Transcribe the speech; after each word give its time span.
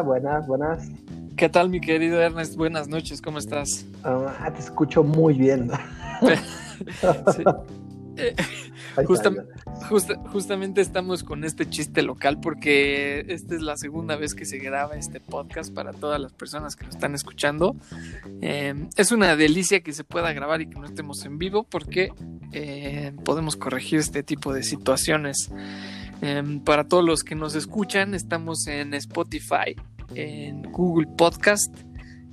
Hola, 0.00 0.08
buenas, 0.08 0.46
buenas. 0.46 0.88
¿Qué 1.36 1.50
tal, 1.50 1.68
mi 1.68 1.78
querido 1.78 2.22
Ernest? 2.22 2.56
Buenas 2.56 2.88
noches, 2.88 3.20
¿cómo 3.20 3.36
estás? 3.38 3.84
Ah, 4.02 4.50
te 4.50 4.60
escucho 4.60 5.04
muy 5.04 5.34
bien. 5.34 5.70
Sí. 7.36 7.42
Eh, 8.16 8.34
justam- 9.04 9.46
justa- 9.90 10.18
justamente 10.32 10.80
estamos 10.80 11.22
con 11.22 11.44
este 11.44 11.68
chiste 11.68 12.00
local 12.02 12.40
porque 12.40 13.26
esta 13.28 13.54
es 13.54 13.60
la 13.60 13.76
segunda 13.76 14.16
vez 14.16 14.34
que 14.34 14.46
se 14.46 14.56
graba 14.58 14.94
este 14.96 15.20
podcast 15.20 15.72
para 15.74 15.92
todas 15.92 16.18
las 16.20 16.32
personas 16.32 16.76
que 16.76 16.84
lo 16.84 16.90
están 16.90 17.14
escuchando. 17.14 17.76
Eh, 18.40 18.88
es 18.96 19.12
una 19.12 19.36
delicia 19.36 19.80
que 19.80 19.92
se 19.92 20.04
pueda 20.04 20.32
grabar 20.32 20.62
y 20.62 20.66
que 20.70 20.78
no 20.78 20.86
estemos 20.86 21.24
en 21.26 21.36
vivo 21.38 21.64
porque 21.64 22.12
eh, 22.52 23.12
podemos 23.24 23.56
corregir 23.56 23.98
este 23.98 24.22
tipo 24.22 24.54
de 24.54 24.62
situaciones. 24.62 25.50
Eh, 26.22 26.60
para 26.64 26.84
todos 26.84 27.04
los 27.04 27.22
que 27.22 27.34
nos 27.34 27.54
escuchan, 27.54 28.14
estamos 28.14 28.66
en 28.66 28.94
Spotify, 28.94 29.74
en 30.14 30.62
Google 30.70 31.06
Podcast, 31.16 31.74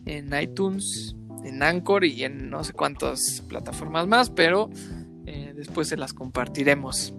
en 0.06 0.34
iTunes, 0.40 1.16
en 1.44 1.64
Anchor 1.64 2.04
y 2.04 2.24
en 2.24 2.50
no 2.50 2.64
sé 2.64 2.74
cuántas 2.74 3.44
plataformas 3.48 4.08
más, 4.08 4.30
pero 4.30 4.70
eh, 5.26 5.54
después 5.56 5.88
se 5.88 5.98
las 5.98 6.14
compartiremos. 6.14 7.14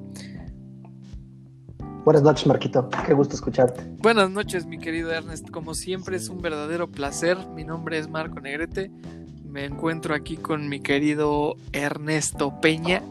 Buenas 2.04 2.22
noches, 2.22 2.46
Marquito. 2.46 2.88
Qué 3.06 3.12
gusto 3.12 3.34
escucharte. 3.34 3.82
Buenas 3.98 4.30
noches, 4.30 4.64
mi 4.66 4.78
querido 4.78 5.12
Ernest. 5.12 5.50
Como 5.50 5.74
siempre, 5.74 6.16
es 6.16 6.28
un 6.28 6.40
verdadero 6.40 6.90
placer. 6.90 7.36
Mi 7.54 7.64
nombre 7.64 7.98
es 7.98 8.08
Marco 8.08 8.40
Negrete. 8.40 8.90
Me 9.44 9.66
encuentro 9.66 10.14
aquí 10.14 10.36
con 10.36 10.68
mi 10.68 10.80
querido 10.80 11.56
Ernesto 11.72 12.60
Peña. 12.60 13.02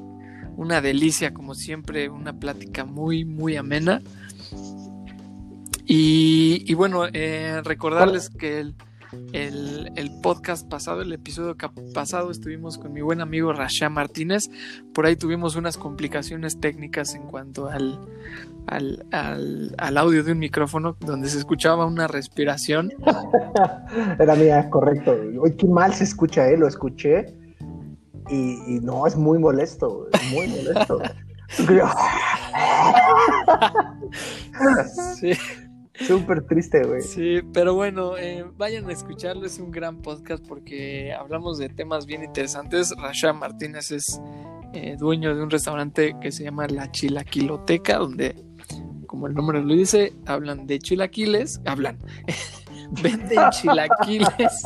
Una 0.58 0.82
delicia, 0.82 1.34
como 1.34 1.56
siempre, 1.56 2.10
una 2.10 2.34
plática 2.34 2.84
muy, 2.84 3.24
muy 3.24 3.56
amena. 3.56 4.02
Y, 5.86 6.64
y 6.66 6.74
bueno, 6.74 7.06
eh, 7.14 7.62
recordarles 7.64 8.30
que 8.30 8.60
el, 8.60 8.76
el, 9.96 10.12
podcast 10.22 10.68
pasado, 10.68 11.02
el 11.02 11.14
episodio 11.14 11.56
pasado, 11.94 12.32
estuvimos 12.32 12.78
con 12.78 12.92
mi 12.92 13.02
buen 13.02 13.22
amigo 13.22 13.54
Rasha 13.54 13.90
Martínez. 13.90 14.50
Por 14.94 15.06
ahí 15.06 15.16
tuvimos 15.16 15.56
unas 15.56 15.78
complicaciones 15.78 16.60
técnicas 16.60 17.16
en 17.16 17.24
cuanto 17.24 17.70
al, 17.70 18.00
al, 18.68 19.06
al, 19.78 19.98
audio 19.98 20.24
de 20.24 20.32
un 20.34 20.40
micrófono, 20.40 20.98
donde 21.00 21.30
se 21.30 21.38
escuchaba 21.38 21.86
una 21.86 22.08
respiración. 22.08 22.92
Era 24.20 24.36
mía, 24.36 24.70
correcto. 24.70 25.16
Oye, 25.40 25.56
qué 25.56 25.68
mal 25.68 25.94
se 25.94 26.04
escucha, 26.04 26.50
¿eh? 26.50 26.58
Lo 26.58 26.68
escuché. 26.68 27.34
Y, 28.30 28.76
y 28.76 28.80
no, 28.82 29.08
es 29.08 29.16
muy 29.16 29.40
molesto, 29.40 30.08
es 30.14 30.32
muy 30.32 30.48
molesto. 30.48 31.02
Sí, 35.20 35.32
Súper 36.06 36.44
triste, 36.46 36.84
güey. 36.84 37.02
sí, 37.02 37.40
pero 37.54 37.74
bueno, 37.74 38.18
eh, 38.18 38.46
vayan 38.56 38.88
a 38.90 38.94
escucharlo, 38.94 39.46
es 39.46 39.58
un 39.58 39.72
gran 39.72 40.02
podcast 40.02 40.46
porque 40.48 41.12
hablamos 41.14 41.58
de 41.58 41.70
temas 41.70 42.06
bien 42.06 42.24
interesantes. 42.24 42.94
Rasha 42.98 43.34
Martínez 43.34 43.92
es 43.92 44.22
eh, 44.74 44.96
dueño 45.00 45.36
de 45.36 45.42
un 45.42 45.50
restaurante 45.50 46.16
que 46.22 46.32
se 46.32 46.44
llama 46.44 46.68
La 46.68 46.92
Chilaquiloteca, 46.92 47.98
donde, 47.98 48.36
como 49.08 49.28
el 49.28 49.34
nombre 49.34 49.62
lo 49.62 49.74
dice, 49.74 50.14
hablan 50.26 50.68
de 50.68 50.80
chilaquiles, 50.80 51.62
hablan, 51.66 51.98
venden 53.02 53.50
chilaquiles, 53.52 54.30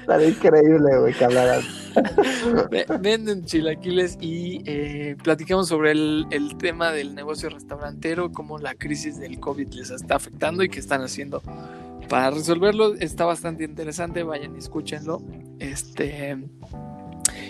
Estaría 0.00 0.28
increíble, 0.28 0.98
güey, 0.98 1.14
que 1.14 1.24
hablaran. 1.24 1.60
ve- 2.70 2.86
venden 3.00 3.44
chilaquiles 3.44 4.18
y 4.20 4.62
eh, 4.66 5.16
platicamos 5.22 5.68
sobre 5.68 5.92
el, 5.92 6.26
el 6.30 6.56
tema 6.56 6.92
del 6.92 7.14
negocio 7.14 7.48
restaurantero, 7.50 8.32
cómo 8.32 8.58
la 8.58 8.74
crisis 8.74 9.18
del 9.18 9.40
COVID 9.40 9.68
les 9.72 9.90
está 9.90 10.16
afectando 10.16 10.62
y 10.62 10.68
qué 10.68 10.78
están 10.80 11.02
haciendo 11.02 11.42
para 12.08 12.30
resolverlo. 12.30 12.94
Está 12.94 13.24
bastante 13.24 13.64
interesante, 13.64 14.22
vayan 14.22 14.54
y 14.54 14.58
escúchenlo. 14.58 15.22
Este. 15.58 16.36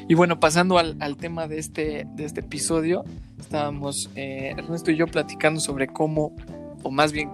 Y 0.08 0.14
bueno, 0.14 0.40
pasando 0.40 0.78
al, 0.78 0.96
al 1.00 1.16
tema 1.16 1.46
de 1.46 1.58
este, 1.58 2.06
de 2.14 2.24
este 2.24 2.40
episodio, 2.40 3.04
estábamos 3.38 4.10
eh, 4.16 4.52
Ernesto 4.56 4.90
y 4.90 4.96
yo 4.96 5.06
platicando 5.06 5.60
sobre 5.60 5.86
cómo, 5.86 6.34
o 6.82 6.90
más 6.90 7.12
bien 7.12 7.30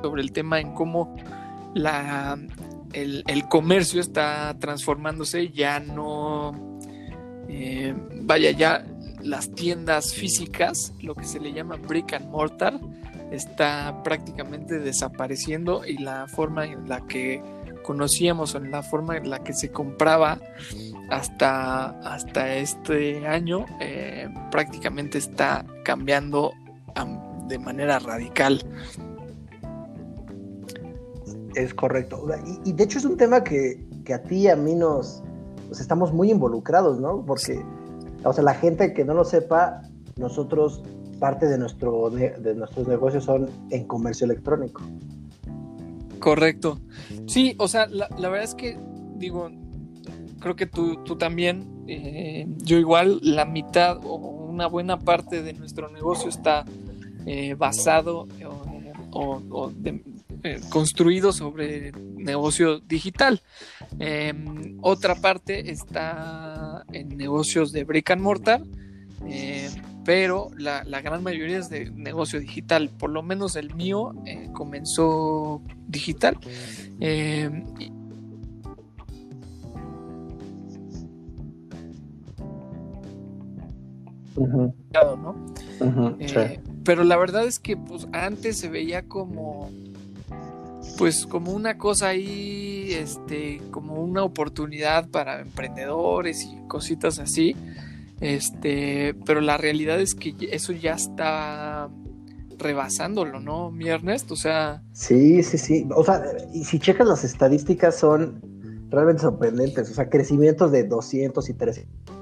sobre 0.00 0.22
el 0.22 0.32
tema 0.32 0.60
en 0.60 0.72
cómo 0.74 1.14
la, 1.74 2.38
el, 2.92 3.24
el 3.26 3.48
comercio 3.48 4.00
está 4.00 4.56
transformándose, 4.58 5.50
ya 5.50 5.80
no, 5.80 6.78
eh, 7.48 7.94
vaya, 8.22 8.50
ya 8.50 8.84
las 9.22 9.52
tiendas 9.54 10.14
físicas, 10.14 10.92
lo 11.02 11.14
que 11.14 11.24
se 11.24 11.40
le 11.40 11.52
llama 11.52 11.76
brick 11.76 12.12
and 12.14 12.30
mortar, 12.30 12.78
está 13.32 14.02
prácticamente 14.02 14.78
desapareciendo 14.78 15.84
y 15.84 15.98
la 15.98 16.26
forma 16.28 16.66
en 16.66 16.88
la 16.88 17.06
que 17.06 17.42
conocíamos 17.82 18.54
o 18.54 18.58
en 18.58 18.70
la 18.70 18.82
forma 18.82 19.16
en 19.16 19.30
la 19.30 19.42
que 19.42 19.52
se 19.52 19.70
compraba 19.70 20.38
hasta, 21.10 21.86
hasta 22.00 22.54
este 22.54 23.26
año 23.26 23.64
eh, 23.80 24.28
prácticamente 24.50 25.18
está 25.18 25.64
cambiando 25.84 26.52
am, 26.94 27.48
de 27.48 27.58
manera 27.58 27.98
radical. 27.98 28.62
Es 31.58 31.74
correcto. 31.74 32.24
Y, 32.64 32.72
de 32.72 32.84
hecho 32.84 32.98
es 32.98 33.04
un 33.04 33.16
tema 33.16 33.42
que, 33.42 33.84
que 34.04 34.14
a 34.14 34.22
ti 34.22 34.36
y 34.42 34.48
a 34.48 34.54
mí 34.54 34.76
nos, 34.76 35.24
nos 35.68 35.80
estamos 35.80 36.12
muy 36.12 36.30
involucrados, 36.30 37.00
¿no? 37.00 37.24
Porque, 37.26 37.64
o 38.22 38.32
sea, 38.32 38.44
la 38.44 38.54
gente 38.54 38.94
que 38.94 39.04
no 39.04 39.12
lo 39.12 39.24
sepa, 39.24 39.82
nosotros, 40.16 40.84
parte 41.18 41.46
de, 41.46 41.58
nuestro, 41.58 42.10
de 42.10 42.54
nuestros 42.54 42.86
negocios 42.86 43.24
son 43.24 43.50
en 43.70 43.88
comercio 43.88 44.24
electrónico. 44.26 44.82
Correcto. 46.20 46.78
Sí, 47.26 47.56
o 47.58 47.66
sea, 47.66 47.88
la, 47.88 48.08
la 48.16 48.28
verdad 48.28 48.44
es 48.44 48.54
que, 48.54 48.78
digo, 49.16 49.50
creo 50.38 50.54
que 50.54 50.66
tú, 50.66 51.02
tú 51.04 51.16
también, 51.16 51.84
eh, 51.88 52.46
yo 52.58 52.78
igual, 52.78 53.18
la 53.20 53.44
mitad 53.44 53.98
o 54.04 54.14
una 54.14 54.68
buena 54.68 54.96
parte 55.00 55.42
de 55.42 55.54
nuestro 55.54 55.88
negocio 55.90 56.28
está 56.28 56.64
eh, 57.26 57.54
basado 57.54 58.28
de- 59.76 60.02
eh, 60.42 60.60
construido 60.70 61.32
sobre 61.32 61.92
negocio 62.16 62.80
digital. 62.80 63.40
Eh, 63.98 64.32
otra 64.82 65.14
parte 65.16 65.70
está 65.70 66.84
en 66.92 67.16
negocios 67.16 67.72
de 67.72 67.84
brick 67.84 68.10
and 68.10 68.22
mortar. 68.22 68.62
eh, 69.26 69.68
pero 70.04 70.48
la, 70.56 70.84
la 70.84 71.02
gran 71.02 71.22
mayoría 71.22 71.58
es 71.58 71.68
de 71.68 71.90
negocio 71.90 72.40
digital. 72.40 72.88
Por 72.98 73.10
lo 73.10 73.22
menos 73.22 73.56
el 73.56 73.74
mío 73.74 74.14
eh, 74.24 74.48
comenzó 74.54 75.60
digital. 75.86 76.38
Eh, 76.98 77.50
y- 77.78 77.92
¿no? 85.16 85.34
Eh, 86.20 86.60
Pero 86.84 87.04
la 87.04 87.16
verdad 87.16 87.44
es 87.44 87.58
que 87.58 87.76
pues 87.76 88.06
antes 88.12 88.58
se 88.58 88.68
veía 88.68 89.02
como 89.02 89.70
pues 90.98 91.26
como 91.26 91.52
una 91.52 91.78
cosa 91.78 92.08
ahí, 92.08 92.92
este, 92.92 93.62
como 93.70 94.02
una 94.02 94.24
oportunidad 94.24 95.08
para 95.08 95.40
emprendedores 95.40 96.42
y 96.42 96.66
cositas 96.66 97.20
así. 97.20 97.54
Este, 98.20 99.14
pero 99.24 99.40
la 99.40 99.56
realidad 99.56 100.00
es 100.00 100.16
que 100.16 100.34
eso 100.50 100.72
ya 100.72 100.94
está 100.94 101.88
rebasándolo, 102.58 103.38
¿no, 103.38 103.70
mi 103.70 103.88
Ernest? 103.88 104.32
O 104.32 104.36
sea, 104.36 104.82
Sí, 104.92 105.44
sí, 105.44 105.56
sí. 105.56 105.88
O 105.94 106.02
sea, 106.02 106.20
y 106.52 106.64
si 106.64 106.80
checas 106.80 107.06
las 107.06 107.22
estadísticas 107.22 107.96
son 107.96 108.42
realmente 108.90 109.22
sorprendentes. 109.22 109.88
O 109.90 109.94
sea, 109.94 110.10
crecimientos 110.10 110.72
de 110.72 110.82
200 110.82 111.48
y 111.48 111.54
300. 111.54 112.16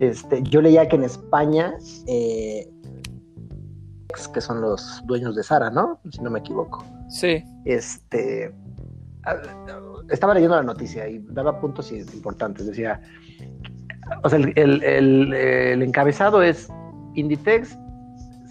Este, 0.00 0.42
yo 0.42 0.60
leía 0.60 0.86
que 0.86 0.96
en 0.96 1.04
España, 1.04 1.74
eh, 2.06 2.70
que 4.34 4.40
son 4.42 4.60
los 4.60 5.02
dueños 5.06 5.34
de 5.34 5.42
Sara, 5.42 5.70
¿no? 5.70 5.98
Si 6.10 6.20
no 6.20 6.30
me 6.30 6.40
equivoco. 6.40 6.84
Sí, 7.10 7.44
Este, 7.64 8.52
estaba 10.10 10.34
leyendo 10.34 10.56
la 10.56 10.62
noticia 10.62 11.08
y 11.08 11.18
daba 11.30 11.60
puntos 11.60 11.92
importantes. 11.92 12.66
Decía, 12.66 13.00
o 14.22 14.28
sea, 14.28 14.38
el, 14.38 14.52
el- 14.56 14.82
el- 14.82 15.32
el 15.34 15.82
encabezado 15.82 16.42
es 16.42 16.68
Inditex 17.14 17.76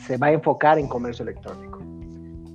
se 0.06 0.18
va 0.18 0.28
a 0.28 0.32
enfocar 0.32 0.80
en 0.80 0.88
comercio 0.88 1.24
electrónico 1.24 1.80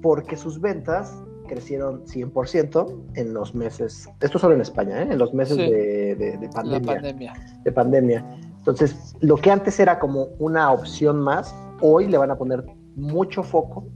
porque 0.03 0.37
sus 0.37 0.61
ventas 0.61 1.15
crecieron 1.49 2.05
100% 2.07 2.95
en 3.17 3.35
los 3.35 3.55
meses, 3.55 4.09
esto 4.21 4.39
solo 4.39 4.55
en 4.55 4.61
España, 4.63 5.03
¿eh? 5.03 5.09
en 5.11 5.19
los 5.19 5.35
meses 5.35 5.57
Sí. 5.57 5.71
de, 5.71 6.15
de- 6.17 6.39
de 6.39 6.49
pandemia. 6.49 7.33
de 7.65 7.73
pandemia. 7.73 8.25
Entonces, 8.59 9.15
lo 9.21 9.37
que 9.37 9.51
antes 9.51 9.79
era 9.79 9.99
como 9.99 10.25
una 10.39 10.71
opción 10.73 11.21
más, 11.21 11.55
hoy 11.83 12.07
le 12.09 12.17
van 12.17 12.31
a 12.31 12.37
poner 12.37 12.65
mucho 12.97 13.43
foco 13.43 13.87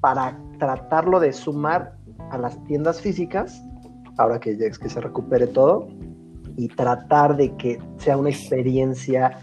para 0.00 0.36
tratarlo 0.60 1.18
de 1.18 1.32
sumar 1.32 1.96
a 2.30 2.38
las 2.38 2.62
tiendas 2.64 3.00
físicas, 3.00 3.60
ahora 4.16 4.38
que 4.38 4.56
ya 4.56 4.66
es 4.66 4.78
que 4.78 4.88
se 4.88 5.00
recupere 5.00 5.48
todo, 5.48 5.88
y 6.56 6.68
tratar 6.68 7.36
de 7.36 7.56
que 7.56 7.80
sea 7.96 8.16
una 8.16 8.30
experiencia 8.30 9.40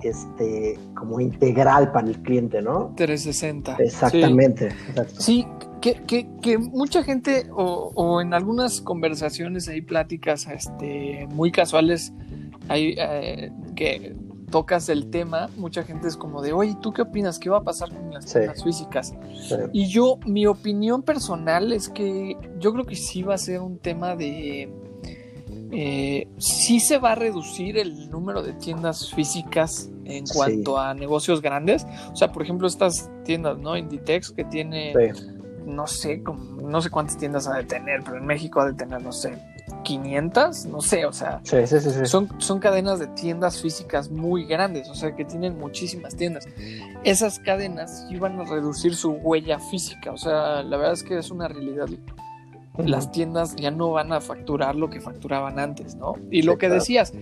este, 0.00 0.78
como 0.94 1.20
integral 1.20 1.92
para 1.92 2.08
el 2.08 2.22
cliente, 2.22 2.62
¿no? 2.62 2.94
360. 2.96 3.76
Exactamente. 3.76 4.70
Sí, 5.18 5.46
que, 5.80 5.94
que, 6.06 6.28
que, 6.40 6.58
mucha 6.58 7.02
gente, 7.02 7.48
o, 7.52 7.92
o, 7.94 8.20
en 8.20 8.32
algunas 8.34 8.80
conversaciones, 8.80 9.68
hay 9.68 9.82
pláticas 9.82 10.46
este, 10.48 11.26
muy 11.30 11.50
casuales, 11.52 12.12
hay, 12.68 12.94
eh, 12.96 13.52
que 13.74 14.16
tocas 14.52 14.90
el 14.90 15.10
tema, 15.10 15.48
mucha 15.56 15.82
gente 15.82 16.06
es 16.06 16.16
como 16.16 16.42
de, 16.42 16.52
oye, 16.52 16.76
¿tú 16.80 16.92
qué 16.92 17.02
opinas? 17.02 17.38
¿Qué 17.40 17.50
va 17.50 17.58
a 17.58 17.62
pasar 17.64 17.88
con 17.88 18.12
las, 18.12 18.32
físicas? 18.62 19.14
Y 19.72 19.86
yo, 19.86 20.18
mi 20.26 20.46
opinión 20.46 21.02
personal 21.02 21.72
es 21.72 21.88
que 21.88 22.36
yo 22.58 22.72
creo 22.72 22.84
que 22.84 22.94
sí 22.94 23.22
va 23.24 23.34
a 23.34 23.38
ser 23.38 23.60
un 23.60 23.78
tema 23.78 24.14
de... 24.14 24.70
Eh, 25.74 26.28
sí 26.36 26.80
se 26.80 26.98
va 26.98 27.12
a 27.12 27.14
reducir 27.14 27.78
el 27.78 28.10
número 28.10 28.42
de 28.42 28.52
tiendas 28.52 29.10
físicas 29.14 29.90
en 30.04 30.26
cuanto 30.26 30.78
a 30.78 30.92
negocios 30.92 31.40
grandes. 31.40 31.86
O 32.12 32.16
sea, 32.16 32.30
por 32.30 32.42
ejemplo, 32.42 32.68
estas 32.68 33.10
tiendas, 33.24 33.58
¿no? 33.58 33.74
Inditex 33.74 34.32
que 34.32 34.44
tiene, 34.44 34.92
no 35.64 35.86
sé, 35.86 36.22
no 36.62 36.82
sé 36.82 36.90
cuántas 36.90 37.16
tiendas 37.16 37.48
ha 37.48 37.56
de 37.56 37.64
tener, 37.64 38.02
pero 38.04 38.18
en 38.18 38.26
México 38.26 38.60
ha 38.60 38.66
de 38.66 38.74
tener, 38.74 39.00
no 39.00 39.12
sé, 39.12 39.38
500, 39.84 40.66
no 40.66 40.80
sé, 40.80 41.06
o 41.06 41.12
sea, 41.12 41.40
Son, 42.06 42.28
son 42.38 42.58
cadenas 42.58 42.98
de 42.98 43.08
tiendas 43.08 43.60
físicas 43.60 44.10
muy 44.10 44.44
grandes, 44.44 44.88
o 44.88 44.94
sea, 44.94 45.14
que 45.14 45.24
tienen 45.24 45.58
muchísimas 45.58 46.16
tiendas. 46.16 46.46
Esas 47.04 47.38
cadenas 47.38 48.06
iban 48.10 48.40
a 48.40 48.44
reducir 48.44 48.94
su 48.94 49.12
huella 49.12 49.58
física, 49.58 50.12
o 50.12 50.16
sea, 50.16 50.62
la 50.62 50.76
verdad 50.76 50.92
es 50.92 51.02
que 51.02 51.18
es 51.18 51.30
una 51.30 51.48
realidad. 51.48 51.88
Las 52.78 53.12
tiendas 53.12 53.54
ya 53.56 53.70
no 53.70 53.90
van 53.90 54.12
a 54.12 54.20
facturar 54.20 54.76
lo 54.76 54.88
que 54.88 55.00
facturaban 55.00 55.58
antes, 55.58 55.94
¿no? 55.94 56.14
Y 56.30 56.42
lo 56.42 56.56
que 56.56 56.70
decías, 56.70 57.12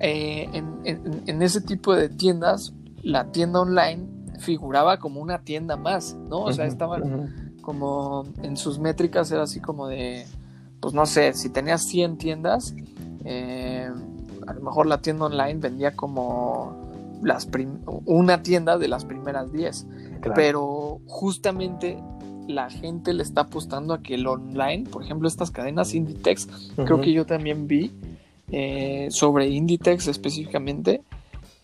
eh, 0.00 0.48
en, 0.52 1.42
ese 1.42 1.60
tipo 1.60 1.94
de 1.94 2.08
tiendas, 2.08 2.72
la 3.02 3.30
tienda 3.30 3.60
online 3.60 4.06
figuraba 4.38 4.98
como 4.98 5.20
una 5.20 5.42
tienda 5.42 5.76
más, 5.76 6.14
¿no? 6.14 6.40
O 6.40 6.52
sea, 6.52 6.64
estaba 6.64 6.98
como 7.60 8.24
en 8.42 8.56
sus 8.56 8.78
métricas, 8.78 9.30
era 9.30 9.42
así 9.42 9.60
como 9.60 9.88
de 9.88 10.26
pues 10.84 10.92
no 10.92 11.06
sé, 11.06 11.32
si 11.32 11.48
tenías 11.48 11.82
100 11.86 12.18
tiendas, 12.18 12.74
eh, 13.24 13.90
a 14.46 14.52
lo 14.52 14.60
mejor 14.60 14.84
la 14.84 15.00
tienda 15.00 15.24
online 15.24 15.54
vendía 15.54 15.96
como 15.96 16.76
las 17.22 17.48
una 18.04 18.42
tienda 18.42 18.76
de 18.76 18.88
las 18.88 19.06
primeras 19.06 19.50
10. 19.50 19.86
Pero 20.34 21.00
justamente 21.06 21.96
la 22.46 22.68
gente 22.68 23.14
le 23.14 23.22
está 23.22 23.42
apostando 23.42 23.94
a 23.94 24.02
que 24.02 24.16
el 24.16 24.26
online, 24.26 24.84
por 24.90 25.02
ejemplo, 25.02 25.26
estas 25.26 25.50
cadenas 25.50 25.94
Inditex, 25.94 26.48
creo 26.76 27.00
que 27.00 27.14
yo 27.14 27.24
también 27.24 27.66
vi 27.66 27.90
eh, 28.52 29.06
sobre 29.08 29.48
Inditex 29.48 30.08
específicamente, 30.08 31.00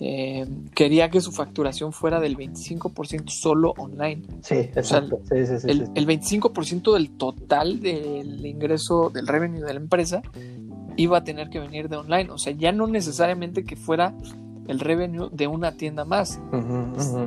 eh, 0.02 0.48
quería 0.74 1.10
que 1.10 1.20
su 1.20 1.30
facturación 1.30 1.92
fuera 1.92 2.20
del 2.20 2.34
25% 2.34 3.28
solo 3.28 3.74
online. 3.76 4.22
Sí, 4.40 4.54
exacto. 4.54 5.20
el, 5.30 6.06
25% 6.06 6.94
del 6.94 7.10
total 7.10 7.80
del 7.80 8.46
ingreso 8.46 9.10
del 9.10 9.26
revenue 9.26 9.60
de 9.60 9.74
la 9.74 9.80
empresa 9.80 10.22
iba 10.96 11.18
a 11.18 11.24
tener 11.24 11.50
que 11.50 11.60
venir 11.60 11.90
de 11.90 11.98
online. 11.98 12.30
O 12.30 12.38
sea, 12.38 12.54
ya 12.54 12.72
no 12.72 12.86
necesariamente 12.86 13.62
que 13.64 13.76
fuera 13.76 14.14
el 14.68 14.80
revenue 14.80 15.28
de 15.32 15.46
una 15.46 15.72
tienda 15.72 16.06
más, 16.06 16.40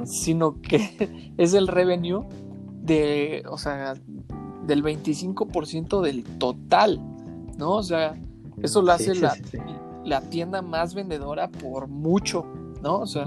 sino 0.05 0.59
que 0.59 1.33
es 1.37 1.53
el 1.53 1.67
revenue 1.67 2.25
de, 2.81 3.43
o 3.51 3.59
sea, 3.59 3.93
del 4.65 4.83
25% 4.83 6.01
del 6.01 6.23
total, 6.23 6.99
¿no? 7.55 7.73
O 7.73 7.83
sea, 7.83 8.19
eso 8.63 8.81
lo 8.81 8.93
hace 8.93 9.13
la, 9.13 9.35
la 10.03 10.21
tienda 10.21 10.63
más 10.63 10.95
vendedora 10.95 11.49
por 11.49 11.87
mucho. 11.87 12.45
¿No? 12.83 12.99
O 12.99 13.07
sea, 13.07 13.25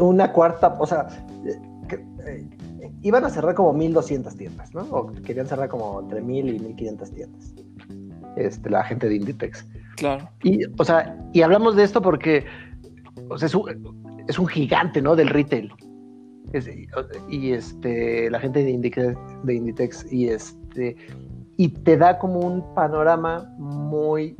una 0.00 0.32
cuarta, 0.32 0.76
o 0.78 0.86
sea, 0.86 1.08
eh, 2.26 2.48
iban 3.02 3.24
a 3.24 3.28
cerrar 3.28 3.54
como 3.54 3.72
1200 3.72 4.36
tiendas, 4.36 4.72
¿no? 4.72 4.82
O 4.82 5.12
querían 5.12 5.46
cerrar 5.46 5.68
como 5.68 6.00
entre 6.00 6.22
1000 6.22 6.48
y 6.48 6.58
1500 6.60 7.10
tiendas. 7.10 7.54
Este, 8.36 8.70
la 8.70 8.84
gente 8.84 9.08
de 9.08 9.16
Inditex. 9.16 9.66
Claro. 9.96 10.28
Y, 10.42 10.60
o 10.78 10.84
sea, 10.84 11.18
y 11.32 11.42
hablamos 11.42 11.76
de 11.76 11.82
esto 11.82 12.00
porque 12.00 12.46
o 13.28 13.36
sea, 13.36 13.46
es, 13.46 13.54
un, 13.54 14.24
es 14.28 14.38
un 14.38 14.46
gigante, 14.46 15.02
¿no? 15.02 15.16
Del 15.16 15.28
retail. 15.28 15.72
y 17.28 17.52
este, 17.52 18.30
la 18.30 18.40
gente 18.40 18.62
de 18.62 18.70
Inditex, 18.70 19.16
de 19.42 19.54
Inditex 19.54 20.12
y 20.12 20.28
este, 20.28 20.96
y 21.56 21.68
te 21.68 21.96
da 21.96 22.18
como 22.18 22.40
un 22.40 22.74
panorama 22.74 23.52
muy 23.58 24.36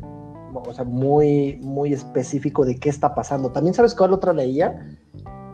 o 0.54 0.74
sea, 0.74 0.84
muy, 0.84 1.58
muy 1.62 1.92
específico 1.92 2.64
de 2.64 2.76
qué 2.78 2.88
está 2.88 3.14
pasando. 3.14 3.50
También 3.50 3.74
sabes 3.74 3.94
cuál 3.94 4.12
otra 4.12 4.32
leía, 4.32 4.86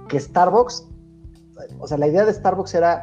que 0.08 0.18
Starbucks, 0.18 0.88
o 1.78 1.86
sea, 1.86 1.98
la 1.98 2.08
idea 2.08 2.24
de 2.24 2.32
Starbucks 2.32 2.74
era 2.74 3.00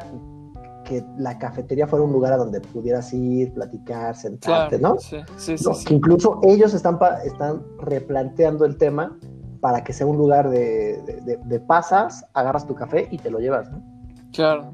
que 0.84 1.04
la 1.18 1.38
cafetería 1.38 1.86
fuera 1.86 2.04
un 2.04 2.12
lugar 2.12 2.32
a 2.32 2.36
donde 2.36 2.60
pudieras 2.60 3.12
ir, 3.12 3.52
platicar, 3.52 4.14
sentarte, 4.14 4.78
¿no? 4.78 4.98
Sí, 4.98 5.18
sí, 5.36 5.58
sí, 5.58 5.84
Que 5.84 5.94
incluso 5.94 6.40
ellos 6.42 6.74
están, 6.74 6.98
están 7.24 7.62
replanteando 7.78 8.64
el 8.64 8.76
tema 8.76 9.18
para 9.60 9.82
que 9.82 9.92
sea 9.92 10.06
un 10.06 10.16
lugar 10.16 10.48
de, 10.48 11.02
de, 11.44 11.60
pasas, 11.60 12.24
agarras 12.34 12.66
tu 12.66 12.74
café 12.74 13.08
y 13.10 13.18
te 13.18 13.30
lo 13.30 13.40
llevas, 13.40 13.70
¿no? 13.70 13.82
Claro. 14.32 14.72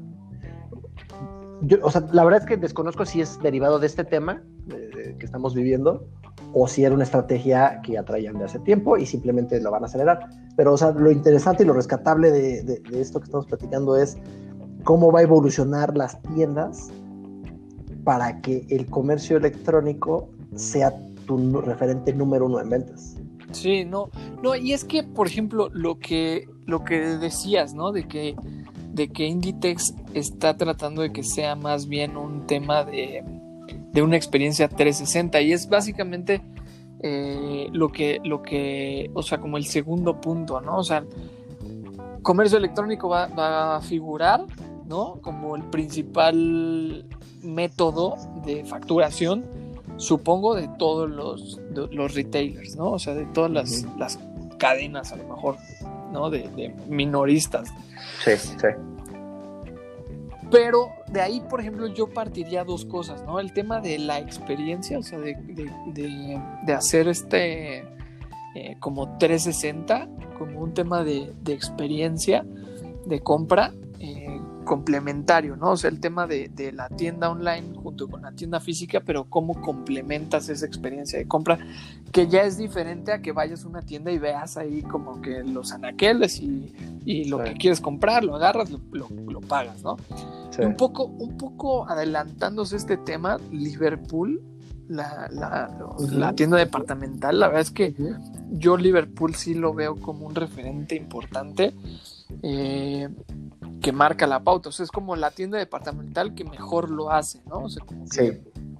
Yo, 1.61 1.77
o 1.81 1.89
sea, 1.89 2.05
la 2.11 2.23
verdad 2.23 2.41
es 2.41 2.45
que 2.45 2.57
desconozco 2.57 3.05
si 3.05 3.21
es 3.21 3.41
derivado 3.41 3.79
de 3.79 3.87
este 3.87 4.03
tema 4.03 4.43
que 4.67 5.25
estamos 5.25 5.55
viviendo 5.55 6.07
o 6.53 6.67
si 6.67 6.83
era 6.83 6.93
una 6.93 7.03
estrategia 7.03 7.81
que 7.83 7.93
ya 7.93 8.03
traían 8.03 8.37
de 8.37 8.45
hace 8.45 8.59
tiempo 8.59 8.97
y 8.97 9.05
simplemente 9.05 9.59
lo 9.59 9.71
van 9.71 9.83
a 9.83 9.87
acelerar. 9.87 10.29
Pero, 10.55 10.73
o 10.73 10.77
sea, 10.77 10.91
lo 10.91 11.11
interesante 11.11 11.63
y 11.63 11.65
lo 11.65 11.73
rescatable 11.73 12.31
de, 12.31 12.81
esto 12.93 13.19
que 13.19 13.25
estamos 13.25 13.47
platicando 13.47 13.95
es 13.97 14.17
cómo 14.83 15.11
va 15.11 15.19
a 15.19 15.23
evolucionar 15.23 15.97
las 15.97 16.21
tiendas 16.21 16.89
para 18.03 18.41
que 18.41 18.65
el 18.69 18.85
comercio 18.85 19.37
electrónico 19.37 20.29
sea 20.55 20.93
tu 21.25 21.61
referente 21.61 22.13
número 22.13 22.45
uno 22.45 22.59
en 22.59 22.69
ventas. 22.69 23.15
Sí, 23.51 23.85
no, 23.85 24.09
no, 24.41 24.55
y 24.55 24.73
es 24.73 24.83
que, 24.83 25.03
por 25.03 25.27
ejemplo, 25.27 25.69
lo 25.71 25.97
que, 25.99 26.47
lo 26.65 26.83
que 26.83 26.99
decías, 27.17 27.73
¿no? 27.73 27.91
De 27.91 28.07
que, 28.07 28.35
de 28.93 29.09
que 29.09 29.25
Inditex 29.25 29.93
está 30.13 30.57
tratando 30.57 31.01
de 31.01 31.11
que 31.11 31.23
sea 31.23 31.55
más 31.55 31.87
bien 31.87 32.17
un 32.17 32.45
tema 32.45 32.83
de, 32.83 33.23
de 33.93 34.01
una 34.01 34.17
experiencia 34.17 34.67
360 34.67 35.41
y 35.41 35.53
es 35.53 35.69
básicamente 35.69 36.41
eh, 36.99 37.67
lo 37.71 37.89
que 37.89 38.19
lo 38.23 38.41
que 38.41 39.09
o 39.13 39.21
sea 39.21 39.39
como 39.39 39.57
el 39.57 39.65
segundo 39.65 40.19
punto 40.19 40.59
no 40.61 40.77
o 40.77 40.83
sea 40.83 41.05
comercio 42.23 42.57
electrónico 42.57 43.09
va, 43.09 43.75
a 43.75 43.81
figurar 43.81 44.45
no 44.85 45.19
como 45.21 45.55
el 45.55 45.63
principal 45.63 47.05
método 47.43 48.15
de 48.43 48.65
facturación 48.65 49.45
supongo 49.97 50.55
de 50.55 50.69
todos 50.79 51.09
los, 51.09 51.59
los 51.91 52.15
retailers 52.15 52.75
no 52.75 52.91
o 52.91 52.99
sea 52.99 53.13
de 53.13 53.25
todas 53.27 53.51
las, 53.51 53.85
las 53.97 54.19
cadenas 54.57 55.11
a 55.11 55.17
lo 55.17 55.25
mejor 55.25 55.57
no 56.11 56.29
de, 56.29 56.47
de 56.49 56.73
minoristas. 56.87 57.73
Sí 58.23 58.37
sí 58.37 58.67
pero 60.53 60.91
de 61.07 61.19
ahí, 61.19 61.41
por 61.49 61.61
ejemplo, 61.61 61.87
yo 61.87 62.13
partiría 62.13 62.63
dos 62.63 62.85
cosas, 62.85 63.23
¿no? 63.23 63.39
El 63.39 63.53
tema 63.53 63.81
de 63.81 63.97
la 63.97 64.19
experiencia, 64.19 64.99
o 64.99 65.01
sea, 65.01 65.17
de, 65.17 66.39
hacer 66.71 67.07
este 67.07 67.79
eh, 68.53 68.77
como 68.79 69.17
360, 69.17 70.07
como 70.37 70.61
un 70.61 70.75
tema 70.75 71.03
de, 71.03 71.33
experiencia, 71.47 72.45
de 73.07 73.19
compra 73.19 73.73
complementario, 74.63 75.55
¿no? 75.55 75.71
O 75.71 75.77
sea, 75.77 75.89
el 75.89 75.99
tema 75.99 76.27
de, 76.27 76.71
la 76.73 76.89
tienda 76.89 77.29
online 77.29 77.73
junto 77.75 78.07
con 78.07 78.21
la 78.21 78.31
tienda 78.31 78.59
física, 78.59 79.01
pero 79.05 79.25
cómo 79.25 79.61
complementas 79.61 80.49
esa 80.49 80.65
experiencia 80.65 81.19
de 81.19 81.27
compra, 81.27 81.59
que 82.11 82.27
ya 82.27 82.43
es 82.43 82.57
diferente 82.57 83.11
a 83.11 83.21
que 83.21 83.31
vayas 83.31 83.65
a 83.65 83.67
una 83.67 83.81
tienda 83.81 84.11
y 84.11 84.17
veas 84.17 84.57
ahí 84.57 84.81
como 84.83 85.21
que 85.21 85.43
los 85.43 85.71
anaqueles 85.71 86.39
y, 86.39 87.25
lo 87.25 87.43
que 87.43 87.53
quieres 87.53 87.81
comprar, 87.81 88.23
lo 88.23 88.35
agarras, 88.35 88.69
lo, 88.69 88.79
lo 89.09 89.41
pagas, 89.41 89.83
¿no? 89.83 89.97
Un, 90.59 90.75
poco, 90.75 91.05
un 91.05 91.37
poco 91.37 91.87
adelantándose 91.89 92.75
este 92.75 92.97
tema, 92.97 93.39
Liverpool, 93.51 94.41
la, 94.87 95.29
la, 95.31 96.33
tienda 96.33 96.57
departamental, 96.57 97.39
la 97.39 97.47
verdad 97.47 97.61
es 97.61 97.71
que 97.71 97.95
yo 98.51 98.77
Liverpool 98.77 99.35
sí 99.35 99.53
lo 99.53 99.73
veo 99.73 99.95
como 99.95 100.27
un 100.27 100.35
referente 100.35 100.95
importante 100.95 101.73
eh, 102.41 103.09
que 103.81 103.91
marca 103.91 104.27
la 104.27 104.43
pauta. 104.43 104.69
O 104.69 104.71
sea, 104.71 104.83
es 104.83 104.91
como 104.91 105.15
la 105.15 105.31
tienda 105.31 105.57
departamental 105.57 106.33
que 106.33 106.43
mejor 106.43 106.89
lo 106.89 107.11
hace, 107.11 107.41
¿no? 107.45 107.69
sí, 107.69 107.79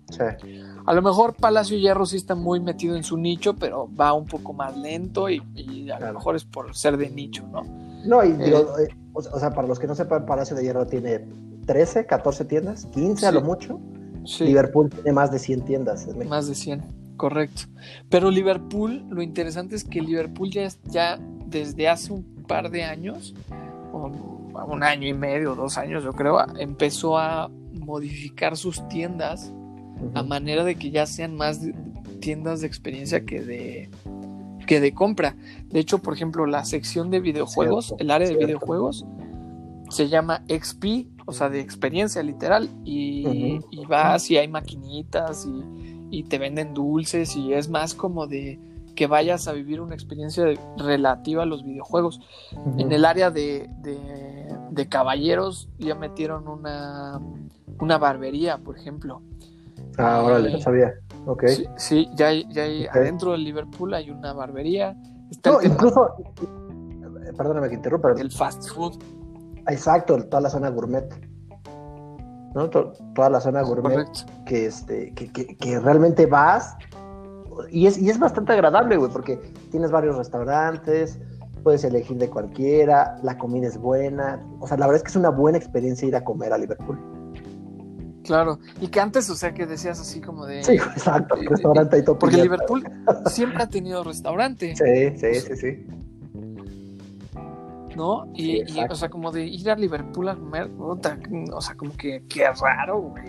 sí. 0.10 0.62
A 0.86 0.94
lo 0.94 1.02
mejor 1.02 1.36
Palacio 1.36 1.78
Hierro 1.78 2.06
sí 2.06 2.18
está 2.18 2.36
muy 2.36 2.60
metido 2.60 2.96
en 2.96 3.04
su 3.04 3.18
nicho, 3.18 3.56
pero 3.56 3.90
va 4.00 4.14
un 4.14 4.26
poco 4.26 4.54
más 4.54 4.78
lento 4.78 5.30
y, 5.30 5.42
a 5.90 6.00
lo 6.00 6.14
mejor 6.14 6.36
es 6.36 6.44
por 6.44 6.76
ser 6.76 6.98
de 6.98 7.10
nicho, 7.10 7.48
¿no? 7.48 7.64
No, 8.06 8.24
y 8.24 8.32
eh, 8.32 8.54
eh, 8.80 8.88
o 9.14 9.40
sea, 9.40 9.52
para 9.52 9.68
los 9.68 9.80
que 9.80 9.88
no 9.88 9.96
sepan, 9.96 10.26
Palacio 10.26 10.56
de 10.56 10.64
Hierro 10.64 10.86
tiene 10.86 11.26
13, 11.66 12.06
14 12.06 12.46
tiendas, 12.46 12.86
15 12.88 13.28
a 13.28 13.32
lo 13.32 13.42
mucho. 13.42 13.80
Liverpool 14.40 14.90
tiene 14.90 15.12
más 15.12 15.32
de 15.32 15.40
100 15.40 15.66
tiendas. 15.66 16.08
más 16.28 16.48
de 16.48 16.56
100, 16.56 16.82
correcto. 17.18 17.64
Pero 18.10 18.30
Liverpool, 18.30 19.06
lo 19.10 19.22
interesante 19.22 19.76
es 19.76 19.84
que 19.84 20.02
Liverpool 20.02 20.50
ya, 20.50 20.68
ya 20.86 21.20
desde 21.46 21.88
hace 21.88 22.14
un 22.14 22.33
par 22.44 22.70
de 22.70 22.84
años, 22.84 23.34
un 23.92 24.84
año 24.84 25.08
y 25.08 25.14
medio, 25.14 25.56
dos 25.56 25.78
años 25.78 26.04
yo 26.04 26.14
creo, 26.14 26.40
empezó 26.58 27.18
a 27.18 27.50
modificar 27.74 28.58
sus 28.58 28.88
tiendas 28.88 29.54
a 30.14 30.24
manera 30.24 30.64
de 30.64 30.76
que 30.76 30.92
ya 30.92 31.06
sean 31.06 31.36
más 31.36 31.60
tiendas 32.20 32.62
de 32.62 32.68
experiencia 32.68 33.26
que 33.26 33.42
de 33.42 33.90
que 34.66 34.80
de 34.80 34.94
compra. 34.94 35.36
De 35.68 35.80
hecho, 35.80 36.00
por 36.00 36.14
ejemplo, 36.14 36.46
la 36.46 36.64
sección 36.66 37.10
de 37.10 37.20
videojuegos, 37.20 37.94
el 38.00 38.12
área 38.12 38.28
de 38.28 38.36
videojuegos, 38.36 39.06
se 39.90 40.08
llama 40.08 40.44
XP, 40.48 41.08
o 41.26 41.34
sea, 41.34 41.50
de 41.50 41.60
experiencia 41.60 42.24
literal, 42.24 42.70
y, 42.84 43.60
vas 43.88 44.32
y 44.32 44.38
hay 44.38 44.48
maquinitas 44.48 45.48
y, 46.10 46.24
te 46.24 46.38
venden 46.38 46.74
dulces 46.74 47.36
y 47.36 47.54
es 47.54 47.70
más 47.70 47.96
como 47.96 48.28
de 48.28 48.60
que 48.96 49.08
vayas 49.08 49.48
a 49.48 49.54
vivir 49.54 49.82
una 49.82 49.96
experiencia 49.96 50.46
relativa 50.78 51.44
a 51.44 51.46
los 51.46 51.64
videojuegos. 51.64 52.22
En 52.78 52.92
el 52.92 53.06
área 53.06 53.32
de, 53.32 53.70
de, 53.80 54.90
caballeros 54.90 55.70
ya 55.80 55.96
metieron 55.96 56.48
una, 56.48 57.20
una 57.80 57.98
barbería, 57.98 58.58
por 58.58 58.78
ejemplo. 58.78 59.22
Ah, 59.98 60.22
órale, 60.24 60.52
no 60.52 60.60
sabía. 60.60 60.94
Ok. 61.26 61.44
Sí, 61.78 62.10
ya 62.16 62.28
hay, 62.28 62.46
ya 62.52 62.64
hay 62.64 62.86
adentro 62.88 63.32
del 63.32 63.44
Liverpool 63.44 63.94
hay 63.94 64.10
una 64.10 64.34
barbería. 64.34 64.96
no, 65.46 65.62
incluso, 65.62 66.16
perdóname 67.38 67.70
que 67.70 67.76
interrumpa. 67.76 68.12
El 68.12 68.32
fast 68.32 68.70
food. 68.70 69.02
Exacto, 69.68 70.22
toda 70.26 70.42
la 70.42 70.50
zona 70.50 70.70
gourmet. 70.70 71.06
¿no? 72.54 72.70
toda 72.70 73.30
la 73.30 73.42
zona 73.42 73.62
gourmet 73.64 74.08
que, 74.46 74.68
este, 74.68 75.12
que, 75.14 75.32
que, 75.32 75.80
realmente 75.80 76.26
vas 76.28 76.76
y 77.72 77.88
es, 77.88 77.98
y 77.98 78.10
es 78.10 78.20
bastante 78.20 78.54
agradable, 78.54 78.98
güey, 78.98 79.12
porque 79.12 79.38
tienes 79.72 79.92
varios 79.92 80.16
restaurantes, 80.16 81.20
puedes 81.64 81.84
elegir 81.84 82.18
de 82.18 82.30
cualquiera, 82.30 83.20
la 83.24 83.38
comida 83.38 83.68
es 83.68 83.78
buena, 83.78 84.46
o 84.60 84.68
sea, 84.68 84.78
la 84.78 84.88
verdad 84.88 84.98
es 84.98 85.04
que 85.04 85.10
es 85.10 85.16
una 85.16 85.30
buena 85.30 85.58
experiencia 85.58 86.08
ir 86.08 86.16
a 86.16 86.24
comer 86.24 86.54
a 86.54 86.58
Liverpool. 86.58 87.00
Claro, 88.24 88.60
y 88.80 88.88
que 88.88 89.02
antes, 89.02 89.30
o 89.30 89.36
sea, 89.36 89.54
que 89.54 89.66
decías 89.66 90.00
así 90.00 90.22
como 90.22 90.46
de... 90.46 90.64
Sí, 90.64 90.74
exacto, 90.74 91.36
restaurante 91.36 91.98
y 91.98 92.04
todo. 92.04 92.18
Porque 92.18 92.38
Liverpool 92.38 92.84
siempre 93.26 93.64
ha 93.64 93.68
tenido 93.68 94.02
restaurante. 94.04 94.76
Sí, 94.76 95.18
sí, 95.18 95.42
sí, 95.42 95.56
sí. 95.58 95.88
¿No? 97.96 98.32
Y, 98.34 98.64
o 98.90 98.96
sea, 98.96 99.10
como 99.10 99.32
de 99.32 99.46
ir 99.46 99.70
a 99.70 99.76
Liverpool 99.76 100.28
a 100.30 100.36
comer, 100.36 100.72
o 100.80 101.62
sea, 101.62 101.76
como 101.76 101.94
que 101.94 102.24
qué 102.28 102.46
raro, 102.50 103.00
güey. 103.00 103.24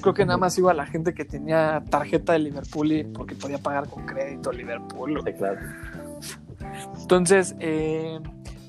creo 0.00 0.14
que 0.14 0.24
nada 0.24 0.38
más 0.38 0.56
iba 0.56 0.72
la 0.72 0.86
gente 0.86 1.12
que 1.12 1.24
tenía 1.24 1.84
tarjeta 1.90 2.32
de 2.32 2.38
Liverpool 2.38 2.92
y 2.92 3.04
porque 3.04 3.34
podía 3.34 3.58
pagar 3.58 3.88
con 3.88 4.06
crédito 4.06 4.52
Liverpool. 4.52 5.22
Sí, 5.24 5.32
claro. 5.34 5.60
Entonces, 7.00 7.54
eh, 7.58 8.20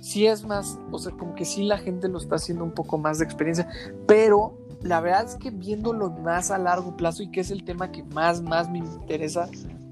sí 0.01 0.27
es 0.27 0.43
más, 0.43 0.79
o 0.91 0.99
sea, 0.99 1.11
como 1.13 1.35
que 1.35 1.45
sí 1.45 1.63
la 1.63 1.77
gente 1.77 2.07
lo 2.09 2.17
está 2.17 2.35
haciendo 2.35 2.63
un 2.63 2.71
poco 2.71 2.97
más 2.97 3.19
de 3.19 3.25
experiencia, 3.25 3.67
pero 4.07 4.57
la 4.81 4.99
verdad 4.99 5.25
es 5.25 5.35
que 5.35 5.51
viéndolo 5.51 6.09
más 6.09 6.51
a 6.51 6.57
largo 6.57 6.97
plazo 6.97 7.23
y 7.23 7.27
que 7.29 7.41
es 7.41 7.51
el 7.51 7.63
tema 7.63 7.91
que 7.91 8.03
más, 8.03 8.41
más 8.41 8.69
me 8.69 8.79
interesa 8.79 9.47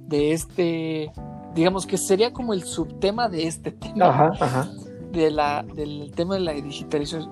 de 0.08 0.34
este, 0.34 1.12
digamos 1.54 1.86
que 1.86 1.98
sería 1.98 2.34
como 2.34 2.54
el 2.54 2.64
subtema 2.64 3.30
de 3.30 3.48
este 3.48 3.72
tema, 3.72 4.32
De 5.12 5.32
la, 5.32 5.64
del 5.64 6.12
tema 6.16 6.36
de 6.36 6.42
la 6.42 6.54
digitalización, 6.54 7.32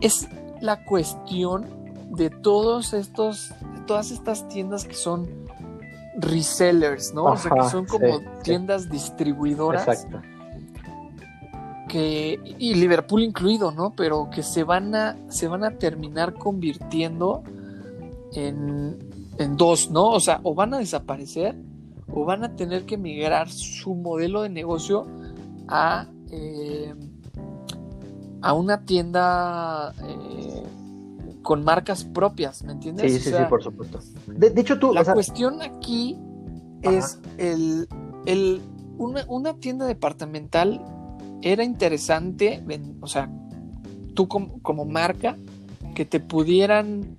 es 0.00 0.28
la 0.60 0.84
cuestión 0.84 1.66
de 2.10 2.30
todos 2.30 2.92
estos, 2.92 3.50
de 3.74 3.80
todas 3.86 4.10
estas 4.10 4.48
tiendas 4.48 4.84
que 4.84 4.94
son 4.94 5.28
resellers, 6.16 7.14
¿no? 7.14 7.24
o 7.24 7.36
sea, 7.36 7.52
que 7.52 7.68
son 7.70 7.86
como 7.86 8.20
tiendas 8.42 8.90
distribuidoras. 8.90 9.86
Exacto 9.86 10.20
que 11.88 12.38
y 12.58 12.74
Liverpool 12.74 13.22
incluido, 13.22 13.72
¿no? 13.72 13.90
Pero 13.96 14.28
que 14.30 14.44
se 14.44 14.62
van 14.62 14.94
a 14.94 15.16
se 15.28 15.48
van 15.48 15.64
a 15.64 15.72
terminar 15.72 16.34
convirtiendo 16.34 17.42
en, 18.32 18.98
en 19.38 19.56
dos, 19.56 19.90
¿no? 19.90 20.10
O 20.10 20.20
sea, 20.20 20.40
o 20.44 20.54
van 20.54 20.74
a 20.74 20.78
desaparecer 20.78 21.56
o 22.12 22.24
van 22.24 22.44
a 22.44 22.54
tener 22.54 22.84
que 22.84 22.96
migrar 22.96 23.50
su 23.50 23.94
modelo 23.94 24.42
de 24.42 24.50
negocio 24.50 25.06
a 25.66 26.06
eh, 26.30 26.94
a 28.42 28.52
una 28.52 28.84
tienda 28.84 29.94
eh, 30.02 30.62
con 31.42 31.64
marcas 31.64 32.04
propias, 32.04 32.62
¿me 32.62 32.72
entiendes? 32.72 33.12
Sí, 33.12 33.20
sí, 33.20 33.30
sí, 33.30 33.44
por 33.48 33.62
supuesto. 33.62 34.00
De, 34.26 34.52
hecho, 34.60 34.78
tú. 34.78 34.92
La 34.92 35.04
cuestión 35.04 35.62
aquí 35.62 36.18
es 36.82 37.18
el, 37.38 37.88
el 38.26 38.60
una, 38.98 39.24
una 39.28 39.54
tienda 39.54 39.86
departamental 39.86 40.80
era 41.42 41.64
interesante, 41.64 42.62
o 43.00 43.06
sea, 43.06 43.30
tú 44.14 44.28
como, 44.28 44.84
marca, 44.84 45.36
que 45.94 46.04
te 46.04 46.20
pudieran 46.20 47.16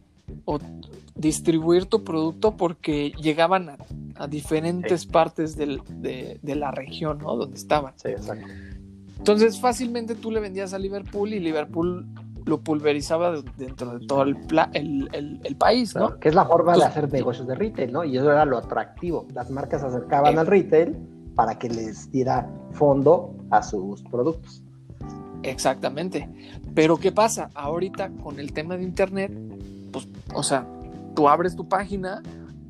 distribuir 1.15 1.85
tu 1.85 2.03
producto 2.03 2.55
porque 2.57 3.11
llegaban 3.21 3.77
a, 4.15 4.27
diferentes 4.27 5.05
partes 5.05 5.55
de, 5.55 6.39
la 6.43 6.71
región, 6.71 7.19
¿no? 7.19 7.35
Donde 7.37 7.57
estaban. 7.57 7.93
Sí, 7.95 8.09
exacto. 8.09 8.47
Entonces, 9.19 9.59
fácilmente 9.59 10.15
tú 10.15 10.31
le 10.31 10.39
vendías 10.39 10.73
a 10.73 10.79
Liverpool 10.79 11.33
y 11.33 11.39
Liverpool 11.39 12.07
lo 12.45 12.61
pulverizaba 12.61 13.41
dentro 13.57 13.99
de 13.99 14.07
todo 14.07 14.23
el, 14.23 14.37
el, 14.73 15.55
país, 15.57 15.95
¿no? 15.95 16.19
que 16.19 16.29
es 16.29 16.35
la 16.35 16.45
forma 16.45 16.75
de 16.75 16.83
hacer 16.83 17.11
negocios 17.11 17.47
de 17.47 17.55
retail, 17.55 17.91
¿no? 17.91 18.03
Y 18.03 18.17
eso 18.17 18.31
era 18.31 18.45
lo 18.45 18.57
atractivo. 18.57 19.27
Las 19.33 19.51
marcas 19.51 19.81
se 19.81 19.87
acercaban 19.87 20.39
al 20.39 20.47
retail 20.47 20.97
para 21.35 21.59
que 21.59 21.69
les 21.69 22.11
diera 22.11 22.49
fondo 22.71 23.35
a 23.51 23.61
sus 23.61 24.01
productos. 24.03 24.63
Exactamente. 25.43 26.27
Pero 26.73 26.97
¿qué 26.97 27.11
pasa? 27.11 27.49
Ahorita 27.53 28.09
con 28.23 28.39
el 28.39 28.51
tema 28.51 28.77
de 28.77 28.83
Internet, 28.83 29.31
pues, 29.91 30.07
o 30.33 30.43
sea, 30.43 30.65
tú 31.15 31.29
abres 31.29 31.55
tu 31.55 31.67
página 31.67 32.21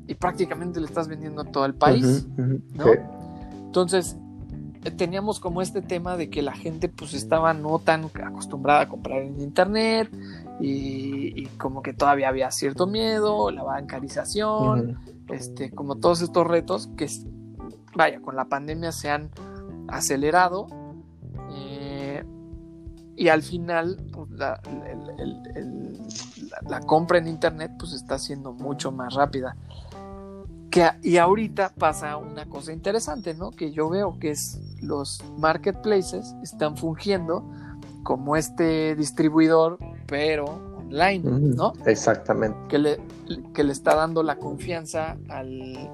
y 0.06 0.14
prácticamente 0.14 0.80
le 0.80 0.86
estás 0.86 1.08
vendiendo 1.08 1.42
a 1.42 1.44
todo 1.44 1.64
el 1.64 1.74
país, 1.74 2.26
¿no? 2.36 2.84
Entonces, 3.66 4.16
eh, 4.16 4.29
teníamos 4.96 5.40
como 5.40 5.60
este 5.60 5.82
tema 5.82 6.16
de 6.16 6.30
que 6.30 6.42
la 6.42 6.52
gente 6.52 6.88
pues 6.88 7.12
estaba 7.12 7.52
no 7.52 7.78
tan 7.78 8.10
acostumbrada 8.24 8.82
a 8.82 8.88
comprar 8.88 9.22
en 9.22 9.40
internet 9.40 10.10
y, 10.60 11.46
como 11.58 11.82
que 11.82 11.92
todavía 11.92 12.28
había 12.28 12.50
cierto 12.50 12.86
miedo, 12.86 13.50
la 13.50 13.62
bancarización, 13.62 14.98
este, 15.28 15.70
como 15.70 15.96
todos 15.96 16.22
estos 16.22 16.46
retos 16.46 16.88
que 16.96 17.08
vaya, 17.94 18.20
con 18.20 18.36
la 18.36 18.46
pandemia 18.46 18.92
se 18.92 19.10
han 19.10 19.30
acelerado 19.88 20.66
eh, 21.52 22.24
y 23.16 23.28
al 23.28 23.42
final 23.42 23.96
pues, 24.12 24.30
la, 24.30 24.60
compra 26.86 27.18
en 27.18 27.28
internet 27.28 27.72
pues 27.78 27.92
está 27.92 28.18
siendo 28.18 28.52
mucho 28.52 28.92
más 28.92 29.14
rápida. 29.14 29.56
Que, 30.70 30.88
y 31.02 31.16
ahorita 31.16 31.72
pasa 31.76 32.16
una 32.16 32.46
cosa 32.46 32.72
interesante, 32.72 33.34
¿no? 33.34 33.50
Que 33.50 33.72
yo 33.72 33.88
veo 33.88 34.18
que 34.20 34.30
es 34.30 34.60
los 34.80 35.22
marketplaces 35.36 36.34
están 36.42 36.76
fungiendo 36.76 37.44
como 38.02 38.36
este 38.36 38.94
distribuidor, 38.94 39.78
pero 40.06 40.44
online, 40.78 41.22
¿no? 41.56 41.72
Exactamente. 41.86 42.58
Que 42.68 42.78
le, 42.78 43.00
que 43.52 43.64
le 43.64 43.72
está 43.72 43.94
dando 43.94 44.22
la 44.22 44.36
confianza 44.36 45.16
al, 45.28 45.90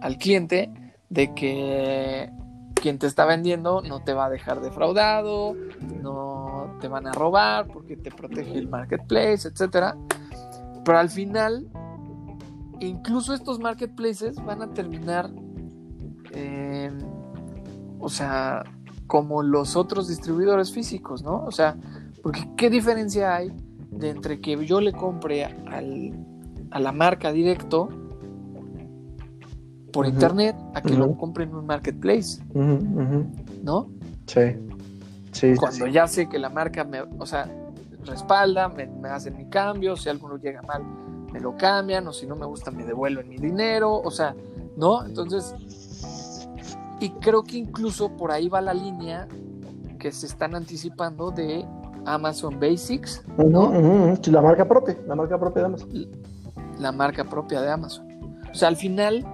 al 0.00 0.18
cliente 0.18 0.70
de 1.08 1.34
que 1.34 2.30
quien 2.74 2.98
te 2.98 3.06
está 3.06 3.24
vendiendo 3.24 3.82
no 3.82 4.02
te 4.02 4.14
va 4.14 4.26
a 4.26 4.30
dejar 4.30 4.60
defraudado, 4.60 5.56
no 6.02 6.76
te 6.80 6.88
van 6.88 7.06
a 7.06 7.12
robar 7.12 7.66
porque 7.66 7.96
te 7.96 8.10
protege 8.10 8.58
el 8.58 8.68
marketplace, 8.68 9.48
etcétera. 9.48 9.96
Pero 10.84 10.98
al 10.98 11.10
final, 11.10 11.66
incluso 12.80 13.34
estos 13.34 13.58
marketplaces 13.58 14.36
van 14.44 14.62
a 14.62 14.72
terminar, 14.72 15.30
eh, 16.32 16.90
o 17.98 18.08
sea, 18.08 18.64
como 19.06 19.42
los 19.42 19.76
otros 19.76 20.08
distribuidores 20.08 20.72
físicos, 20.72 21.22
¿no? 21.22 21.44
O 21.44 21.50
sea, 21.50 21.76
porque 22.22 22.48
¿qué 22.56 22.70
diferencia 22.70 23.34
hay 23.34 23.52
de 23.90 24.10
entre 24.10 24.40
que 24.40 24.64
yo 24.66 24.80
le 24.80 24.92
compre 24.92 25.44
al, 25.44 26.12
a 26.70 26.80
la 26.80 26.92
marca 26.92 27.32
directo 27.32 27.88
por 29.92 30.06
internet 30.06 30.54
a 30.74 30.82
que 30.82 30.94
lo 30.94 31.16
compre 31.16 31.44
en 31.44 31.54
un 31.54 31.66
marketplace. 31.66 32.42
¿No? 33.62 33.90
Sí. 34.26 34.56
sí 35.32 35.54
Cuando 35.56 35.86
ya 35.86 36.06
sé 36.06 36.28
que 36.28 36.38
la 36.38 36.50
marca 36.50 36.84
me, 36.84 37.00
o 37.00 37.26
sea, 37.26 37.50
respalda, 38.04 38.68
me, 38.68 38.86
me 38.86 39.08
hacen 39.08 39.36
mi 39.36 39.48
cambio, 39.48 39.96
si 39.96 40.08
algo 40.08 40.36
llega 40.36 40.62
mal, 40.62 40.84
me 41.32 41.40
lo 41.40 41.56
cambian, 41.56 42.06
o 42.06 42.12
si 42.12 42.26
no 42.26 42.36
me 42.36 42.46
gusta, 42.46 42.70
me 42.70 42.84
devuelven 42.84 43.28
mi 43.28 43.36
dinero, 43.36 44.00
o 44.00 44.10
sea, 44.10 44.34
¿no? 44.76 45.04
Entonces, 45.04 45.54
y 47.00 47.10
creo 47.10 47.42
que 47.42 47.56
incluso 47.56 48.16
por 48.16 48.30
ahí 48.30 48.48
va 48.48 48.60
la 48.60 48.74
línea 48.74 49.28
que 49.98 50.12
se 50.12 50.26
están 50.26 50.54
anticipando 50.54 51.30
de 51.30 51.64
Amazon 52.04 52.58
Basics, 52.58 53.22
¿no? 53.36 53.72
La 54.26 54.40
marca 54.40 54.66
propia, 54.66 54.96
la 55.06 55.14
marca 55.14 55.38
propia 55.38 55.62
de 55.62 55.66
Amazon. 55.66 56.06
La 56.78 56.92
marca 56.92 57.24
propia 57.24 57.60
de 57.60 57.70
Amazon. 57.70 58.06
O 58.50 58.54
sea, 58.54 58.68
al 58.68 58.76
final 58.76 59.26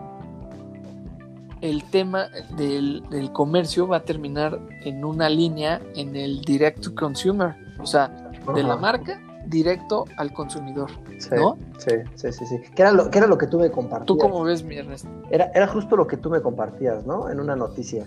el 1.60 1.82
tema 1.84 2.28
del, 2.56 3.02
comercio 3.32 3.88
va 3.88 3.98
a 3.98 4.04
terminar 4.04 4.60
en 4.82 5.02
una 5.04 5.30
línea 5.30 5.80
en 5.94 6.14
el 6.14 6.42
direct 6.42 6.80
to 6.80 6.94
consumer, 6.94 7.54
o 7.80 7.86
sea, 7.86 8.08
de 8.54 8.62
la 8.62 8.76
marca 8.76 9.18
directo 9.46 10.04
al 10.18 10.32
consumidor, 10.34 10.90
¿no? 11.30 11.56
Sí, 11.78 11.92
sí, 12.14 12.32
sí, 12.32 12.46
sí. 12.46 12.60
¿Qué 12.74 12.82
era 12.82 12.92
lo, 12.92 13.10
era 13.12 13.26
lo 13.26 13.38
que 13.38 13.46
tú 13.46 13.58
me 13.58 13.70
compartías? 13.70 14.06
¿Tú 14.06 14.18
cómo 14.18 14.42
ves, 14.44 14.64
mi 14.64 14.76
Ernesto? 14.76 15.08
Era, 15.30 15.50
era 15.54 15.66
justo 15.66 15.96
lo 15.96 16.06
que 16.06 16.16
tú 16.16 16.30
me 16.30 16.40
compartías, 16.40 17.06
¿no? 17.06 17.30
En 17.30 17.40
una 17.40 17.56
noticia. 17.56 18.06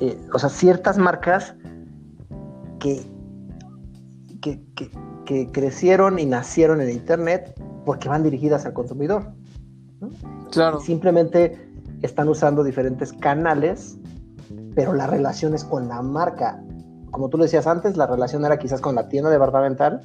Eh, 0.00 0.18
o 0.32 0.38
sea, 0.38 0.48
ciertas 0.48 0.98
marcas 0.98 1.54
que, 2.78 3.02
que, 4.40 4.60
que, 5.24 5.50
crecieron 5.50 6.18
y 6.18 6.26
nacieron 6.26 6.80
en 6.80 6.90
Internet 6.90 7.54
porque 7.84 8.08
van 8.08 8.22
dirigidas 8.22 8.64
al 8.64 8.72
consumidor. 8.72 9.32
Claro. 10.52 10.80
simplemente 10.80 11.68
están 12.02 12.28
usando 12.28 12.62
diferentes 12.62 13.12
canales, 13.12 13.98
pero 14.74 14.94
la 14.94 15.06
relación 15.06 15.54
es 15.54 15.64
con 15.64 15.88
la 15.88 16.00
marca. 16.00 16.62
Como 17.10 17.28
tú 17.28 17.36
lo 17.36 17.44
decías 17.44 17.66
antes, 17.66 17.96
la 17.96 18.06
relación 18.06 18.44
era 18.44 18.58
quizás 18.58 18.80
con 18.80 18.94
la 18.94 19.08
tienda 19.08 19.30
departamental 19.30 20.02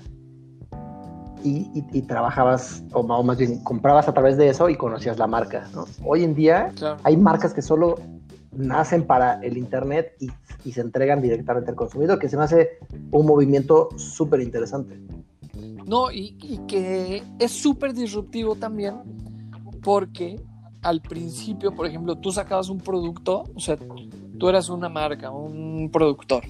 y, 1.44 1.84
y, 1.92 2.02
trabajabas, 2.04 2.84
o, 2.94 3.04
más 3.24 3.38
bien 3.38 3.64
comprabas 3.64 4.08
a 4.08 4.14
través 4.14 4.38
de 4.38 4.50
eso 4.50 4.70
y 4.70 4.76
conocías 4.76 5.18
la 5.18 5.28
marca. 5.28 5.70
Hoy 6.04 6.24
en 6.24 6.34
día 6.34 6.72
hay 7.04 7.18
marcas 7.18 7.54
que 7.54 7.62
solo 7.62 7.96
nacen 8.52 9.06
para 9.06 9.42
el 9.42 9.58
Internet 9.58 10.16
y, 10.20 10.30
y, 10.64 10.72
se 10.72 10.82
entregan 10.82 11.22
directamente 11.22 11.72
al 11.72 11.76
consumidor, 11.76 12.20
que 12.20 12.30
se 12.30 12.38
me 12.38 12.44
hace 12.44 12.78
un 13.12 13.26
movimiento 13.26 13.90
súper 13.98 14.42
interesante. 14.42 15.00
No, 15.86 16.12
y, 16.12 16.38
y 16.42 16.60
que 16.68 17.24
es 17.40 17.52
súper 17.52 17.94
disruptivo 17.94 18.56
también 18.56 18.96
porque 19.84 20.42
al 20.82 21.02
principio, 21.02 21.74
por 21.74 21.88
ejemplo, 21.88 22.16
tú 22.18 22.32
sacabas 22.32 22.70
un 22.70 22.80
producto, 22.80 23.44
o 23.56 23.60
sea, 23.60 23.78
tú 24.38 24.50
eras 24.50 24.70
una 24.70 24.90
marca, 24.90 25.32
un 25.32 25.90
productor, 25.92 26.44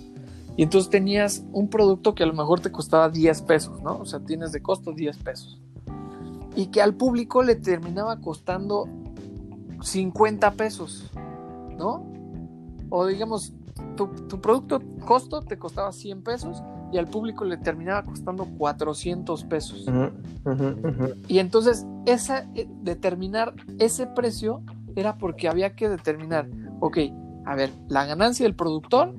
y 0.55 0.63
entonces 0.63 0.89
tenías 0.89 1.43
un 1.51 1.69
producto 1.69 2.13
que 2.13 2.24
a 2.24 2.27
lo 2.27 2.33
mejor 2.33 2.60
te 2.60 2.72
costaba 2.72 3.10
10 3.10 3.41
pesos, 3.43 3.81
¿no? 3.81 3.98
O 4.00 4.05
sea, 4.05 4.19
tienes 4.19 4.51
de 4.51 4.62
costo 4.62 4.91
10 4.91 5.17
pesos. 5.17 5.62
Y 6.55 6.67
que 6.67 6.81
al 6.81 6.93
público 6.93 7.41
le 7.41 7.55
terminaba 7.55 8.19
costando 8.22 8.88
50 9.81 10.51
pesos, 10.51 11.10
¿no? 11.77 12.05
O 12.89 13.07
digamos, 13.07 13.53
tu, 13.95 14.07
tu 14.27 14.39
producto 14.39 14.81
costo 15.05 15.41
te 15.41 15.57
costaba 15.57 15.91
100 15.91 16.22
pesos 16.22 16.62
y 16.93 17.00
al 17.00 17.07
público 17.07 17.43
le 17.43 17.57
terminaba 17.57 18.03
costando 18.03 18.45
400 18.45 19.43
pesos. 19.45 19.86
Y 21.27 21.39
entonces, 21.39 21.88
esa, 22.05 22.48
eh, 22.53 22.69
determinar 22.83 23.55
ese 23.79 24.05
precio 24.05 24.62
era 24.95 25.17
porque 25.17 25.50
había 25.50 25.75
que 25.75 25.89
determinar, 25.89 26.48
ok, 26.81 27.00
a 27.45 27.55
ver, 27.55 27.72
la 27.89 28.05
ganancia 28.05 28.45
del 28.45 28.55
productor, 28.55 29.15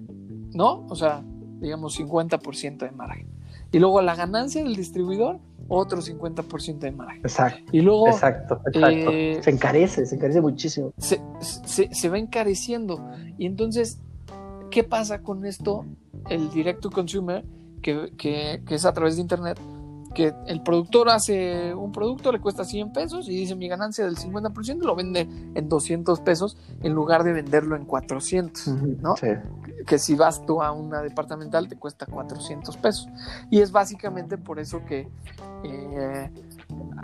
¿no? 0.54 0.86
O 0.88 0.96
sea, 0.96 1.22
digamos 1.60 1.98
50% 1.98 2.78
de 2.78 2.90
margen. 2.92 3.28
Y 3.72 3.78
luego 3.78 4.00
la 4.02 4.14
ganancia 4.14 4.62
del 4.62 4.76
distribuidor, 4.76 5.40
otro 5.68 6.00
50% 6.00 6.78
de 6.78 6.92
margen. 6.92 7.20
Exacto. 7.22 7.70
Y 7.72 7.80
luego. 7.80 8.08
Exacto, 8.08 8.60
exacto. 8.66 9.10
Eh, 9.10 9.40
se 9.42 9.50
encarece, 9.50 10.06
se 10.06 10.14
encarece 10.14 10.40
muchísimo. 10.40 10.92
Se, 10.98 11.20
se, 11.40 12.08
va 12.08 12.18
encareciendo. 12.18 13.04
Y 13.36 13.46
entonces, 13.46 14.00
¿qué 14.70 14.84
pasa 14.84 15.22
con 15.22 15.44
esto? 15.44 15.84
El 16.28 16.50
direct 16.50 16.80
to 16.80 16.90
consumer 16.90 17.44
que, 17.82 18.62
es 18.68 18.84
a 18.84 18.92
través 18.92 19.16
de 19.16 19.22
internet, 19.22 19.58
que 20.14 20.32
el 20.46 20.62
productor 20.62 21.10
hace 21.10 21.74
un 21.74 21.92
producto, 21.92 22.32
le 22.32 22.40
cuesta 22.40 22.64
100 22.64 22.92
pesos 22.92 23.28
y 23.28 23.36
dice 23.36 23.54
mi 23.54 23.68
ganancia 23.68 24.04
del 24.04 24.16
50% 24.16 24.78
lo 24.78 24.94
vende 24.94 25.28
en 25.54 25.68
200 25.68 26.20
pesos 26.20 26.56
en 26.82 26.92
lugar 26.92 27.24
de 27.24 27.32
venderlo 27.32 27.76
en 27.76 27.84
400, 27.84 28.68
¿no? 29.02 29.14
Que 29.86 29.98
si 29.98 30.14
vas 30.14 30.46
tú 30.46 30.62
a 30.62 30.72
una 30.72 31.02
departamental 31.02 31.68
te 31.68 31.76
cuesta 31.76 32.06
400 32.06 32.76
pesos. 32.78 33.08
Y 33.50 33.60
es 33.60 33.72
básicamente 33.72 34.38
por 34.38 34.58
eso 34.58 34.84
que 34.84 35.08
eh, 35.64 36.30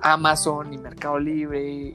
Amazon 0.02 0.72
y 0.72 0.78
Mercado 0.78 1.18
Libre 1.18 1.68
y, 1.68 1.92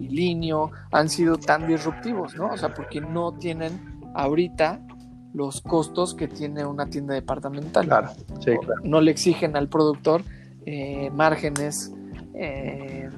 y 0.00 0.08
Linio 0.08 0.70
han 0.92 1.08
sido 1.08 1.36
tan 1.36 1.66
disruptivos, 1.66 2.34
¿no? 2.36 2.52
O 2.52 2.56
sea, 2.56 2.72
porque 2.72 3.00
no 3.00 3.34
tienen 3.34 4.00
ahorita 4.14 4.80
los 5.34 5.60
costos 5.60 6.14
que 6.14 6.28
tiene 6.28 6.64
una 6.64 6.86
tienda 6.86 7.12
departamental. 7.12 7.86
Claro, 7.86 8.10
sí, 8.40 8.52
No 8.84 9.00
le 9.00 9.10
exigen 9.10 9.56
al 9.56 9.68
productor 9.68 10.22
eh, 10.66 11.10
márgenes 11.10 11.92
eh, 12.34 13.08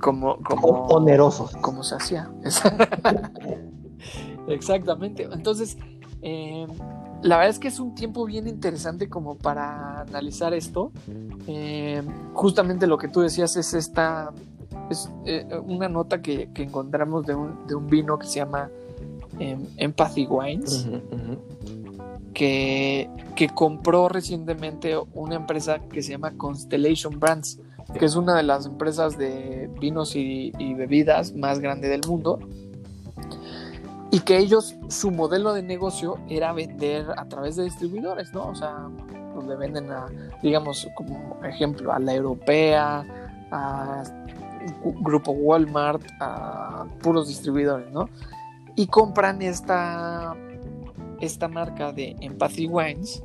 como, 0.00 0.38
como, 0.42 0.86
onerosos. 0.86 1.52
Como 1.56 1.82
se 1.82 1.94
hacía. 1.94 2.30
Exactamente. 4.48 5.28
Entonces, 5.32 5.78
eh, 6.22 6.66
la 7.22 7.38
verdad 7.38 7.50
es 7.50 7.58
que 7.58 7.68
es 7.68 7.80
un 7.80 7.94
tiempo 7.94 8.24
bien 8.26 8.46
interesante 8.46 9.08
como 9.08 9.36
para 9.36 10.02
analizar 10.02 10.54
esto. 10.54 10.92
justamente 12.34 12.86
lo 12.86 12.98
que 12.98 13.08
tú 13.08 13.22
decías 13.22 13.56
es 13.56 13.74
esta, 13.74 14.32
es 14.90 15.10
una 15.64 15.88
nota 15.88 16.20
que, 16.20 16.50
que 16.52 16.62
encontramos 16.62 17.26
de 17.26 17.34
un, 17.34 17.66
de 17.66 17.74
un 17.74 17.86
vino 17.86 18.18
que 18.18 18.26
se 18.26 18.36
llama 18.36 18.70
Empathy 19.38 20.26
Wines, 20.26 20.88
Que, 22.38 23.08
compró 23.54 24.08
recientemente 24.08 24.94
una 25.14 25.36
empresa 25.36 25.78
que 25.78 26.02
se 26.02 26.12
llama 26.12 26.32
Constellation 26.36 27.18
Brands, 27.18 27.60
que 27.98 28.04
es 28.04 28.14
una 28.14 28.34
de 28.36 28.42
las 28.42 28.66
empresas 28.66 29.16
de 29.16 29.70
vinos 29.80 30.14
y, 30.14 30.52
bebidas 30.74 31.34
más 31.34 31.60
grande 31.60 31.88
del 31.88 32.02
mundo. 32.06 32.38
Y 34.10 34.20
que 34.20 34.38
ellos, 34.38 34.76
su 34.88 35.10
modelo 35.10 35.54
de 35.54 35.62
negocio 35.62 36.18
era 36.28 36.52
vender 36.52 37.06
a 37.16 37.26
través 37.26 37.56
de 37.56 37.64
distribuidores, 37.64 38.32
¿no? 38.32 38.48
O 38.48 38.54
sea, 38.54 38.88
donde 39.34 39.56
venden 39.56 39.90
a, 39.90 40.06
digamos, 40.42 40.86
como 40.94 41.38
ejemplo, 41.42 41.92
a 41.92 41.98
la 41.98 42.14
europea, 42.14 43.04
a 43.50 44.02
Grupo 45.00 45.32
Walmart, 45.32 46.02
a 46.20 46.86
puros 47.02 47.28
distribuidores, 47.28 47.90
¿no? 47.92 48.08
y 48.76 48.86
compran 48.86 49.42
esta, 49.42 50.36
esta 51.20 51.48
marca 51.48 51.92
de 51.92 52.16
Empathy 52.20 52.66
Wines 52.66 53.22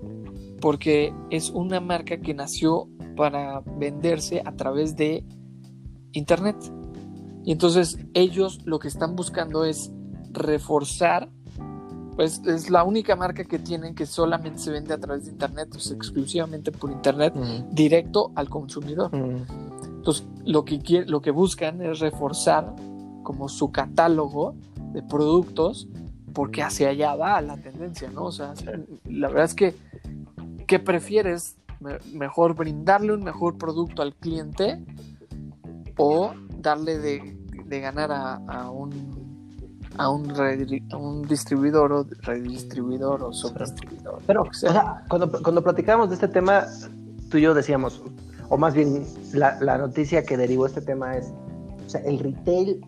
porque 0.61 1.13
es 1.29 1.49
una 1.49 1.81
marca 1.81 2.17
que 2.21 2.33
nació 2.33 2.87
para 3.17 3.61
venderse 3.77 4.41
a 4.45 4.55
través 4.55 4.95
de 4.95 5.25
internet. 6.13 6.55
Y 7.43 7.51
entonces 7.51 7.97
ellos 8.13 8.59
lo 8.63 8.79
que 8.79 8.87
están 8.87 9.15
buscando 9.15 9.65
es 9.65 9.91
reforzar, 10.31 11.29
pues 12.15 12.41
es 12.45 12.69
la 12.69 12.83
única 12.83 13.15
marca 13.15 13.43
que 13.43 13.57
tienen 13.57 13.95
que 13.95 14.05
solamente 14.05 14.59
se 14.59 14.71
vende 14.71 14.93
a 14.93 14.99
través 14.99 15.25
de 15.25 15.31
internet, 15.31 15.69
pues 15.71 15.91
exclusivamente 15.91 16.71
por 16.71 16.91
internet, 16.91 17.33
directo 17.71 18.31
al 18.35 18.47
consumidor. 18.47 19.09
Entonces 19.13 20.25
lo 20.45 20.63
que, 20.63 21.03
lo 21.07 21.21
que 21.21 21.31
buscan 21.31 21.81
es 21.81 21.99
reforzar 21.99 22.75
como 23.23 23.49
su 23.49 23.71
catálogo 23.71 24.55
de 24.93 25.01
productos, 25.01 25.87
porque 26.33 26.63
hacia 26.63 26.89
allá 26.89 27.15
va 27.15 27.41
la 27.41 27.57
tendencia, 27.57 28.09
¿no? 28.09 28.25
O 28.25 28.31
sea, 28.31 28.53
la 29.05 29.27
verdad 29.27 29.45
es 29.45 29.53
que, 29.53 29.75
¿qué 30.67 30.79
prefieres? 30.79 31.57
¿Mejor 32.13 32.55
brindarle 32.55 33.13
un 33.13 33.23
mejor 33.23 33.57
producto 33.57 34.01
al 34.01 34.15
cliente 34.15 34.83
o 35.97 36.33
darle 36.59 36.99
de, 36.99 37.79
ganar 37.79 38.11
a, 38.11 38.69
un 38.69 39.21
a 39.97 40.09
un, 40.09 40.31
un 40.93 41.21
distribuidor 41.23 41.91
o 41.91 42.05
redistribuidor 42.21 43.23
o 43.23 43.33
subdistribuidor. 43.33 44.21
Pero, 44.25 44.43
o 44.43 44.53
sea, 44.53 45.03
cuando, 45.09 45.31
cuando 45.41 45.63
platicábamos 45.63 46.09
de 46.09 46.15
este 46.15 46.27
tema, 46.27 46.65
tú 47.29 47.37
y 47.37 47.41
yo 47.41 47.53
decíamos, 47.53 48.01
o 48.49 48.57
más 48.57 48.73
bien 48.73 49.05
la, 49.33 49.59
la 49.61 49.77
noticia 49.77 50.23
que 50.23 50.37
derivó 50.37 50.65
este 50.65 50.81
tema 50.81 51.17
es, 51.17 51.33
o 51.85 51.89
sea, 51.89 52.01
el 52.01 52.19
retail 52.19 52.81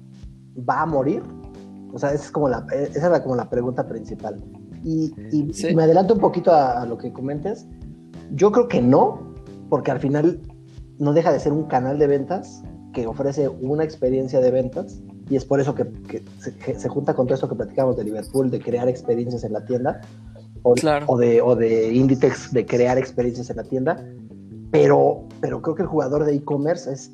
va 0.58 0.82
a 0.82 0.86
morir 0.86 1.23
o 1.93 1.99
sea, 1.99 2.12
esa 2.12 2.25
es 2.25 2.32
como 2.32 2.49
la, 2.49 2.65
esa 2.71 3.08
era 3.08 3.21
como 3.21 3.36
la 3.36 3.49
pregunta 3.49 3.88
principal. 3.88 4.43
Y, 4.84 5.13
me 5.73 5.84
adelanto 5.84 6.15
un 6.15 6.19
poquito 6.19 6.51
a, 6.51 6.86
lo 6.86 6.97
que 6.97 7.13
comentes. 7.13 7.67
Yo 8.32 8.51
creo 8.51 8.67
que 8.67 8.82
no, 8.82 9.34
porque 9.69 9.91
al 9.91 9.99
final 9.99 10.41
no 10.97 11.13
deja 11.13 11.32
de 11.32 11.39
ser 11.39 11.53
un 11.53 11.65
canal 11.65 11.99
de 11.99 12.08
ventas 12.08 12.63
que 12.93 13.08
ofrece 13.08 13.47
una 13.47 13.84
experiencia 13.84 14.39
de 14.41 14.51
ventas 14.51 15.01
y 15.29 15.36
es 15.36 15.45
por 15.45 15.60
eso 15.60 15.73
que, 15.73 15.86
se, 16.39 16.89
junta 16.89 17.13
con 17.13 17.27
todo 17.27 17.36
esto 17.36 17.47
que 17.47 17.56
platicamos 17.56 17.95
de 17.95 18.03
Liverpool, 18.03 18.51
de 18.51 18.60
crear 18.60 18.89
experiencias 18.89 19.43
en 19.43 19.53
la 19.53 19.63
tienda, 19.63 20.01
o, 20.63 20.75
o, 21.08 21.17
de, 21.17 21.41
o 21.41 21.56
de 21.56 21.93
Inditex, 21.93 22.51
de 22.51 22.65
crear 22.65 22.97
experiencias 22.97 23.49
en 23.49 23.58
la 23.58 23.63
tienda, 23.63 24.03
pero, 24.71 25.27
pero 25.39 25.62
creo 25.62 25.75
que 25.75 25.82
el 25.84 25.88
jugador 25.88 26.25
de 26.25 26.36
e-commerce 26.36 26.91
es, 26.91 27.12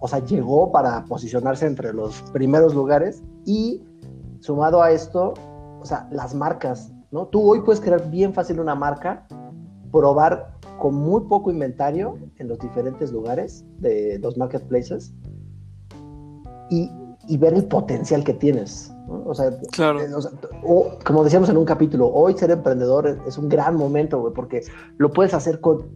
o 0.00 0.08
sea, 0.08 0.24
llegó 0.24 0.72
para 0.72 1.04
posicionarse 1.04 1.66
entre 1.66 1.92
los 1.92 2.22
primeros 2.32 2.74
lugares 2.74 3.22
y 3.44 3.82
Sumado 4.46 4.80
a 4.80 4.92
esto, 4.92 5.34
o 5.80 5.84
sea, 5.84 6.06
las 6.12 6.32
marcas, 6.32 6.92
¿no? 7.10 7.26
Tú 7.26 7.50
hoy 7.50 7.62
puedes 7.62 7.80
crear 7.80 8.08
bien 8.08 8.32
fácil 8.32 8.60
una 8.60 8.76
marca, 8.76 9.26
probar 9.90 10.54
con 10.78 10.94
muy 10.94 11.22
poco 11.22 11.50
inventario 11.50 12.16
en 12.38 12.46
los 12.46 12.60
diferentes 12.60 13.10
lugares 13.10 13.64
de 13.78 14.20
los 14.20 14.36
marketplaces 14.36 15.12
y, 16.70 16.88
y 17.26 17.36
ver 17.38 17.54
el 17.54 17.64
potencial 17.64 18.22
que 18.22 18.34
tienes. 18.34 18.94
O, 19.08 19.34
sea, 19.34 19.50
claro. 19.72 20.00
Eh, 20.00 20.08
como 21.04 21.24
decíamos 21.24 21.48
en 21.48 21.56
un 21.56 21.64
capítulo, 21.64 22.06
hoy 22.06 22.38
ser 22.38 22.52
emprendedor 22.52 23.18
es, 23.26 23.36
un 23.38 23.48
gran 23.48 23.74
momento, 23.74 24.20
güey, 24.20 24.32
porque 24.32 24.62
lo 24.98 25.10
puedes 25.10 25.34
hacer 25.34 25.60
con 25.60 25.88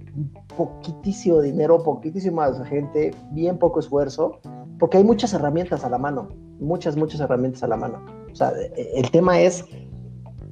poquitísimo 0.56 1.40
dinero, 1.40 1.84
poquitísima 1.84 2.52
gente, 2.64 3.14
bien 3.30 3.58
poco 3.58 3.78
esfuerzo, 3.78 4.40
porque 4.80 4.96
hay 4.96 5.04
muchas 5.04 5.34
herramientas 5.34 5.84
a 5.84 5.88
la 5.88 5.98
mano, 5.98 6.30
muchas, 6.58 6.96
muchas 6.96 7.20
herramientas 7.20 7.62
a 7.62 7.68
la 7.68 7.76
mano. 7.76 8.19
O 8.32 8.36
sea, 8.36 8.52
e, 8.76 8.92
el 8.94 9.10
tema 9.10 9.40
es 9.40 9.64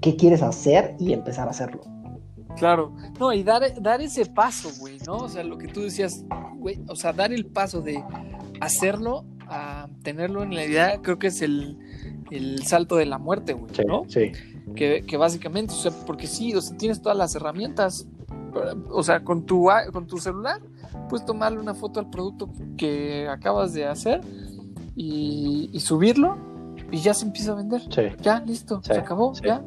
qué 0.00 0.16
quieres 0.16 0.42
hacer 0.42 0.94
y 0.98 1.12
empezar 1.12 1.48
a 1.48 1.50
hacerlo. 1.50 1.82
Claro, 2.56 2.92
no, 3.20 3.32
y 3.32 3.44
dar, 3.44 3.80
dar 3.80 4.00
ese 4.00 4.26
paso, 4.26 4.70
güey, 4.80 4.98
¿no? 5.06 5.18
O 5.18 5.28
sea, 5.28 5.44
lo 5.44 5.58
que 5.58 5.68
tú 5.68 5.82
decías, 5.82 6.24
güey, 6.56 6.80
o 6.88 6.96
sea, 6.96 7.12
dar 7.12 7.32
el 7.32 7.46
paso 7.46 7.82
de 7.82 8.02
hacerlo 8.60 9.24
a 9.46 9.88
tenerlo 10.02 10.42
en 10.42 10.54
la 10.54 10.64
idea, 10.64 11.00
creo 11.00 11.18
que 11.18 11.28
es 11.28 11.40
el, 11.40 11.78
el 12.30 12.64
salto 12.64 12.96
de 12.96 13.06
la 13.06 13.18
muerte, 13.18 13.52
güey, 13.52 13.72
¿no? 13.86 14.02
Sí. 14.08 14.32
Que, 14.74 15.04
que, 15.06 15.16
básicamente, 15.16 15.72
o 15.72 15.76
sea, 15.76 15.92
porque 16.04 16.26
sí, 16.26 16.54
o 16.54 16.60
sea, 16.60 16.76
tienes 16.76 17.00
todas 17.00 17.16
las 17.16 17.34
herramientas, 17.34 18.08
o 18.90 19.02
sea, 19.02 19.22
con 19.24 19.46
tu, 19.46 19.68
con 19.92 20.06
tu 20.06 20.18
celular, 20.18 20.60
puedes 21.08 21.24
tomarle 21.24 21.58
una 21.58 21.74
foto 21.74 22.00
al 22.00 22.10
producto 22.10 22.50
que 22.76 23.28
acabas 23.28 23.72
de 23.72 23.86
hacer 23.86 24.20
y, 24.94 25.78
subirlo 25.80 26.36
y 26.90 26.98
ya 26.98 27.14
se 27.14 27.24
empieza 27.24 27.52
a 27.52 27.56
vender. 27.56 27.82
Sí. 27.90 28.02
Ya, 28.20 28.40
listo, 28.40 28.80
se 28.82 28.94
acabó, 28.94 29.32
ya. 29.34 29.62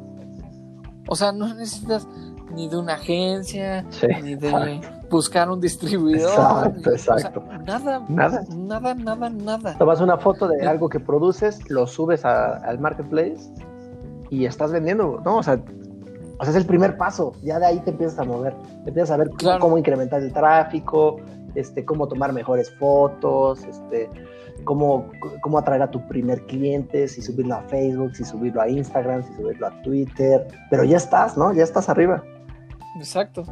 O 1.08 1.16
sea, 1.16 1.32
no 1.32 1.52
necesitas 1.54 2.06
ni 2.54 2.68
de 2.68 2.76
una 2.76 2.94
agencia, 2.94 3.84
ni 4.22 4.34
de 4.34 4.80
buscar 5.10 5.50
un 5.50 5.60
distribuidor. 5.60 6.66
Exacto, 6.76 6.90
exacto. 6.90 7.44
nada, 7.64 8.04
nada, 8.08 8.44
nada, 8.54 8.94
nada, 8.94 9.30
nada. 9.30 9.78
Tomas 9.78 10.00
una 10.00 10.18
foto 10.18 10.48
de 10.48 10.66
algo 10.66 10.88
que 10.88 11.00
produces, 11.00 11.70
lo 11.70 11.86
subes 11.86 12.24
al 12.24 12.78
marketplace 12.78 13.52
y 14.30 14.46
estás 14.46 14.72
vendiendo, 14.72 15.20
¿no? 15.24 15.38
O 15.38 15.42
sea, 15.42 15.62
o 16.38 16.44
sea, 16.44 16.50
es 16.50 16.56
el 16.56 16.66
primer 16.66 16.96
paso. 16.96 17.34
Ya 17.42 17.58
de 17.58 17.66
ahí 17.66 17.80
te 17.80 17.90
empiezas 17.90 18.18
a 18.18 18.24
mover. 18.24 18.54
Te 18.84 18.88
empiezas 18.88 19.10
a 19.12 19.16
ver 19.16 19.30
cómo 19.60 19.78
incrementar 19.78 20.22
el 20.22 20.32
tráfico, 20.32 21.16
este, 21.54 21.84
cómo 21.84 22.08
tomar 22.08 22.32
mejores 22.32 22.74
fotos, 22.78 23.62
este, 23.64 24.10
cómo, 24.64 25.10
cómo 25.40 25.58
atraer 25.58 25.82
a 25.82 25.90
tu 25.90 26.06
primer 26.08 26.44
cliente, 26.46 27.08
si 27.08 27.22
subirlo 27.22 27.54
a 27.54 27.62
Facebook, 27.62 28.14
si 28.14 28.24
subirlo 28.24 28.60
a 28.60 28.68
Instagram, 28.68 29.22
si 29.22 29.34
subirlo 29.34 29.66
a 29.66 29.82
Twitter. 29.82 30.46
Pero 30.70 30.84
ya 30.84 30.96
estás, 30.96 31.36
¿no? 31.36 31.52
Ya 31.52 31.64
estás 31.64 31.88
arriba. 31.88 32.22
Exacto. 32.96 33.44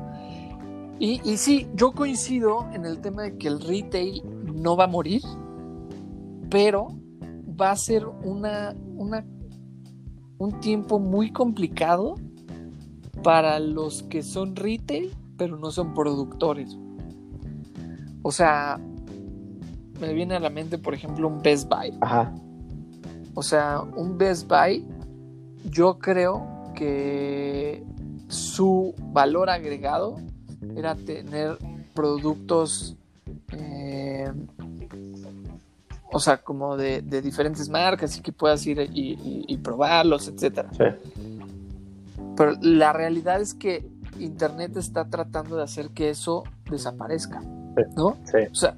Y, 0.99 1.21
y 1.25 1.37
sí, 1.39 1.69
yo 1.75 1.93
coincido 1.93 2.69
en 2.73 2.85
el 2.85 3.01
tema 3.01 3.23
de 3.23 3.39
que 3.39 3.49
el 3.49 3.61
retail 3.61 4.23
no 4.55 4.77
va 4.77 4.85
a 4.85 4.89
morir, 4.89 5.23
pero 6.51 6.89
va 7.61 7.71
a 7.71 7.77
ser 7.77 8.07
una, 8.07 8.75
una, 8.97 9.25
un 10.39 10.61
tiempo 10.61 10.99
muy 10.99 11.33
complicado 11.33 12.17
para 13.23 13.59
los 13.61 14.03
que 14.05 14.23
son 14.23 14.57
retail, 14.57 15.15
pero 15.37 15.57
no 15.57 15.71
son 15.71 15.95
productores. 15.95 16.77
O 18.23 18.33
sea, 18.33 18.79
me 20.01 20.13
viene 20.13 20.35
a 20.35 20.41
la 20.41 20.51
mente, 20.51 20.79
por 20.79 20.95
ejemplo, 20.95 21.29
un 21.29 21.43
Best 21.43 21.69
Buy. 21.69 21.97
Ajá. 22.01 22.33
O 23.35 23.43
sea, 23.43 23.81
un 23.81 24.19
Best 24.19 24.49
Buy, 24.49 24.87
yo 25.65 25.99
creo 25.99 26.73
que 26.75 27.85
su 28.29 28.95
valor 29.13 29.51
agregado 29.51 30.17
era 30.77 30.95
tener 30.95 31.59
productos, 31.95 32.97
eh, 33.53 34.33
o 36.13 36.19
sea, 36.19 36.39
como 36.39 36.77
de, 36.77 37.03
diferentes 37.03 37.69
marcas 37.69 38.17
y 38.17 38.23
que 38.23 38.33
puedas 38.33 38.67
ir 38.67 38.91
y, 38.93 39.57
probarlos, 39.59 40.29
etcétera. 40.29 40.71
Pero 42.37 42.53
la 42.63 42.93
realidad 42.93 43.41
es 43.41 43.55
que 43.55 43.87
Internet 44.19 44.77
está 44.77 45.09
tratando 45.09 45.57
de 45.57 45.63
hacer 45.63 45.91
que 45.91 46.11
eso 46.11 46.45
desaparezca, 46.71 47.43
¿no? 47.97 48.07
O 48.07 48.55
sea, 48.55 48.77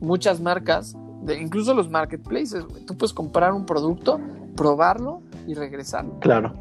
muchas 0.00 0.40
marcas, 0.40 0.96
de, 1.22 1.40
incluso 1.40 1.74
los 1.74 1.88
marketplaces, 1.88 2.64
tú 2.86 2.96
puedes 2.96 3.12
comprar 3.12 3.52
un 3.52 3.66
producto, 3.66 4.20
probarlo 4.56 5.22
y 5.46 5.54
regresarlo. 5.54 6.18
Claro. 6.20 6.54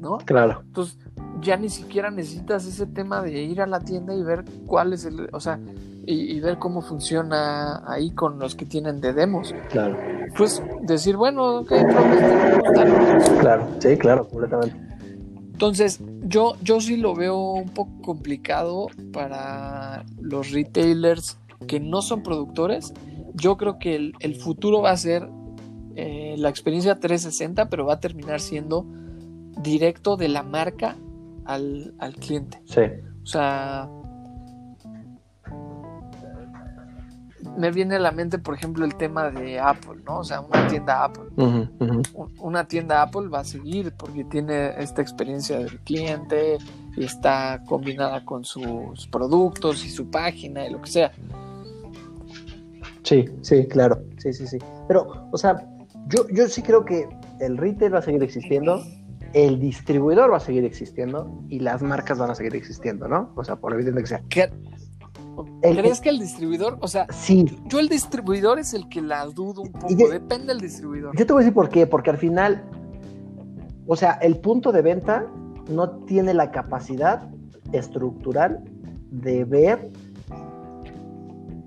¿No? 0.00 0.18
Claro. 0.18 0.60
Entonces, 0.64 0.98
ya 1.40 1.56
ni 1.56 1.68
siquiera 1.68 2.10
necesitas 2.10 2.66
ese 2.66 2.86
tema 2.86 3.22
de 3.22 3.42
ir 3.42 3.60
a 3.60 3.66
la 3.66 3.80
tienda 3.80 4.14
y 4.14 4.22
ver 4.22 4.44
cuál 4.66 4.92
es 4.92 5.04
el, 5.04 5.28
o 5.32 5.40
sea, 5.40 5.58
y, 6.10 6.40
ver 6.40 6.58
cómo 6.58 6.80
funciona 6.80 7.82
ahí 7.86 8.10
con 8.12 8.38
los 8.38 8.54
que 8.54 8.64
tienen 8.64 9.00
de 9.00 9.12
demos. 9.12 9.54
Claro. 9.68 9.98
Pues 10.38 10.62
decir, 10.80 11.16
bueno, 11.16 11.58
ok, 11.58 11.72
Claro, 13.40 13.68
sí, 13.78 13.96
claro, 13.98 14.26
completamente. 14.26 14.87
Entonces, 15.58 16.00
yo, 16.22 16.54
yo 16.62 16.80
sí 16.80 16.96
lo 16.96 17.16
veo 17.16 17.36
un 17.36 17.70
poco 17.70 18.00
complicado 18.00 18.86
para 19.12 20.04
los 20.20 20.52
retailers 20.52 21.36
que 21.66 21.80
no 21.80 22.00
son 22.00 22.22
productores. 22.22 22.94
Yo 23.34 23.56
creo 23.56 23.80
que 23.80 24.12
el, 24.20 24.34
futuro 24.36 24.82
va 24.82 24.92
a 24.92 24.96
ser 24.96 25.28
eh, 25.96 26.36
la 26.38 26.48
experiencia 26.48 27.00
360, 27.00 27.68
pero 27.70 27.84
va 27.84 27.94
a 27.94 28.00
terminar 28.00 28.38
siendo 28.38 28.86
directo 29.60 30.16
de 30.16 30.28
la 30.28 30.44
marca 30.44 30.96
al, 31.44 31.92
al 31.98 32.14
cliente. 32.14 32.62
Sí. 32.64 32.82
O 33.24 33.26
sea, 33.26 33.90
me 37.58 37.72
viene 37.72 37.96
a 37.96 37.98
la 37.98 38.12
mente, 38.12 38.38
por 38.38 38.54
ejemplo, 38.54 38.84
el 38.84 38.94
tema 38.94 39.30
de 39.30 39.58
Apple, 39.58 40.00
¿no? 40.06 40.20
O 40.20 40.24
sea, 40.24 40.40
una 40.40 40.68
tienda 40.68 41.04
Apple. 41.04 41.24
Una 42.38 42.66
tienda 42.66 43.02
Apple 43.02 43.28
va 43.28 43.40
a 43.40 43.44
seguir 43.44 43.92
porque 43.96 44.24
tiene 44.24 44.80
esta 44.80 45.02
experiencia 45.02 45.58
del 45.58 45.78
cliente 45.80 46.58
y 46.96 47.04
está 47.04 47.62
combinada 47.66 48.24
con 48.24 48.44
sus 48.44 49.06
productos 49.08 49.84
y 49.84 49.90
su 49.90 50.08
página 50.08 50.66
y 50.66 50.72
lo 50.72 50.80
que 50.80 50.90
sea. 50.90 51.12
Sí, 53.02 53.24
sí, 53.42 53.66
claro. 53.66 54.02
Sí, 54.18 54.32
sí, 54.32 54.46
sí. 54.46 54.58
Pero, 54.86 55.28
o 55.32 55.36
sea, 55.36 55.56
yo, 56.06 56.28
yo 56.30 56.48
sí 56.48 56.62
creo 56.62 56.84
que 56.84 57.08
el 57.40 57.56
retail 57.56 57.94
va 57.94 57.98
a 57.98 58.02
seguir 58.02 58.22
existiendo 58.22 58.82
el 59.32 59.60
distribuidor 59.60 60.32
va 60.32 60.38
a 60.38 60.40
seguir 60.40 60.64
existiendo 60.64 61.42
y 61.48 61.60
las 61.60 61.82
marcas 61.82 62.18
van 62.18 62.30
a 62.30 62.34
seguir 62.34 62.56
existiendo, 62.56 63.08
¿no? 63.08 63.30
O 63.36 63.44
sea, 63.44 63.56
por 63.56 63.74
evidente 63.74 64.00
que 64.00 64.06
sea. 64.06 64.22
¿Crees 65.60 66.00
que 66.00 66.08
el 66.08 66.18
distribuidor, 66.18 66.78
o 66.80 66.88
sea, 66.88 67.06
sí. 67.10 67.46
yo 67.66 67.78
el 67.78 67.88
distribuidor 67.88 68.58
es 68.58 68.74
el 68.74 68.88
que 68.88 69.00
la 69.00 69.24
dudo 69.26 69.62
un 69.62 69.72
poco, 69.72 69.94
depende 70.08 70.46
del 70.46 70.60
distribuidor. 70.60 71.16
Yo 71.16 71.26
te 71.26 71.32
voy 71.32 71.40
a 71.40 71.44
decir 71.44 71.54
por 71.54 71.68
qué, 71.68 71.86
porque 71.86 72.10
al 72.10 72.18
final, 72.18 72.64
o 73.86 73.96
sea, 73.96 74.12
el 74.22 74.38
punto 74.38 74.72
de 74.72 74.82
venta 74.82 75.26
no 75.70 75.90
tiene 76.06 76.34
la 76.34 76.50
capacidad 76.50 77.28
estructural 77.72 78.64
de 79.10 79.44
ver 79.44 79.90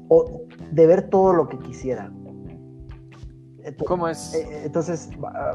o 0.10 0.42
de 0.72 0.88
ver 0.88 1.10
todo 1.10 1.34
lo 1.34 1.48
que 1.48 1.58
quisiera. 1.60 2.12
¿Cómo 3.86 4.08
es? 4.08 4.34
Eh, 4.34 4.64
entonces, 4.66 5.10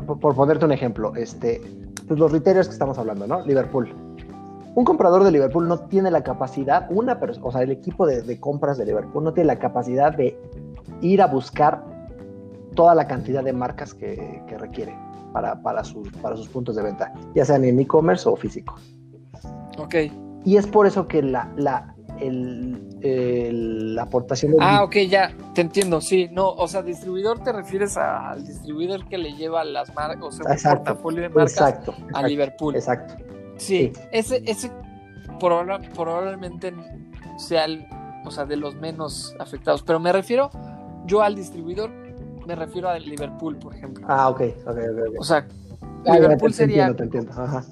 por 0.07 0.35
ponerte 0.35 0.65
un 0.65 0.73
ejemplo, 0.73 1.15
este, 1.17 1.61
pues 2.07 2.19
los 2.19 2.31
retailers 2.31 2.69
que 2.69 2.73
estamos 2.73 2.99
hablando, 2.99 3.27
¿no? 3.27 3.45
Liverpool. 3.45 4.06
Un 4.77 4.85
comprador 4.85 5.25
de 5.25 5.33
Liverpool 5.33 5.67
no 5.67 5.79
tiene 5.79 6.11
la 6.11 6.23
capacidad, 6.23 6.87
una 6.91 7.19
o 7.41 7.51
sea, 7.51 7.63
el 7.63 7.71
equipo 7.71 8.07
de, 8.07 8.39
compras 8.39 8.77
de 8.77 8.85
Liverpool 8.85 9.25
no 9.25 9.33
tiene 9.33 9.47
la 9.47 9.59
capacidad 9.59 10.15
de 10.15 10.39
ir 11.01 11.23
a 11.23 11.27
buscar 11.27 11.83
toda 12.75 12.95
la 12.95 13.07
cantidad 13.09 13.43
de 13.43 13.55
marcas 13.55 13.95
que, 13.95 14.43
requiere 14.59 14.95
para, 15.33 15.63
para, 15.63 15.83
sus, 15.83 16.11
para 16.19 16.37
sus 16.37 16.49
puntos 16.49 16.77
de 16.77 16.83
venta, 16.83 17.11
ya 17.35 17.47
sean 17.47 17.65
en 17.65 17.81
e-commerce 17.81 18.29
o 18.29 18.37
físico. 18.37 18.77
Ok. 19.79 19.95
Y 20.45 20.59
es 20.59 20.67
por 20.67 20.87
eso 20.87 21.09
que 21.09 21.23
la, 21.23 21.51
la, 21.57 21.95
el, 22.21 23.95
la 23.95 24.03
aportación 24.03 24.53
de... 24.53 24.59
Ah, 24.61 24.85
ok, 24.85 24.97
ya, 25.09 25.35
te 25.55 25.63
entiendo, 25.63 26.03
sí, 26.03 26.29
no, 26.31 26.51
o 26.51 26.69
sea, 26.69 26.83
distribuidor 26.83 27.43
te 27.43 27.51
refieres 27.51 27.97
al 27.97 28.45
distribuidor 28.45 29.09
que 29.09 29.17
le 29.17 29.33
lleva 29.33 29.65
las 29.65 29.95
marcas, 29.95 30.23
o 30.23 30.31
sea, 30.33 30.53
un 30.53 30.77
portafolio 30.77 31.23
de 31.23 31.29
marcas 31.31 31.81
a 32.13 32.23
Liverpool. 32.29 32.77
Exacto. 32.77 33.15
Sí, 33.57 33.93
ese, 34.13 34.43
ese 34.47 34.71
probablemente 35.39 36.73
sea 37.39 37.65
el, 37.65 37.87
o 38.25 38.31
sea, 38.31 38.45
de 38.45 38.57
los 38.57 38.75
menos 38.77 39.35
afectados, 39.39 39.83
pero 39.83 40.01
me 40.01 40.13
refiero 40.13 40.51
yo 41.07 41.23
al 41.23 41.35
distribuidor, 41.35 41.91
me 42.47 42.55
refiero 42.55 42.89
a 42.89 42.99
Liverpool, 42.99 43.57
por 43.57 43.75
ejemplo. 43.75 44.07
Ah, 44.09 44.29
ok, 44.29 44.41
ok, 44.67 44.69
ok. 44.69 45.21
O 45.21 45.25
sea, 45.25 45.47
ah, 46.07 46.15
Liverpool 46.15 46.53
sería... 46.53 46.95
te 46.95 47.05
entiendo, 47.05 47.33
ajá 47.33 47.65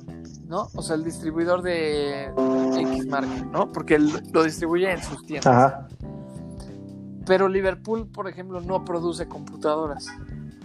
¿no? 0.46 0.68
O 0.74 0.82
sea, 0.82 0.96
el 0.96 1.04
distribuidor 1.04 1.62
de 1.62 2.26
X 2.26 3.06
marca, 3.06 3.44
¿no? 3.50 3.72
Porque 3.72 3.98
lo 3.98 4.44
distribuye 4.44 4.90
en 4.90 5.02
sus 5.02 5.24
tiendas. 5.26 5.46
Ajá. 5.46 5.88
Pero 7.26 7.48
Liverpool, 7.48 8.06
por 8.06 8.28
ejemplo, 8.28 8.60
no 8.60 8.84
produce 8.84 9.26
computadoras. 9.26 10.06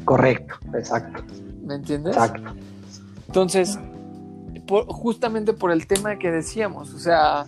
Correcto, 0.04 0.56
exacto. 0.74 1.24
¿Me 1.64 1.76
entiendes? 1.76 2.16
Exacto. 2.16 2.54
Entonces, 3.28 3.80
justamente 4.88 5.54
por 5.54 5.72
el 5.72 5.88
tema 5.88 6.18
que 6.18 6.32
decíamos, 6.32 6.94
o 6.94 7.00
sea, 7.00 7.46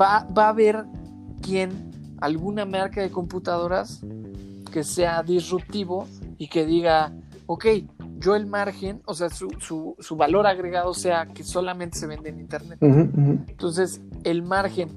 va, 0.00 0.26
va 0.36 0.46
a 0.46 0.48
haber 0.48 0.84
quien, 1.42 2.16
alguna 2.20 2.64
marca 2.64 3.00
de 3.00 3.10
computadoras 3.10 4.00
que 4.72 4.84
sea 4.84 5.22
disruptivo 5.22 6.06
y 6.36 6.48
que 6.48 6.66
diga, 6.66 7.12
ok, 7.46 7.66
yo 8.18 8.34
el 8.34 8.46
margen, 8.46 9.00
o 9.06 9.14
sea, 9.14 9.30
su, 9.30 9.48
su, 9.58 9.94
su 9.98 10.16
valor 10.16 10.46
agregado 10.46 10.92
sea 10.94 11.26
que 11.26 11.44
solamente 11.44 11.98
se 11.98 12.06
vende 12.06 12.30
en 12.30 12.40
Internet. 12.40 12.78
Entonces, 12.80 14.00
el 14.24 14.42
margen 14.42 14.88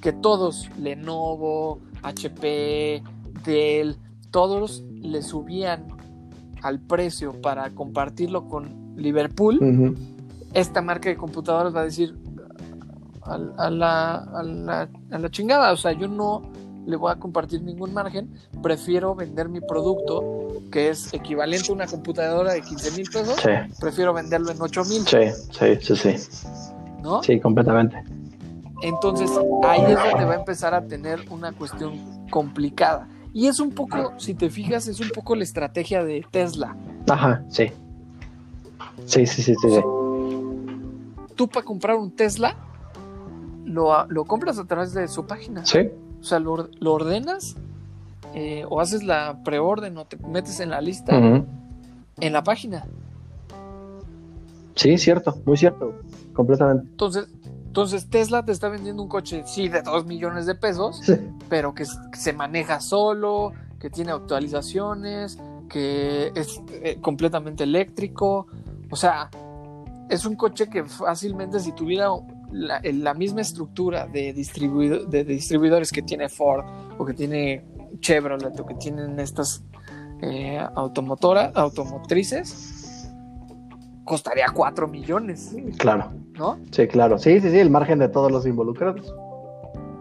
que 0.00 0.12
todos, 0.12 0.68
Lenovo, 0.78 1.80
HP, 2.02 3.02
Dell, 3.44 3.96
todos 4.30 4.84
le 5.00 5.22
subían 5.22 5.88
al 6.62 6.80
precio 6.80 7.40
para 7.40 7.70
compartirlo 7.70 8.46
con 8.46 8.87
Liverpool, 8.98 9.96
esta 10.52 10.82
marca 10.82 11.08
de 11.08 11.16
computadoras 11.16 11.74
va 11.74 11.80
a 11.80 11.84
decir 11.84 12.16
a, 13.22 13.38
la, 13.70 14.14
a, 14.14 14.42
la, 14.42 14.88
a 15.10 15.18
la 15.18 15.30
chingada, 15.30 15.72
o 15.72 15.76
sea, 15.76 15.92
yo 15.92 16.08
no 16.08 16.42
le 16.86 16.96
voy 16.96 17.12
a 17.12 17.16
compartir 17.16 17.62
ningún 17.62 17.92
margen, 17.92 18.30
prefiero 18.62 19.14
vender 19.14 19.48
mi 19.48 19.60
producto 19.60 20.62
que 20.72 20.88
es 20.88 21.12
equivalente 21.12 21.70
a 21.70 21.74
una 21.74 21.86
computadora 21.86 22.54
de 22.54 22.62
15 22.62 22.90
mil 22.92 23.08
pesos, 23.10 23.36
prefiero 23.78 24.14
venderlo 24.14 24.50
en 24.50 24.60
8 24.60 24.84
mil. 24.84 25.06
Sí, 25.06 25.18
sí, 25.52 25.96
sí, 25.96 25.96
sí. 25.96 26.38
¿No? 27.02 27.22
Sí, 27.22 27.38
completamente. 27.40 28.02
Entonces 28.82 29.30
ahí 29.64 29.82
es 29.82 29.98
donde 29.98 30.24
va 30.24 30.32
a 30.32 30.38
empezar 30.38 30.74
a 30.74 30.86
tener 30.86 31.20
una 31.30 31.52
cuestión 31.52 32.26
complicada. 32.30 33.08
Y 33.34 33.46
es 33.46 33.60
un 33.60 33.70
poco, 33.72 34.14
si 34.16 34.34
te 34.34 34.48
fijas, 34.48 34.88
es 34.88 35.00
un 35.00 35.10
poco 35.10 35.36
la 35.36 35.44
estrategia 35.44 36.02
de 36.02 36.24
Tesla. 36.30 36.76
Ajá, 37.08 37.44
sí. 37.48 37.70
Sí, 39.06 39.26
sí, 39.26 39.42
sí, 39.42 39.54
sí. 39.54 39.80
Tú 41.34 41.48
para 41.48 41.64
comprar 41.64 41.96
un 41.96 42.10
Tesla, 42.10 42.56
lo, 43.64 44.06
lo 44.06 44.24
compras 44.24 44.58
a 44.58 44.64
través 44.64 44.92
de 44.92 45.08
su 45.08 45.26
página. 45.26 45.64
Sí. 45.64 45.90
O 46.20 46.24
sea, 46.24 46.40
lo, 46.40 46.68
ordenas 46.80 47.56
eh, 48.34 48.64
o 48.68 48.80
haces 48.80 49.04
la 49.04 49.40
preorden 49.44 49.96
o 49.98 50.04
te 50.04 50.16
metes 50.16 50.60
en 50.60 50.70
la 50.70 50.80
lista 50.80 51.16
en 52.20 52.32
la 52.32 52.42
página. 52.42 52.84
Sí, 54.74 54.96
cierto, 54.98 55.40
muy 55.44 55.56
cierto, 55.56 55.92
completamente. 56.32 56.86
Entonces, 56.90 57.28
entonces 57.66 58.08
Tesla 58.08 58.44
te 58.44 58.52
está 58.52 58.68
vendiendo 58.68 59.02
un 59.02 59.08
coche, 59.08 59.42
sí, 59.46 59.68
de 59.68 59.82
2 59.82 60.06
millones 60.06 60.46
de 60.46 60.54
pesos, 60.54 61.00
pero 61.48 61.74
que, 61.74 61.84
se 61.84 62.32
maneja 62.32 62.80
solo, 62.80 63.52
que 63.78 63.90
tiene 63.90 64.12
actualizaciones, 64.12 65.38
que 65.68 66.32
es 66.34 66.60
eh, 66.70 66.98
completamente 67.00 67.64
eléctrico. 67.64 68.46
O 68.90 68.96
sea, 68.96 69.30
es 70.08 70.24
un 70.24 70.36
coche 70.36 70.68
que 70.68 70.84
fácilmente 70.84 71.60
si 71.60 71.72
tuviera 71.72 72.08
la, 72.50 73.14
misma 73.14 73.42
estructura 73.42 74.06
de, 74.06 74.32
de 74.32 75.24
distribuidores 75.24 75.90
que 75.90 76.02
tiene 76.02 76.28
Ford 76.28 76.64
o 76.98 77.04
que 77.04 77.14
tiene 77.14 77.64
Chevrolet 78.00 78.58
o 78.58 78.66
que 78.66 78.74
tienen 78.74 79.18
estas 79.20 79.62
eh, 80.22 80.58
automotoras, 80.74 81.54
automotrices, 81.54 83.12
costaría 84.04 84.46
4 84.52 84.88
millones. 84.88 85.54
Claro. 85.78 86.12
¿No? 86.34 86.58
Sí, 86.70 86.86
claro. 86.86 87.18
Sí, 87.18 87.40
sí, 87.40 87.50
sí, 87.50 87.58
el 87.58 87.70
margen 87.70 87.98
de 87.98 88.08
todos 88.08 88.32
los 88.32 88.46
involucrados. 88.46 89.14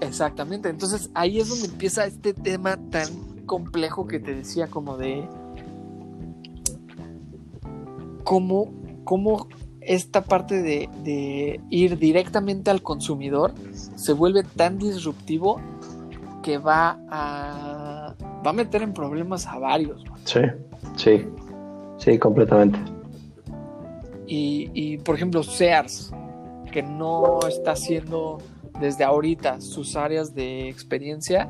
Exactamente. 0.01 0.69
Entonces 0.69 1.09
ahí 1.13 1.39
es 1.39 1.49
donde 1.49 1.65
empieza 1.65 2.05
este 2.05 2.33
tema 2.33 2.77
tan 2.89 3.07
complejo 3.45 4.07
que 4.07 4.19
te 4.19 4.35
decía 4.35 4.67
como 4.67 4.97
de 4.97 5.27
cómo, 8.27 8.73
cómo 9.05 9.47
esta 9.79 10.21
parte 10.21 10.61
de, 10.61 11.61
ir 11.69 11.97
directamente 11.97 12.69
al 12.69 12.81
consumidor 12.81 13.53
se 13.71 14.11
vuelve 14.11 14.43
tan 14.43 14.77
disruptivo 14.77 15.61
que 16.43 16.57
va 16.57 16.99
a, 17.09 18.15
va 18.45 18.49
a 18.49 18.53
meter 18.53 18.81
en 18.81 18.93
problemas 18.93 19.47
a 19.47 19.57
varios. 19.59 20.03
Sí, 20.25 20.41
sí, 20.97 21.25
sí, 21.99 22.19
completamente. 22.19 22.77
Y, 24.27 24.71
y, 24.73 24.97
por 24.97 25.15
ejemplo, 25.15 25.41
Sears, 25.41 26.11
que 26.69 26.83
no 26.83 27.39
está 27.47 27.71
haciendo 27.71 28.39
desde 28.81 29.05
ahorita 29.05 29.61
sus 29.61 29.95
áreas 29.95 30.35
de 30.35 30.67
experiencia, 30.67 31.49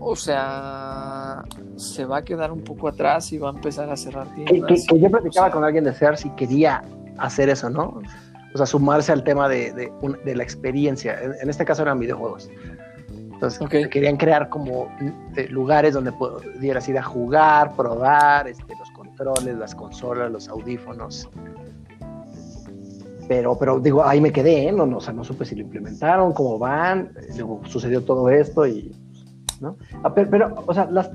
o 0.00 0.16
sea, 0.16 1.44
se 1.76 2.04
va 2.04 2.18
a 2.18 2.24
quedar 2.24 2.52
un 2.52 2.62
poco 2.62 2.88
atrás 2.88 3.32
y 3.32 3.38
va 3.38 3.50
a 3.50 3.52
empezar 3.52 3.90
a 3.90 3.96
cerrar 3.96 4.26
tiendas. 4.34 4.86
Que, 4.88 4.98
yo 4.98 5.10
platicaba 5.10 5.50
con 5.50 5.64
alguien 5.64 5.84
de 5.84 5.94
Sears 5.94 6.24
y 6.24 6.30
quería 6.30 6.82
hacer 7.18 7.48
eso, 7.48 7.70
¿no? 7.70 8.00
O 8.54 8.56
sea, 8.56 8.66
sumarse 8.66 9.12
al 9.12 9.24
tema 9.24 9.48
de, 9.48 9.72
de, 9.72 10.34
la 10.34 10.42
experiencia. 10.42 11.18
En, 11.40 11.50
este 11.50 11.64
caso 11.64 11.82
eran 11.82 11.98
videojuegos. 11.98 12.50
Entonces, 13.10 13.68
querían 13.90 14.16
crear 14.16 14.48
como 14.48 14.88
lugares 15.50 15.92
donde 15.92 16.12
pudieras 16.12 16.88
ir 16.88 16.96
a 16.96 17.02
jugar, 17.02 17.74
probar 17.76 18.48
este, 18.48 18.74
los 18.78 18.90
controles, 18.92 19.56
las 19.56 19.74
consolas, 19.74 20.30
los 20.30 20.48
audífonos. 20.48 21.28
Pero, 23.28 23.58
pero 23.58 23.80
digo, 23.80 24.04
ahí 24.04 24.20
me 24.20 24.32
quedé, 24.32 24.68
¿eh? 24.68 24.72
no, 24.72 24.86
no, 24.86 24.98
o 24.98 25.00
sea, 25.00 25.12
no 25.12 25.24
supe 25.24 25.44
si 25.44 25.56
lo 25.56 25.62
implementaron, 25.62 26.32
cómo 26.32 26.58
van, 26.58 27.12
luego 27.36 27.60
sucedió 27.66 28.04
todo 28.04 28.30
esto 28.30 28.66
y, 28.66 28.94
¿no? 29.60 29.76
Ah, 30.02 30.14
pero, 30.14 30.54
o 30.66 30.74
sea, 30.74 30.86
las, 30.90 31.10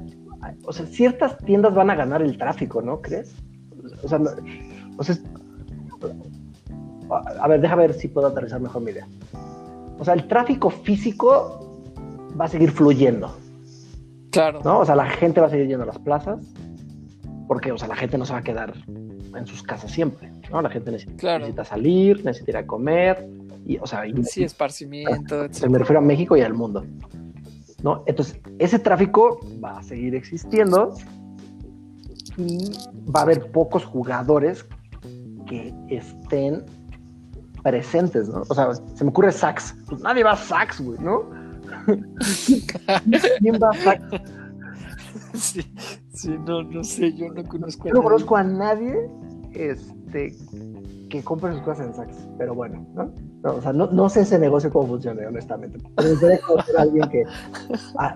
o 0.66 0.74
sea, 0.74 0.86
ciertas 0.86 1.38
tiendas 1.40 1.74
van 1.74 1.90
a 1.90 1.96
ganar 1.96 2.22
el 2.22 2.38
tráfico, 2.38 2.82
¿no? 2.82 3.02
¿Crees? 3.02 3.36
O 4.04 4.08
sea, 4.08 4.20
o 4.98 5.04
sea, 5.04 5.16
a 7.40 7.48
ver, 7.48 7.62
déjame 7.62 7.88
ver 7.88 7.94
si 7.94 8.08
puedo 8.08 8.28
aterrizar 8.28 8.60
mejor 8.62 8.82
mi 8.82 8.92
idea. 8.92 9.08
O 10.00 10.06
sea, 10.06 10.14
el 10.14 10.28
tráfico 10.28 10.70
físico 10.70 11.84
va 12.40 12.46
a 12.46 12.48
seguir 12.48 12.72
fluyendo. 12.72 13.36
Claro. 14.32 14.62
¿No? 14.64 14.80
O 14.80 14.86
sea, 14.86 14.96
la 14.96 15.06
gente 15.06 15.42
va 15.42 15.48
a 15.48 15.50
seguir 15.50 15.68
yendo 15.68 15.84
a 15.84 15.88
las 15.88 16.00
plazas 16.00 16.40
porque, 17.52 17.72
o 17.74 17.78
sea, 17.78 17.90
la 17.90 17.98
gente 17.98 18.18
no 18.18 18.26
se 18.26 18.32
va 18.32 18.40
a 18.40 18.44
quedar 18.44 18.74
en 18.88 19.46
sus 19.46 19.62
casas 19.62 19.92
siempre, 19.92 20.32
¿no? 20.50 20.62
La 20.62 20.70
gente 20.70 20.90
necesita, 20.90 21.66
salir, 21.66 22.24
necesita 22.24 22.52
ir 22.52 22.58
a 22.58 22.66
comer, 22.66 23.28
y, 23.66 23.78
o 23.78 23.86
sea... 23.86 24.04
sí, 24.24 24.44
esparcimiento, 24.44 25.52
Se 25.52 25.68
me 25.68 25.78
refiero 25.78 26.00
a 26.00 26.02
México 26.02 26.38
y 26.38 26.42
al 26.42 26.54
mundo. 26.54 26.86
¿No? 27.84 28.04
Entonces, 28.06 28.40
ese 28.60 28.80
tráfico 28.80 29.40
va 29.64 29.80
a 29.80 29.84
seguir 29.84 30.16
existiendo 30.16 30.94
y 32.38 32.72
va 33.14 33.22
a 33.22 33.24
haber 33.24 33.52
pocos 33.52 33.86
jugadores 33.86 34.66
que 35.48 35.74
estén 35.90 36.64
presentes, 37.64 38.30
¿no? 38.30 38.44
O 38.48 38.56
sea, 38.56 38.74
se 38.74 39.04
me 39.04 39.10
ocurre 39.10 39.32
Sax. 39.32 39.76
Pues 39.88 40.02
nadie 40.02 40.24
va 40.24 40.32
a 40.32 40.38
Sax, 40.38 40.82
güey, 40.82 41.00
¿no? 41.00 41.24
¿Quién 43.40 43.60
va 43.62 43.70
a 43.70 43.74
Sax? 43.74 44.04
Sí, 45.34 45.62
sí, 46.14 46.36
no, 46.46 46.64
no 46.64 46.84
sé, 46.84 47.14
yo 47.14 47.30
no 47.30 47.44
conozco 47.44 47.84
a 47.84 47.88
yo 47.88 47.94
no 47.94 48.04
conozco 48.04 48.36
a 48.36 48.44
nadie 48.44 49.10
este, 49.54 50.36
que 51.12 51.24
compre 51.24 51.52
sus 51.52 51.62
cosas 51.62 51.88
en 51.88 51.94
Saks, 51.94 52.30
pero 52.38 52.56
bueno, 52.56 52.88
¿no? 52.96 53.14
o 53.44 53.62
sea, 53.62 53.74
no, 53.74 54.10
sé 54.10 54.22
ese 54.22 54.40
negocio 54.40 54.72
cómo 54.72 54.88
funciona, 54.88 55.28
honestamente. 55.28 55.78
Pero 55.96 56.80
alguien 56.80 57.10
que, 57.10 57.24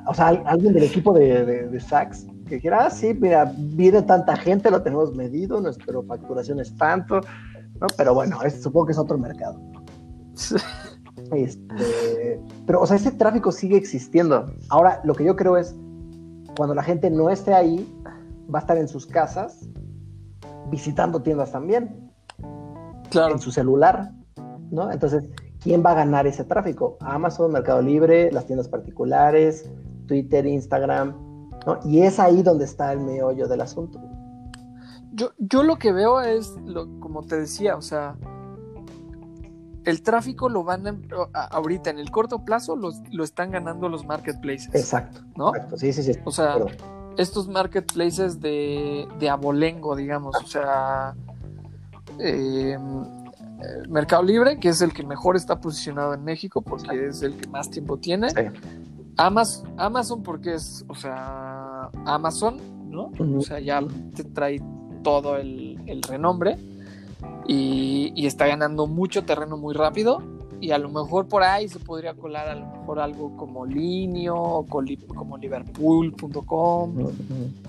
o 0.08 0.14
sea, 0.14 0.28
alguien 0.28 0.74
del 0.74 0.84
equipo 0.84 1.14
de, 1.14 1.68
de, 1.68 1.80
Saks 1.80 2.26
que 2.48 2.56
dijera, 2.56 2.86
ah, 2.86 2.90
sí, 2.90 3.14
mira, 3.14 3.52
viene 3.56 4.02
tanta 4.02 4.36
gente, 4.38 4.72
lo 4.72 4.82
tenemos 4.82 5.14
medido, 5.14 5.60
nuestra 5.60 6.02
facturación 6.08 6.60
es 6.60 6.76
tanto, 6.78 7.22
¿no? 7.80 7.88
Pero 7.98 8.14
bueno, 8.14 8.40
supongo 8.62 8.88
que 8.88 8.92
es 8.94 8.98
otro 8.98 9.18
mercado. 9.18 9.60
Este, 11.32 12.40
pero, 12.68 12.82
o 12.82 12.86
sea, 12.86 12.98
ese 12.98 13.10
tráfico 13.10 13.50
sigue 13.52 13.78
existiendo. 13.78 14.54
Ahora, 14.68 15.00
lo 15.06 15.16
que 15.16 15.24
yo 15.24 15.36
creo 15.38 15.56
es, 15.56 15.74
cuando 16.58 16.76
la 16.76 16.84
gente 16.84 17.10
no 17.10 17.30
esté 17.30 17.54
ahí, 17.54 17.90
va 18.54 18.60
a 18.60 18.62
estar 18.62 18.78
en 18.78 18.88
sus 18.90 19.08
casas 19.08 19.68
visitando 20.70 21.22
tiendas 21.22 21.54
también 21.54 22.06
en 23.16 23.40
su 23.40 23.52
celular, 23.52 24.12
¿no? 24.72 24.92
Entonces, 24.92 25.24
¿quién 25.62 25.84
va 25.86 25.92
a 25.92 25.96
ganar 25.96 26.28
ese 26.28 26.44
tráfico? 26.44 26.98
Amazon, 27.00 27.52
Mercado 27.52 27.82
Libre, 27.82 28.32
las 28.32 28.46
tiendas 28.46 28.68
particulares, 28.68 29.70
Twitter, 30.08 30.46
Instagram, 30.46 31.16
¿no? 31.66 31.80
Y 31.86 32.02
es 32.02 32.20
ahí 32.20 32.44
donde 32.44 32.66
está 32.66 32.92
el 32.94 33.00
meollo 33.00 33.48
del 33.48 33.62
asunto. 33.62 34.00
Yo, 35.14 35.32
yo 35.38 35.64
lo 35.64 35.78
que 35.78 35.92
veo 35.92 36.22
es, 36.22 36.54
lo, 36.66 37.00
como 37.00 37.24
te 37.24 37.38
decía, 37.38 37.78
o 37.78 37.82
sea, 37.82 38.18
el 39.86 40.02
tráfico 40.02 40.50
lo 40.50 40.64
van 40.64 41.08
a, 41.34 41.46
ahorita 41.46 41.90
en 41.90 42.00
el 42.00 42.12
corto 42.12 42.44
plazo 42.44 42.76
lo 42.76 43.24
están 43.24 43.52
ganando 43.52 43.88
los 43.88 44.06
marketplaces. 44.06 44.74
Exacto. 44.76 45.22
¿No? 45.38 45.56
Exacto. 45.56 45.78
Sí, 45.78 45.94
sí, 45.94 46.04
sí. 46.04 46.20
O 46.26 46.32
sea, 46.32 46.58
estos 47.18 47.48
marketplaces 47.48 48.42
de, 48.42 49.08
de 49.20 49.30
abolengo, 49.30 49.96
digamos, 49.96 50.36
o 50.44 50.48
sea, 50.48 51.16
eh, 52.20 52.78
Mercado 53.90 54.24
Libre, 54.24 54.60
que 54.60 54.70
es 54.70 54.82
el 54.82 54.94
que 54.94 55.04
mejor 55.04 55.36
está 55.36 55.60
posicionado 55.60 56.14
en 56.14 56.24
México 56.24 56.62
porque 56.62 57.08
es 57.08 57.22
el 57.22 57.36
que 57.36 57.48
más 57.50 57.70
tiempo 57.70 57.98
tiene. 57.98 58.28
Amazon, 59.18 59.74
Amazon 59.78 60.24
porque 60.24 60.56
es, 60.56 60.84
o 60.88 60.96
sea, 60.96 61.90
Amazon, 62.06 62.58
¿no? 62.90 63.12
O 63.38 63.42
sea, 63.42 63.60
ya 63.60 63.82
te 64.14 64.24
trae 64.24 64.62
todo 65.04 65.38
el, 65.38 65.80
renombre 66.08 66.58
y, 67.48 68.26
está 68.26 68.48
ganando 68.48 68.88
mucho 68.88 69.24
terreno 69.24 69.58
muy 69.58 69.74
rápido. 69.74 70.22
y 70.60 70.72
a 70.72 70.78
lo 70.78 70.90
mejor 70.90 71.28
por 71.28 71.44
ahí 71.44 71.68
se 71.68 71.80
podría 71.80 72.14
colar 72.16 72.48
a 72.50 72.56
lo 72.56 72.66
mejor 72.66 73.00
algo 73.00 73.36
como 73.38 73.66
Linio 73.66 74.36
o 74.36 74.66
como 74.66 75.38
Liverpool.com. 75.38 76.94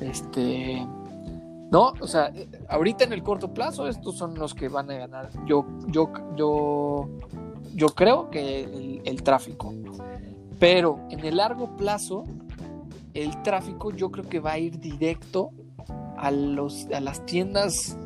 Este. 0.01 0.87
No, 1.77 1.93
o 2.01 2.07
sea, 2.07 2.33
ahorita 2.71 3.05
en 3.05 3.13
el 3.13 3.23
corto 3.23 3.53
plazo 3.53 3.87
estos 3.87 4.17
son 4.17 4.35
los 4.39 4.55
que 4.55 4.71
van 4.71 4.91
a 4.91 4.95
ganar. 4.95 5.29
Yo, 5.45 5.67
yo, 5.89 6.11
yo, 6.35 7.07
yo 7.75 7.89
creo 7.89 8.31
que 8.31 9.03
el, 9.05 9.23
tráfico. 9.23 9.75
Pero 10.59 11.01
en 11.11 11.23
el 11.23 11.37
largo 11.37 11.77
plazo, 11.77 12.25
el 13.13 13.43
tráfico 13.43 13.91
yo 13.91 14.11
creo 14.11 14.27
que 14.27 14.41
va 14.41 14.53
a 14.53 14.59
ir 14.59 14.81
directo 14.81 15.51
a, 16.17 16.31
los, 16.31 16.87
a 16.95 17.01
las 17.01 17.27
tiendas 17.27 17.99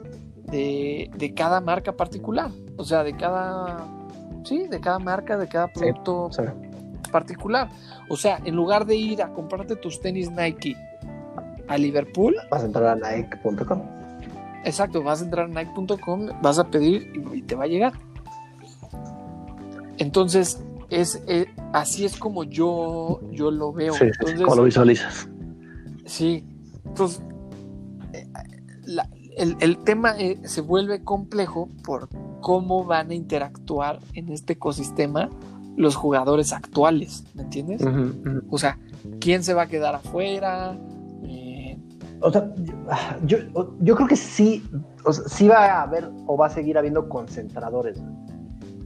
de, 0.50 1.09
de 1.16 1.33
cada 1.33 1.61
marca 1.61 1.92
particular. 1.92 2.50
O 2.76 2.83
sea, 2.83 3.04
de 3.04 3.16
cada 3.16 3.87
Sí, 4.42 4.66
de 4.66 4.80
cada 4.80 4.98
marca, 4.98 5.37
de 5.37 5.46
cada 5.46 5.68
producto 5.68 6.28
particular. 7.12 7.68
O 8.09 8.16
sea, 8.16 8.40
en 8.44 8.56
lugar 8.56 8.85
de 8.85 8.96
ir 8.96 9.22
a 9.22 9.33
comprarte 9.33 9.76
tus 9.76 10.00
tenis 10.00 10.28
Nike 10.28 10.74
a 11.70 11.78
Liverpool, 11.78 12.35
vas 12.50 12.62
a 12.62 12.66
entrar 12.66 12.87
a 12.87 13.16
nike.com. 13.16 13.83
Exacto, 14.64 15.02
vas 15.02 15.22
a 15.22 15.24
entrar 15.24 15.46
a 15.46 15.48
nike.com, 15.48 16.28
vas 16.42 16.59
a 16.59 16.68
pedir 16.68 17.12
y, 17.33 17.42
te 17.42 17.54
va 17.54 17.64
a 17.64 17.68
llegar. 17.68 17.92
Entonces, 19.98 20.61
es, 20.90 21.22
eh, 21.28 21.46
así 21.72 22.04
es 22.04 22.16
como 22.16 22.42
yo, 22.42 23.20
yo 23.30 23.52
lo 23.52 23.72
veo. 23.72 23.94
Sí, 23.94 24.06
como 24.42 24.56
lo 24.56 24.64
visualizas. 24.64 25.28
Sí, 26.06 26.44
entonces 26.85 27.22
eh, 28.12 28.26
el, 29.37 29.56
el, 29.61 29.78
tema 29.85 30.18
eh, 30.18 30.40
se 30.42 30.61
vuelve 30.62 31.04
complejo 31.04 31.68
por 31.85 32.09
cómo 32.40 32.85
van 32.85 33.12
a 33.12 33.14
interactuar 33.14 34.00
en 34.14 34.30
este 34.30 34.54
ecosistema 34.54 35.30
los 35.76 35.94
jugadores 35.94 36.52
actuales, 36.52 37.22
¿me 37.35 37.42
entiendes? 37.42 37.80
O 38.50 38.59
sea, 38.59 38.78
¿quién 39.20 39.44
se 39.44 39.54
va 39.54 39.62
a 39.62 39.66
quedar 39.68 39.94
afuera? 39.94 40.76
O 42.20 42.30
sea, 42.30 42.52
yo, 43.24 43.38
yo, 43.80 43.96
creo 43.96 44.09
que 44.09 44.16
sí, 44.16 44.62
o 45.04 45.12
sea, 45.12 45.24
sí 45.26 45.48
va 45.48 45.64
a 45.66 45.83
haber 45.83 46.11
o 46.26 46.37
va 46.37 46.46
a 46.46 46.50
seguir 46.50 46.76
habiendo 46.76 47.09
concentradores. 47.09 48.00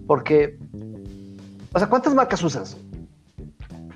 Porque, 0.06 0.58
o 1.72 1.78
sea, 1.78 1.88
¿cuántas 1.88 2.14
marcas 2.14 2.42
usas? 2.42 2.76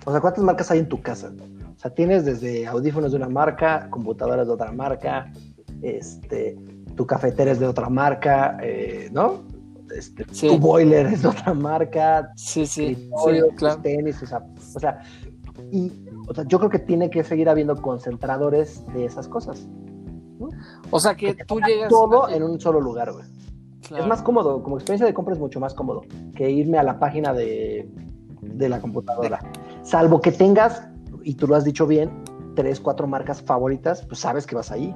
O 0.05 0.11
sea, 0.11 0.21
¿cuántas 0.21 0.43
marcas 0.43 0.71
hay 0.71 0.81
en 0.81 0.89
tu 0.89 1.01
casa? 1.01 1.31
O 1.77 1.79
sea, 1.79 1.93
tienes 1.93 2.25
desde 2.25 2.67
audífonos 2.67 3.13
de 3.13 3.19
una 3.19 3.29
marca, 3.29 3.89
computadoras 3.91 4.47
de 4.47 4.53
otra 4.53 4.73
marca, 4.73 5.31
este, 5.83 6.57
tu 6.97 7.07
cafetera 7.07 7.53
es 7.53 7.61
de 7.61 7.67
otra 7.67 7.89
marca, 7.89 8.59
eh, 8.63 9.09
¿no? 9.13 9.45
Este, 9.95 10.25
Tu 10.25 10.59
boiler 10.59 11.07
es 11.07 11.23
de 11.23 11.29
otra 11.29 11.55
marca. 11.55 12.33
Sí, 12.37 12.67
sí. 12.67 13.11
tenis, 13.83 14.23
o 14.23 14.27
sea, 14.27 14.43
o 14.75 14.81
sea, 14.81 15.01
y, 15.71 15.93
o 16.29 16.35
sea, 16.35 16.45
yo 16.47 16.59
creo 16.59 16.71
que 16.71 16.79
tiene 16.79 17.11
que 17.11 17.25
seguir 17.25 17.49
habiendo 17.49 17.75
concentradores 17.81 18.85
de 18.93 19.05
esas 19.05 19.29
cosas. 19.29 19.67
O 20.91 21.01
sea, 21.01 21.15
que 21.15 21.35
tú 21.47 21.61
llegas. 21.61 21.89
Todo 21.89 22.29
en 22.29 22.43
un 22.43 22.61
solo 22.61 22.81
lugar, 22.81 23.13
güey. 23.13 23.25
Es 23.99 24.07
más 24.07 24.21
cómodo, 24.21 24.63
como 24.63 24.77
experiencia 24.77 25.07
de 25.07 25.15
compra 25.15 25.35
es 25.35 25.41
mucho 25.41 25.61
más 25.61 25.73
cómodo 25.73 26.03
que 26.35 26.51
irme 26.51 26.77
a 26.79 26.83
la 26.83 26.99
página 26.99 27.33
de, 27.33 27.89
de 28.43 28.69
la 28.69 28.81
computadora. 28.81 29.41
Salvo 29.83 30.21
que 30.21 30.31
tengas, 30.31 30.87
y 31.23 31.35
tú 31.35 31.47
lo 31.47 31.57
has 31.57 31.65
dicho 31.65 31.87
bien, 31.87 32.11
tres, 32.55 32.81
cuatro 32.81 33.07
marcas 33.07 33.41
favoritas, 33.41 34.05
pues 34.07 34.21
sabes 34.21 34.47
que 34.47 34.55
vas 34.55 34.71
ahí. 34.71 34.95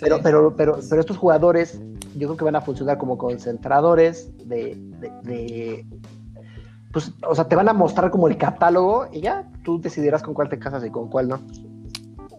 Pero, 0.00 0.20
pero, 0.22 0.56
pero, 0.56 0.78
pero 0.88 1.00
estos 1.00 1.18
jugadores, 1.18 1.80
yo 2.16 2.28
creo 2.28 2.36
que 2.36 2.44
van 2.44 2.56
a 2.56 2.62
funcionar 2.62 2.96
como 2.96 3.18
concentradores 3.18 4.34
de, 4.48 4.76
de, 5.22 5.86
pues, 6.94 7.12
o 7.28 7.34
sea, 7.34 7.46
te 7.46 7.56
van 7.56 7.68
a 7.68 7.74
mostrar 7.74 8.10
como 8.10 8.28
el 8.28 8.38
catálogo 8.38 9.06
y 9.12 9.20
ya 9.20 9.46
tú 9.64 9.78
decidirás 9.80 10.22
con 10.22 10.32
cuál 10.32 10.48
te 10.48 10.58
casas 10.58 10.82
y 10.84 10.90
con 10.90 11.10
cuál 11.10 11.28
no. 11.28 11.40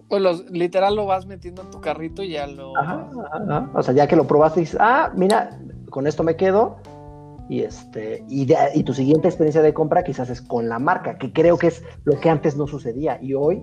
Pues 0.10 0.22
los, 0.22 0.50
literal 0.50 0.96
lo 0.96 1.06
vas 1.06 1.28
metiendo 1.28 1.62
en 1.62 1.70
tu 1.70 1.80
carrito 1.82 2.24
y 2.24 2.30
ya 2.32 2.48
lo. 2.48 2.76
Ajá, 2.78 3.08
ajá. 3.34 3.70
O 3.76 3.84
sea, 3.84 3.94
ya 3.94 4.08
que 4.08 4.16
lo 4.16 4.26
probaste 4.26 4.62
dices, 4.62 4.78
ah, 4.80 5.12
mira, 5.16 5.60
con 5.92 6.08
esto 6.08 6.24
me 6.24 6.36
quedo. 6.36 6.78
Y 7.48 7.62
este, 7.62 8.26
y, 8.28 8.48
y 8.74 8.84
tu 8.84 8.96
siguiente 8.96 9.28
experiencia 9.28 9.62
de 9.62 9.72
compra 9.72 10.04
quizás 10.04 10.32
es 10.32 10.42
con 10.42 10.68
la 10.68 10.80
marca, 10.80 11.20
que 11.20 11.32
creo 11.32 11.60
que 11.60 11.68
es 11.68 11.84
lo 12.04 12.20
que 12.20 12.32
antes 12.32 12.58
no 12.58 12.66
sucedía. 12.66 13.20
Y 13.22 13.36
hoy 13.36 13.62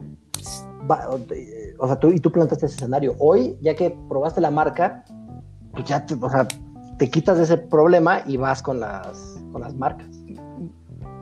o 1.78 1.86
sea, 1.86 1.96
tú, 1.96 2.08
y 2.08 2.20
tú 2.20 2.30
plantaste 2.30 2.66
ese 2.66 2.76
escenario. 2.76 3.14
Hoy, 3.18 3.56
ya 3.60 3.74
que 3.74 3.96
probaste 4.08 4.40
la 4.40 4.50
marca, 4.50 5.04
pues 5.72 5.84
ya 5.84 6.04
te, 6.04 6.14
o 6.14 6.30
sea, 6.30 6.46
te 6.98 7.10
quitas 7.10 7.38
de 7.38 7.44
ese 7.44 7.58
problema 7.58 8.22
y 8.26 8.36
vas 8.36 8.62
con 8.62 8.80
las, 8.80 9.40
con 9.52 9.62
las 9.62 9.74
marcas. 9.74 10.21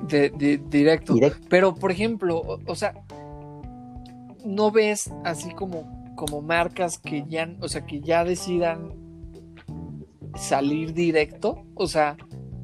De, 0.08 0.60
directo. 0.68 1.14
Pero, 1.48 1.74
por 1.74 1.90
ejemplo, 1.90 2.58
o, 2.66 2.74
sea, 2.74 2.94
no 4.44 4.70
ves 4.70 5.10
así 5.24 5.52
como, 5.54 6.14
como 6.16 6.42
marcas 6.42 6.98
que 6.98 7.24
ya, 7.28 7.54
o 7.60 7.68
sea, 7.68 7.86
que 7.86 8.00
ya 8.00 8.24
decidan 8.24 8.92
salir 10.34 10.94
directo. 10.94 11.64
O 11.74 11.86
sea, 11.86 12.16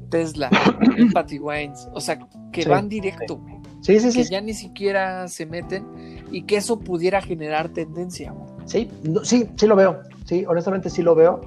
Tesla, 0.09 0.49
Empathy 0.97 1.39
Wines, 1.39 1.87
o 1.93 2.01
sea, 2.01 2.19
que 2.51 2.65
van 2.65 2.89
directo, 2.89 3.39
Sí, 3.81 3.99
sí, 3.99 4.11
sí. 4.11 4.23
Que 4.23 4.29
ya 4.29 4.41
ni 4.41 4.53
siquiera 4.53 5.27
se 5.27 5.45
meten 5.45 5.85
y 6.31 6.43
que 6.43 6.57
eso 6.57 6.79
pudiera 6.79 7.21
generar 7.21 7.69
tendencia. 7.69 8.33
Sí, 8.65 8.89
sí, 9.23 9.47
sí 9.55 9.67
lo 9.67 9.75
veo. 9.75 10.01
Sí, 10.25 10.45
honestamente 10.45 10.89
sí 10.89 11.01
lo 11.01 11.15
veo. 11.15 11.41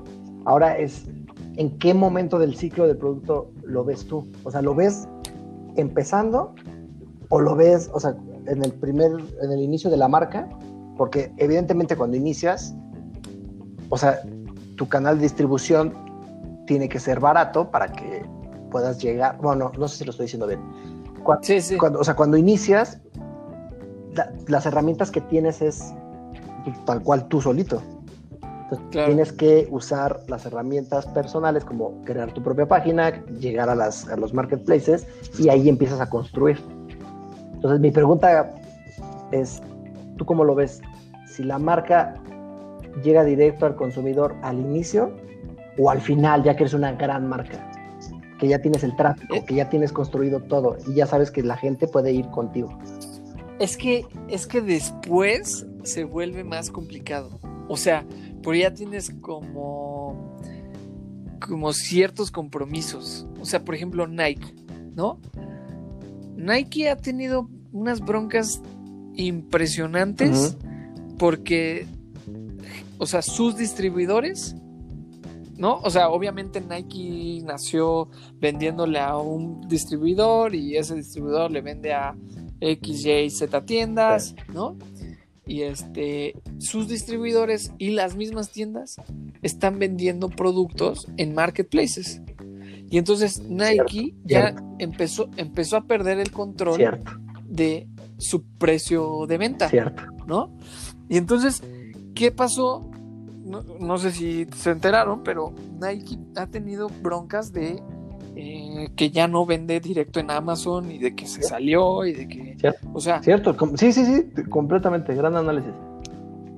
Ahora 0.45 0.79
es, 0.79 1.07
¿en 1.57 1.77
qué 1.79 1.93
momento 1.93 2.39
del 2.39 2.57
ciclo 2.57 2.87
del 2.87 2.97
producto 2.97 3.51
lo 3.65 3.85
ves 3.85 4.07
tú? 4.07 4.27
O 4.45 4.51
sea, 4.51 4.63
¿lo 4.63 4.75
ves 4.75 5.07
empezando 5.81 6.55
o 7.29 7.41
lo 7.41 7.57
ves, 7.57 7.91
o 7.93 8.01
sea, 8.01 8.15
en 8.47 8.65
el 8.65 8.73
primer, 8.73 9.13
en 9.43 9.53
el 9.53 9.61
inicio 9.61 9.91
de 9.91 9.97
la 9.97 10.09
marca? 10.09 10.49
Porque 10.97 11.33
evidentemente 11.39 11.97
cuando 11.97 12.17
inicias, 12.17 12.75
o 13.89 13.97
sea, 13.97 14.21
tu 14.77 14.89
canal 14.89 15.17
de 15.17 15.23
distribución 15.23 15.95
tiene 16.67 16.89
que 16.89 17.01
ser 17.01 17.21
barato 17.21 17.71
para 17.71 17.89
que 17.89 18.25
puedas 18.71 18.99
llegar, 19.03 19.39
bueno, 19.39 19.73
no 19.79 19.89
sé 19.89 19.99
si 19.99 20.05
lo 20.05 20.11
estoy 20.11 20.25
diciendo 20.25 20.47
bien. 20.47 20.61
sí, 21.43 21.61
sí. 21.61 21.77
Cuando, 21.77 22.01
o 22.01 22.05
sea, 22.05 22.15
cuando 22.15 22.37
inicias, 22.37 23.01
las 24.49 24.67
herramientas 24.67 25.11
que 25.11 25.21
tienes 25.21 25.63
es 25.63 25.93
tal 26.85 27.03
cual 27.03 27.27
tú 27.29 27.41
solito. 27.41 27.83
Tienes 28.91 29.33
que 29.33 29.67
usar 29.71 30.21
las 30.29 30.47
herramientas 30.47 31.07
personales 31.07 31.65
como 31.65 32.03
crear 32.05 32.33
tu 32.33 32.43
propia 32.43 32.67
página, 32.67 33.25
llegar 33.39 33.69
a, 33.69 33.75
las, 33.75 34.09
a 34.09 34.17
los 34.17 34.35
marketplaces 34.35 35.07
y 35.39 35.49
ahí 35.49 35.69
empiezas 35.69 36.01
a 36.01 36.09
construir. 36.09 36.59
Entonces 37.55 37.81
mi 37.81 37.91
pregunta 37.91 38.53
es, 39.33 39.61
¿tú 40.17 40.25
cómo 40.25 40.45
lo 40.45 40.55
ves? 40.55 40.81
Si 41.27 41.43
la 41.43 41.59
marca 41.59 42.15
llega 43.03 43.25
directo 43.25 43.67
al 43.67 43.77
consumidor 43.77 44.35
al 44.43 44.59
inicio 44.59 45.13
o 45.79 45.91
al 45.91 46.01
final, 46.01 46.43
ya 46.43 46.57
que 46.57 46.65
eres 46.65 46.75
una 46.75 46.93
gran 46.93 47.29
marca, 47.29 47.71
que 48.39 48.49
ya 48.49 48.59
tienes 48.59 48.83
el 48.83 48.97
tráfico, 48.97 49.35
eh. 49.35 49.45
que 49.47 49.55
ya 49.55 49.69
tienes 49.69 49.93
construido 49.93 50.41
todo 50.41 50.77
y 50.87 50.95
ya 50.95 51.07
sabes 51.07 51.31
que 51.31 51.43
la 51.43 51.57
gente 51.57 51.87
puede 51.87 52.13
ir 52.13 52.27
contigo. 52.31 52.77
Es 53.59 53.77
que, 53.77 54.07
es 54.29 54.47
que 54.47 54.63
después 54.63 55.67
se 55.83 56.05
vuelve 56.05 56.45
más 56.45 56.71
complicado. 56.71 57.39
O 57.69 57.77
sea, 57.77 58.05
porque 58.43 58.61
ya 58.61 58.75
tienes 58.75 59.11
como, 59.21 60.37
como 61.41 61.73
ciertos 61.73 62.31
compromisos. 62.31 63.27
O 63.41 63.45
sea, 63.45 63.65
por 63.65 63.75
ejemplo, 63.75 64.07
Nike, 64.07 64.55
¿no? 64.95 65.19
Nike 66.37 66.89
ha 66.89 66.97
tenido 66.97 67.49
unas 67.73 68.01
broncas 68.01 68.61
impresionantes 69.15 70.57
porque, 71.19 71.87
o 72.99 73.07
sea, 73.07 73.23
sus 73.23 73.57
distribuidores, 73.57 74.57
¿no? 75.57 75.79
O 75.81 75.91
sea, 75.91 76.09
obviamente 76.09 76.63
Nike 76.63 77.43
nació 77.45 78.09
vendiéndole 78.39 78.99
a 78.99 79.19
un 79.19 79.69
distribuidor 79.69 80.55
y 80.55 80.77
ese 80.77 80.95
distribuidor 80.95 81.51
le 81.51 81.61
vende 81.61 81.93
a 81.93 82.17
X, 82.61 83.05
Y, 83.05 83.31
Z 83.31 83.65
tiendas, 83.67 84.35
¿no? 84.53 84.77
Y 85.51 85.63
este, 85.63 86.41
sus 86.59 86.87
distribuidores 86.87 87.73
y 87.77 87.91
las 87.91 88.15
mismas 88.15 88.53
tiendas 88.53 88.95
están 89.43 89.81
vendiendo 89.81 90.29
productos 90.29 91.09
en 91.17 91.35
marketplaces. 91.35 92.23
Y 92.89 92.99
entonces 92.99 93.43
Nike 93.43 94.15
ya 94.23 94.55
empezó, 94.79 95.29
empezó 95.37 95.77
a 95.77 95.87
perder 95.89 96.21
el 96.21 96.31
control 96.31 97.01
de 97.49 97.89
su 98.17 98.45
precio 98.45 99.27
de 99.27 99.39
venta. 99.39 99.69
¿No? 100.25 100.57
Y 101.09 101.17
entonces, 101.17 101.65
¿qué 102.15 102.31
pasó? 102.31 102.89
No, 103.43 103.65
no, 103.81 103.99
sé 103.99 104.13
si 104.13 104.47
se 104.55 104.71
enteraron, 104.71 105.25
pero 105.25 105.53
Nike 105.81 106.17
ha 106.37 106.47
tenido 106.47 106.89
broncas 107.03 107.53
de 107.53 107.83
eh, 108.37 108.91
que 108.97 109.11
ya 109.11 109.27
no 109.27 109.45
vende 109.45 109.81
directo 109.81 110.21
en 110.21 110.31
Amazon 110.31 110.91
y 110.91 110.99
de 110.99 111.15
que 111.15 111.27
se 111.27 111.43
salió 111.43 112.05
y 112.05 112.13
de 112.13 112.29
que. 112.29 112.57
Cierto. 112.59 112.89
O 112.93 113.01
sea. 113.01 113.23
Cierto, 113.23 113.57
sí, 113.77 113.93
sí, 113.93 114.05
sí, 114.05 114.43
completamente. 114.49 115.15
Gran 115.15 115.37
análisis. 115.37 115.73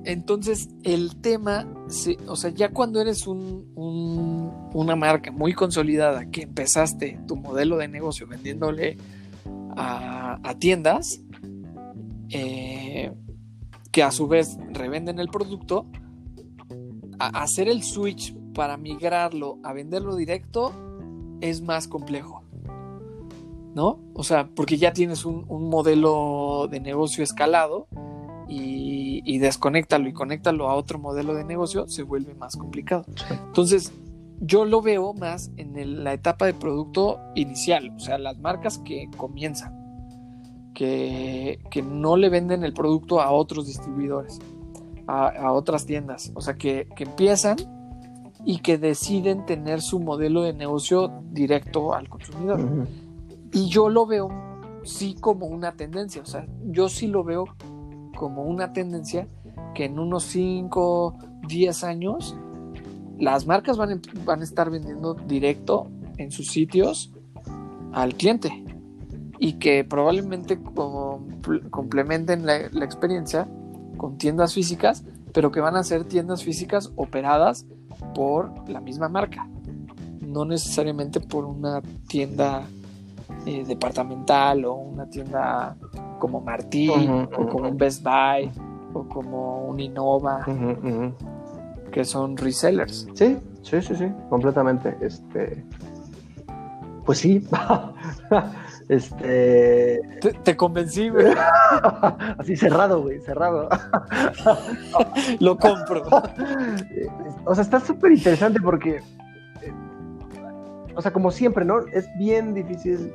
entonces 0.05 0.69
el 0.83 1.15
tema, 1.21 1.67
o 2.27 2.35
sea, 2.35 2.51
ya 2.51 2.69
cuando 2.69 3.01
eres 3.01 3.25
un, 3.25 3.71
una 4.73 4.95
marca 4.95 5.31
muy 5.31 5.53
consolidada, 5.53 6.29
que 6.29 6.43
empezaste 6.43 7.19
tu 7.27 7.35
modelo 7.35 7.77
de 7.77 7.87
negocio 7.87 8.27
vendiéndole 8.27 8.97
a, 9.75 10.55
tiendas, 10.59 11.21
eh, 12.29 13.11
que 13.91 14.03
a 14.03 14.11
su 14.11 14.27
vez 14.27 14.57
revenden 14.71 15.19
el 15.19 15.29
producto, 15.29 15.87
hacer 17.17 17.67
el 17.67 17.83
switch 17.83 18.35
para 18.53 18.77
migrarlo 18.77 19.59
a 19.63 19.73
venderlo 19.73 20.15
directo 20.15 20.92
es 21.43 21.61
más 21.61 21.87
complejo. 21.87 22.43
¿No? 23.75 23.99
O 24.13 24.23
sea, 24.23 24.49
porque 24.55 24.77
ya 24.77 24.93
tienes 24.93 25.25
un, 25.25 25.45
modelo 25.47 26.67
de 26.69 26.79
negocio 26.79 27.23
escalado 27.23 27.87
y, 28.47 29.21
y 29.25 29.39
desconéctalo 29.39 30.07
y 30.07 30.13
conéctalo 30.13 30.69
a 30.69 30.75
otro 30.75 30.99
modelo 30.99 31.33
de 31.33 31.43
negocio, 31.43 31.87
se 31.87 32.03
vuelve 32.03 32.35
más 32.35 32.55
complicado. 32.55 33.05
Entonces, 33.47 33.91
yo 34.39 34.65
lo 34.65 34.81
veo 34.83 35.13
más 35.13 35.51
en 35.57 36.03
la 36.03 36.13
etapa 36.13 36.45
de 36.45 36.53
producto 36.53 37.19
inicial, 37.33 37.91
o 37.95 37.99
sea, 37.99 38.19
las 38.19 38.37
marcas 38.37 38.77
que 38.77 39.09
comienzan, 39.17 39.73
que, 40.75 41.59
que 41.71 41.81
no 41.81 42.15
le 42.15 42.29
venden 42.29 42.63
el 42.63 42.73
producto 42.73 43.21
a 43.21 43.31
otros 43.31 43.65
distribuidores 43.65 44.39
a, 45.07 45.51
otras 45.51 45.85
tiendas. 45.85 46.31
O 46.35 46.41
sea, 46.41 46.55
que, 46.55 46.87
empiezan 46.97 47.57
y 48.45 48.59
que 48.59 48.77
deciden 48.77 49.45
tener 49.45 49.81
su 49.81 49.99
modelo 49.99 50.41
de 50.41 50.53
negocio 50.53 51.11
directo 51.31 51.93
al 51.93 52.09
consumidor. 52.09 52.87
Y 53.51 53.67
yo 53.69 53.89
lo 53.89 54.05
veo 54.05 54.29
sí 54.83 55.15
como 55.19 55.45
una 55.45 55.73
tendencia, 55.73 56.21
o 56.21 56.25
sea, 56.25 56.45
yo 56.65 56.89
sí 56.89 57.07
lo 57.07 57.23
veo 57.23 57.45
como 58.17 58.43
una 58.43 58.73
tendencia 58.73 59.27
que 59.73 59.85
en 59.85 59.97
unos 59.97 60.23
5, 60.25 61.17
10 61.47 61.83
años 61.83 62.35
las 63.17 63.47
marcas 63.47 63.77
van, 63.77 64.01
van, 64.25 64.41
a 64.41 64.43
estar 64.43 64.69
vendiendo 64.69 65.13
directo 65.13 65.87
en 66.17 66.31
sus 66.31 66.47
sitios 66.47 67.13
al 67.91 68.15
cliente. 68.15 68.63
Y 69.39 69.53
que 69.53 69.83
probablemente 69.83 70.59
complementen 71.69 72.45
la, 72.45 72.69
la 72.71 72.85
experiencia 72.85 73.47
con 73.97 74.17
tiendas 74.17 74.53
físicas, 74.53 75.03
pero 75.33 75.51
que 75.51 75.59
van 75.59 75.75
a 75.75 75.83
ser 75.83 76.05
tiendas 76.05 76.43
físicas 76.43 76.91
operadas 76.95 77.65
por 78.13 78.69
la 78.69 78.79
misma 78.79 79.09
marca, 79.09 79.47
no 80.21 80.45
necesariamente 80.45 81.19
por 81.19 81.45
una 81.45 81.81
tienda 82.07 82.63
eh, 83.45 83.63
departamental 83.65 84.65
o 84.65 84.75
una 84.75 85.09
tienda 85.09 85.75
como 86.19 86.39
Martín 86.41 87.27
o 87.35 87.47
como 87.47 87.69
un 87.69 87.77
Best 87.77 88.03
Buy 88.03 88.49
o 88.93 89.03
como 89.07 89.65
un 89.65 89.79
Innova, 89.79 90.45
que 91.91 92.05
son 92.05 92.37
resellers. 92.37 93.07
Sí, 93.13 93.37
sí, 93.61 93.81
sí, 93.81 93.95
sí, 93.95 94.07
completamente. 94.29 94.95
Este, 95.01 95.65
pues 97.05 97.19
sí. 97.19 97.47
Este. 98.89 100.01
Te, 100.43 100.57
convencí, 100.57 101.09
güey. 101.09 101.27
Así 102.37 102.55
cerrado, 102.55 103.01
güey, 103.01 103.19
cerrado. 103.21 103.69
Lo 105.39 105.57
compro. 105.57 106.03
o 107.45 107.55
sea, 107.55 107.63
está 107.63 107.79
súper 107.79 108.11
interesante 108.11 108.59
porque. 108.59 109.01
O 110.95 111.01
sea, 111.01 111.11
como 111.11 111.31
siempre, 111.31 111.65
¿no? 111.65 111.79
Es 111.93 112.07
bien 112.17 112.53
difícil 112.53 113.13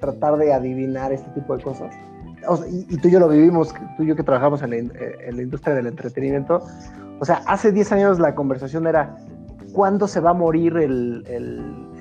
tratar 0.00 0.36
de 0.36 0.52
adivinar 0.52 1.12
este 1.12 1.30
tipo 1.30 1.56
de 1.56 1.62
cosas. 1.62 1.94
y, 2.68 2.96
tú 2.98 3.08
y 3.08 3.10
yo 3.12 3.18
lo 3.18 3.28
vivimos, 3.28 3.74
tú 3.96 4.04
y 4.04 4.08
yo 4.08 4.14
que 4.14 4.22
trabajamos 4.22 4.62
en 4.62 4.70
la, 4.70 4.76
en 4.76 5.36
la 5.36 5.42
industria 5.42 5.74
del 5.74 5.86
entretenimiento. 5.86 6.62
O 7.18 7.24
sea, 7.24 7.42
hace 7.46 7.72
10 7.72 7.92
años 7.92 8.18
la 8.18 8.34
conversación 8.34 8.86
era 8.86 9.16
cuándo 9.72 10.06
se 10.06 10.20
va 10.20 10.30
a 10.30 10.34
morir 10.34 10.76
el, 10.76 11.24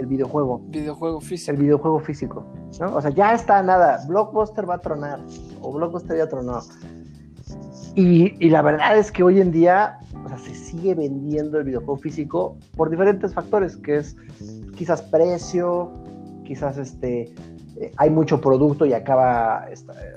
videojuego. 0.07 0.61
Videojuego 0.67 1.21
físico. 1.21 1.51
El 1.51 1.57
videojuego 1.57 1.99
físico. 1.99 2.45
¿no? 2.79 2.95
O 2.95 3.01
sea, 3.01 3.11
ya 3.11 3.33
está 3.33 3.61
nada. 3.63 3.99
Blockbuster 4.07 4.69
va 4.69 4.75
a 4.75 4.79
tronar. 4.79 5.19
O 5.61 5.71
Blockbuster 5.71 6.17
ya 6.17 6.27
tronó. 6.27 6.59
Y, 7.95 8.49
la 8.49 8.61
verdad 8.61 8.97
es 8.97 9.11
que 9.11 9.23
hoy 9.23 9.41
en 9.41 9.51
día 9.51 9.99
o 10.23 10.29
sea, 10.29 10.37
se 10.37 10.55
sigue 10.55 10.95
vendiendo 10.95 11.57
el 11.57 11.65
videojuego 11.65 11.97
físico 11.97 12.57
por 12.75 12.89
diferentes 12.89 13.33
factores, 13.33 13.75
que 13.75 13.97
es 13.97 14.15
quizás 14.75 15.01
precio, 15.01 15.91
quizás 16.45 16.77
este, 16.77 17.33
eh, 17.79 17.91
hay 17.97 18.09
mucho 18.09 18.41
producto 18.41 18.85
y 18.85 18.93
acaba, 18.93 19.65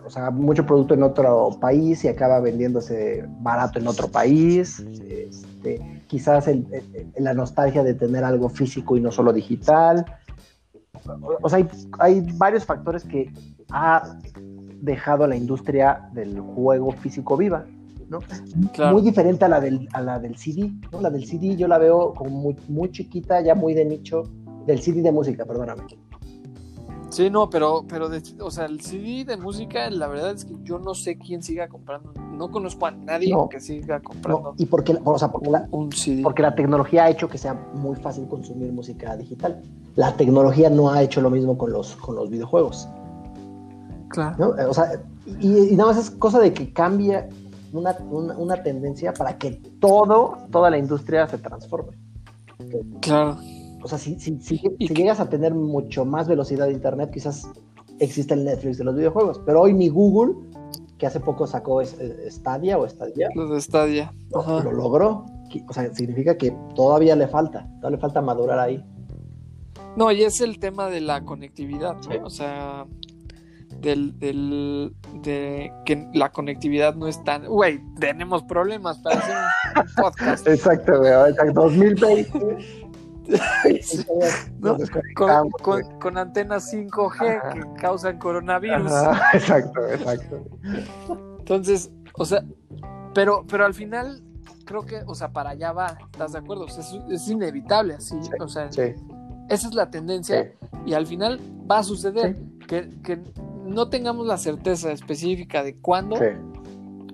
o 0.05 0.11
sea, 0.11 0.31
mucho 0.31 0.67
producto 0.67 0.95
en 0.95 1.03
otro 1.03 1.57
país 1.61 2.05
y 2.05 2.09
acaba 2.09 2.41
vendiéndose 2.41 3.25
barato 3.41 3.79
en 3.79 3.87
otro 3.87 4.09
país. 4.09 4.81
Este, 4.81 6.03
quizás 6.07 6.49
la 7.17 7.35
nostalgia 7.35 7.83
de 7.83 7.95
tener 7.95 8.25
algo 8.25 8.49
físico 8.49 8.97
y 8.97 9.01
no 9.01 9.11
solo 9.11 9.33
digital. 9.33 10.05
O, 11.43 11.49
sea, 11.49 11.67
hay, 11.99 12.27
varios 12.35 12.65
factores 12.65 13.05
que 13.05 13.33
ha 13.71 14.17
dejado 14.81 15.25
a 15.25 15.29
la 15.29 15.37
industria 15.37 16.09
del 16.13 16.41
juego 16.41 16.93
físico 16.93 17.37
viva. 17.37 17.67
¿no? 18.09 18.19
Muy 18.93 19.03
diferente 19.03 19.45
a 19.45 19.49
la 19.49 19.61
del, 19.61 19.89
a 19.93 20.03
la 20.03 20.19
del 20.19 20.37
CD, 20.37 20.71
¿no? 20.93 21.01
La 21.01 21.11
del 21.11 21.27
CD 21.27 21.57
yo 21.57 21.69
la 21.69 21.79
veo 21.79 22.13
como 22.15 22.31
muy, 22.31 22.57
muy 22.69 22.91
chiquita, 22.91 23.41
ya 23.41 23.55
muy 23.55 23.75
de 23.75 23.85
nicho, 23.85 24.25
del 24.67 24.81
CD 24.81 25.03
de 25.03 25.11
música, 25.11 25.45
perdóname. 25.45 25.83
Sí, 27.15 27.31
no, 27.31 27.49
pero, 27.49 27.85
pero 27.89 28.11
o 28.41 28.51
sea, 28.51 28.65
el 28.65 28.81
CD 28.81 29.25
de 29.25 29.37
música, 29.37 29.89
la 29.89 30.09
verdad 30.09 30.33
es 30.33 30.45
que 30.45 30.57
yo 30.65 30.81
no 30.81 30.97
sé 30.97 31.17
quién 31.17 31.45
siga 31.45 31.69
comprando. 31.69 32.13
No 32.33 32.51
conozco 32.51 32.87
a 32.87 32.91
nadie 32.91 33.33
que 33.51 33.61
siga 33.61 34.01
comprando. 34.01 34.55
y 34.59 34.67
porque, 34.67 34.99
o 35.05 35.17
sea, 35.17 35.31
porque 35.31 35.49
la, 35.49 35.69
un 35.71 35.93
CD. 35.93 36.23
porque 36.25 36.43
la 36.43 36.57
tecnología 36.57 37.05
ha 37.05 37.11
hecho 37.11 37.29
que 37.29 37.39
sea 37.39 37.55
muy 37.73 37.95
fácil 37.95 38.27
consumir 38.27 38.73
música 38.73 39.17
digital. 39.17 39.63
La 39.95 40.17
tecnología 40.17 40.71
no 40.71 40.91
ha 40.91 41.05
hecho 41.05 41.21
lo 41.21 41.31
mismo 41.31 41.57
con 41.57 41.71
los, 41.71 41.95
con 41.95 42.17
los 42.17 42.31
videojuegos. 42.31 42.89
Claro. 44.09 44.57
O 44.69 44.75
sea, 44.75 45.01
y, 45.41 45.77
nada 45.77 45.91
más 45.91 45.99
es 45.99 46.11
cosa 46.11 46.41
de 46.41 46.53
que 46.53 46.73
cambie 46.73 47.29
una, 47.73 47.97
una 48.11 48.61
tendencia 48.65 49.15
para 49.15 49.39
que 49.39 49.53
todo, 49.79 50.39
toda 50.51 50.69
la 50.69 50.79
industria 50.79 51.29
se 51.29 51.39
transforme. 51.39 51.93
Claro. 53.01 53.39
O 53.85 53.89
sea, 53.89 53.99
si, 53.99 54.19
si, 54.19 54.41
si, 54.41 54.59
llegas 54.79 55.21
a 55.21 55.29
tener 55.29 55.55
mucho 55.55 56.07
más 56.07 56.27
velocidad 56.27 56.67
de 56.67 56.73
internet, 56.73 57.11
quizás 57.13 57.47
existe 57.99 58.33
el 58.33 58.43
Netflix 58.45 58.79
de 58.79 58.85
los 58.85 58.97
videojuegos. 58.97 59.43
Pero 59.45 59.61
hoy 59.61 59.75
mi 59.75 59.91
Google, 59.91 60.35
que 60.97 61.07
hace 61.07 61.21
poco 61.21 61.47
sacó 61.47 61.83
Stadia 61.85 62.79
o 62.79 62.89
Stadia. 62.89 63.29
Lo 63.35 63.47
de 63.49 63.61
Stadia. 63.61 64.11
Lo 64.31 64.73
logró. 64.73 65.27
O 65.69 65.73
sea, 65.75 65.95
significa 65.95 66.39
que 66.39 66.57
todavía 66.75 67.15
le 67.15 67.29
falta. 67.29 67.69
Todavía 67.77 67.97
le 67.97 67.99
falta 67.99 68.23
madurar 68.23 68.59
ahí. 68.59 68.83
No, 69.97 70.11
y 70.11 70.23
es 70.23 70.41
el 70.41 70.59
tema 70.59 70.89
de 70.89 71.03
la 71.03 71.23
conectividad, 71.27 71.97
¿no? 72.09 72.25
O 72.25 72.31
sea, 72.31 72.87
del, 73.83 74.19
del, 74.19 74.95
de 75.23 75.71
que 75.85 76.09
la 76.15 76.33
conectividad 76.33 76.95
no 76.95 77.07
es 77.07 77.23
tan. 77.23 77.45
Güey, 77.45 77.81
tenemos 78.01 78.43
problemas 78.45 78.99
para 79.01 79.19
hacer 79.19 79.37
un 79.77 79.95
podcast. 80.03 80.49
Exacto, 80.49 81.01
güey. 81.01 81.13
2020 81.53 82.84
con, 86.01 86.19
antenas 86.19 86.73
5G 86.73 87.53
que 87.53 87.81
causan 87.81 88.19
coronavirus. 88.19 88.93
exacto, 89.35 89.89
exacto. 89.89 90.45
Entonces, 91.39 91.91
o 92.15 92.25
sea, 92.25 92.45
pero, 93.15 93.45
pero 93.49 93.65
al 93.65 93.75
final 93.75 94.23
creo 94.65 94.85
que, 94.85 95.03
o 95.07 95.15
sea, 95.15 95.33
para 95.33 95.51
allá 95.51 95.73
va, 95.73 95.99
¿estás 96.13 96.33
de 96.33 96.39
acuerdo? 96.39 96.67
es, 96.67 97.29
inevitable 97.29 97.95
así, 97.95 98.17
o 98.41 98.49
sea, 98.49 98.67
esa 98.67 98.95
es 99.49 99.75
la 99.75 99.91
tendencia 99.91 100.53
y 100.87 100.95
al 100.95 101.07
final 101.07 101.41
va 101.71 101.79
a 101.79 101.85
suceder 101.85 102.37
que, 102.67 102.91
que, 103.03 103.21
no 103.65 103.89
tengamos 103.89 104.27
la 104.27 104.37
certeza 104.37 104.93
específica 104.93 105.63
de 105.63 105.77
cuándo 105.77 106.17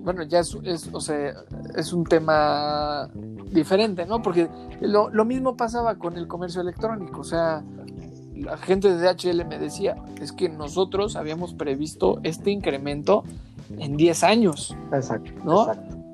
bueno, 0.03 0.23
ya 0.23 0.39
es, 0.39 0.55
o 0.91 0.99
sea, 0.99 1.33
es 1.75 1.93
un 1.93 2.03
tema 2.03 3.09
diferente, 3.51 4.05
¿no? 4.05 4.21
Porque 4.21 4.49
lo, 4.81 5.09
lo, 5.09 5.25
mismo 5.25 5.55
pasaba 5.55 5.95
con 5.95 6.17
el 6.17 6.27
comercio 6.27 6.61
electrónico, 6.61 7.21
o 7.21 7.23
sea, 7.23 7.63
la 8.35 8.57
gente 8.57 8.93
de 8.93 9.13
DHL 9.13 9.45
me 9.45 9.59
decía, 9.59 9.95
es 10.19 10.31
que 10.31 10.49
nosotros 10.49 11.15
habíamos 11.15 11.53
previsto 11.53 12.19
este 12.23 12.51
incremento 12.51 13.23
en 13.77 13.97
10 13.97 14.23
años, 14.23 14.75
exacto, 14.91 15.31
¿no? 15.43 15.67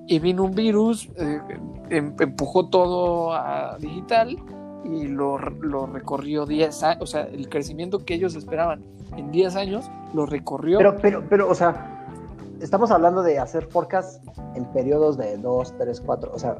Y 0.07 0.19
vino 0.19 0.43
un 0.43 0.51
virus, 0.51 1.09
eh, 1.17 1.41
em, 1.89 2.13
empujó 2.19 2.69
todo 2.69 3.33
a 3.33 3.77
digital 3.79 4.37
y 4.85 5.07
lo, 5.07 5.37
lo 5.37 5.85
recorrió 5.85 6.45
10 6.45 6.83
años, 6.83 7.01
o 7.01 7.05
sea, 7.07 7.23
el 7.23 7.49
crecimiento 7.49 8.05
que 8.05 8.13
ellos 8.15 8.35
esperaban 8.35 8.83
en 9.15 9.31
10 9.31 9.55
años 9.55 9.89
lo 10.13 10.25
recorrió. 10.25 10.77
Pero, 10.77 10.97
pero, 11.01 11.23
pero, 11.29 11.49
o 11.49 11.55
sea, 11.55 11.96
estamos 12.61 12.91
hablando 12.91 13.23
de 13.23 13.39
hacer 13.39 13.65
forecast 13.65 14.23
en 14.55 14.65
periodos 14.71 15.17
de 15.17 15.37
2, 15.37 15.77
3, 15.77 16.01
4. 16.01 16.31
O 16.33 16.39
sea, 16.39 16.57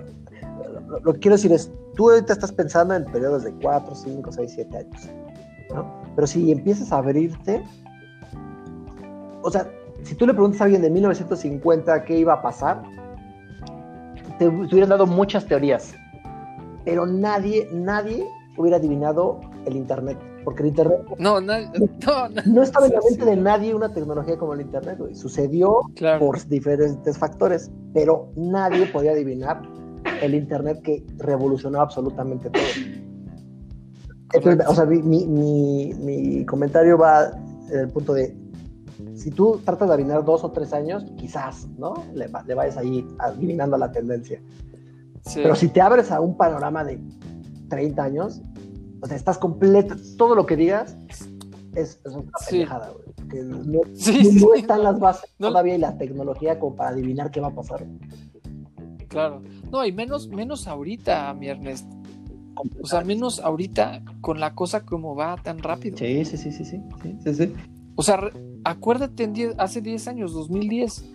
lo, 1.03 1.13
que 1.13 1.19
quiero 1.19 1.35
decir 1.35 1.51
es, 1.51 1.71
tú 1.95 2.09
ahorita 2.09 2.33
estás 2.33 2.51
pensando 2.51 2.95
en 2.95 3.05
periodos 3.05 3.43
de 3.43 3.53
4, 3.53 3.95
5, 3.95 4.31
6, 4.31 4.51
7 4.55 4.77
años. 4.77 5.09
Pero 6.15 6.27
si 6.27 6.51
empiezas 6.51 6.91
a 6.91 6.97
abrirte, 6.97 7.63
o 9.41 9.51
sea, 9.51 9.69
si 10.03 10.15
tú 10.15 10.25
le 10.25 10.33
preguntas 10.33 10.61
a 10.61 10.65
alguien 10.65 10.81
de 10.81 10.89
1950 10.89 12.03
qué 12.05 12.17
iba 12.17 12.33
a 12.33 12.41
pasar, 12.41 12.81
te, 14.39 14.47
hubieran 14.47 14.89
dado 14.89 15.05
muchas 15.05 15.45
teorías, 15.45 15.93
pero 16.85 17.05
nadie, 17.05 17.67
nadie 17.71 18.25
hubiera 18.57 18.77
adivinado 18.77 19.41
el 19.65 19.75
Internet. 19.75 20.17
Porque 20.47 20.63
el 20.63 20.69
Internet 20.69 20.99
no, 21.19 21.41
no, 21.41 21.55
no, 22.45 22.63
estaba 22.63 22.87
en 22.87 22.93
la 22.93 23.01
mente 23.01 23.25
de 23.25 23.35
nadie 23.35 23.75
una 23.75 23.91
tecnología 23.93 24.37
como 24.37 24.53
el 24.53 24.61
Internet. 24.61 24.97
Sucedió 25.13 25.81
por 26.19 26.41
diferentes 26.47 27.17
factores, 27.17 27.69
pero 27.93 28.31
nadie 28.37 28.85
podía 28.85 29.11
adivinar 29.11 29.61
el 30.21 30.33
Internet 30.33 30.81
que 30.83 31.03
revolucionó 31.17 31.81
absolutamente 31.81 32.49
todo. 32.49 32.63
o 34.69 34.73
sea, 34.73 34.85
mi, 34.85 35.01
mi, 35.01 35.93
mi, 35.95 36.45
comentario 36.45 36.97
va 36.97 37.29
en 37.69 37.79
el 37.79 37.89
punto 37.89 38.13
de, 38.13 38.33
si 39.15 39.31
tú 39.31 39.59
tratas 39.65 39.89
de 39.89 39.95
adivinar 39.95 40.23
dos 40.23 40.45
o 40.45 40.51
tres 40.53 40.71
años, 40.71 41.03
quizás, 41.17 41.67
¿no? 41.77 41.93
Le, 42.13 42.29
le 42.47 42.53
vayas 42.53 42.77
ahí 42.77 43.05
adivinando 43.19 43.77
la 43.77 43.91
tendencia. 43.91 44.41
Pero 45.35 45.55
si 45.55 45.67
te 45.67 45.81
abres 45.81 46.09
a 46.09 46.21
un 46.21 46.37
panorama 46.37 46.85
de 46.85 47.01
30 47.67 48.01
años, 48.01 48.41
o 49.01 49.07
sea, 49.07 49.15
estás 49.15 49.37
completo, 49.37 49.95
todo 50.17 50.35
lo 50.35 50.45
que 50.45 50.55
digas 50.55 50.97
es, 51.75 51.99
es 52.03 52.13
una 52.13 52.31
pendejada, 52.49 52.91
güey. 52.91 53.29
Que 53.29 53.43
no, 53.43 53.63
no, 53.63 54.53
están 54.55 54.83
las 54.83 54.99
bases 54.99 55.29
todavía 55.37 55.75
y 55.75 55.79
la 55.79 55.97
tecnología 55.97 56.59
como 56.59 56.75
para 56.75 56.89
adivinar 56.89 57.29
qué 57.29 57.41
va 57.41 57.49
a 57.49 57.55
pasar. 57.55 57.85
Claro. 59.07 59.41
No, 59.71 59.85
y 59.85 59.91
menos, 59.91 60.27
menos 60.29 60.67
ahorita, 60.67 61.33
mi 61.33 61.47
Ernest. 61.47 61.87
O 62.81 62.87
sea, 62.87 63.01
menos 63.01 63.39
ahorita 63.39 64.01
con 64.21 64.39
la 64.39 64.55
cosa 64.55 64.85
como 64.85 65.15
va 65.15 65.35
tan 65.37 65.59
rápido. 65.59 65.97
Sí, 65.97 66.25
sí, 66.25 66.37
sí, 66.37 66.51
sí, 66.51 66.65
sí. 66.65 66.81
sí, 67.23 67.33
sí, 67.33 67.53
O 67.95 68.01
sea, 68.01 68.31
acuérdate 68.63 69.23
en 69.23 69.53
hace 69.57 69.81
10 69.81 70.07
años, 70.07 70.33
2010. 70.33 71.05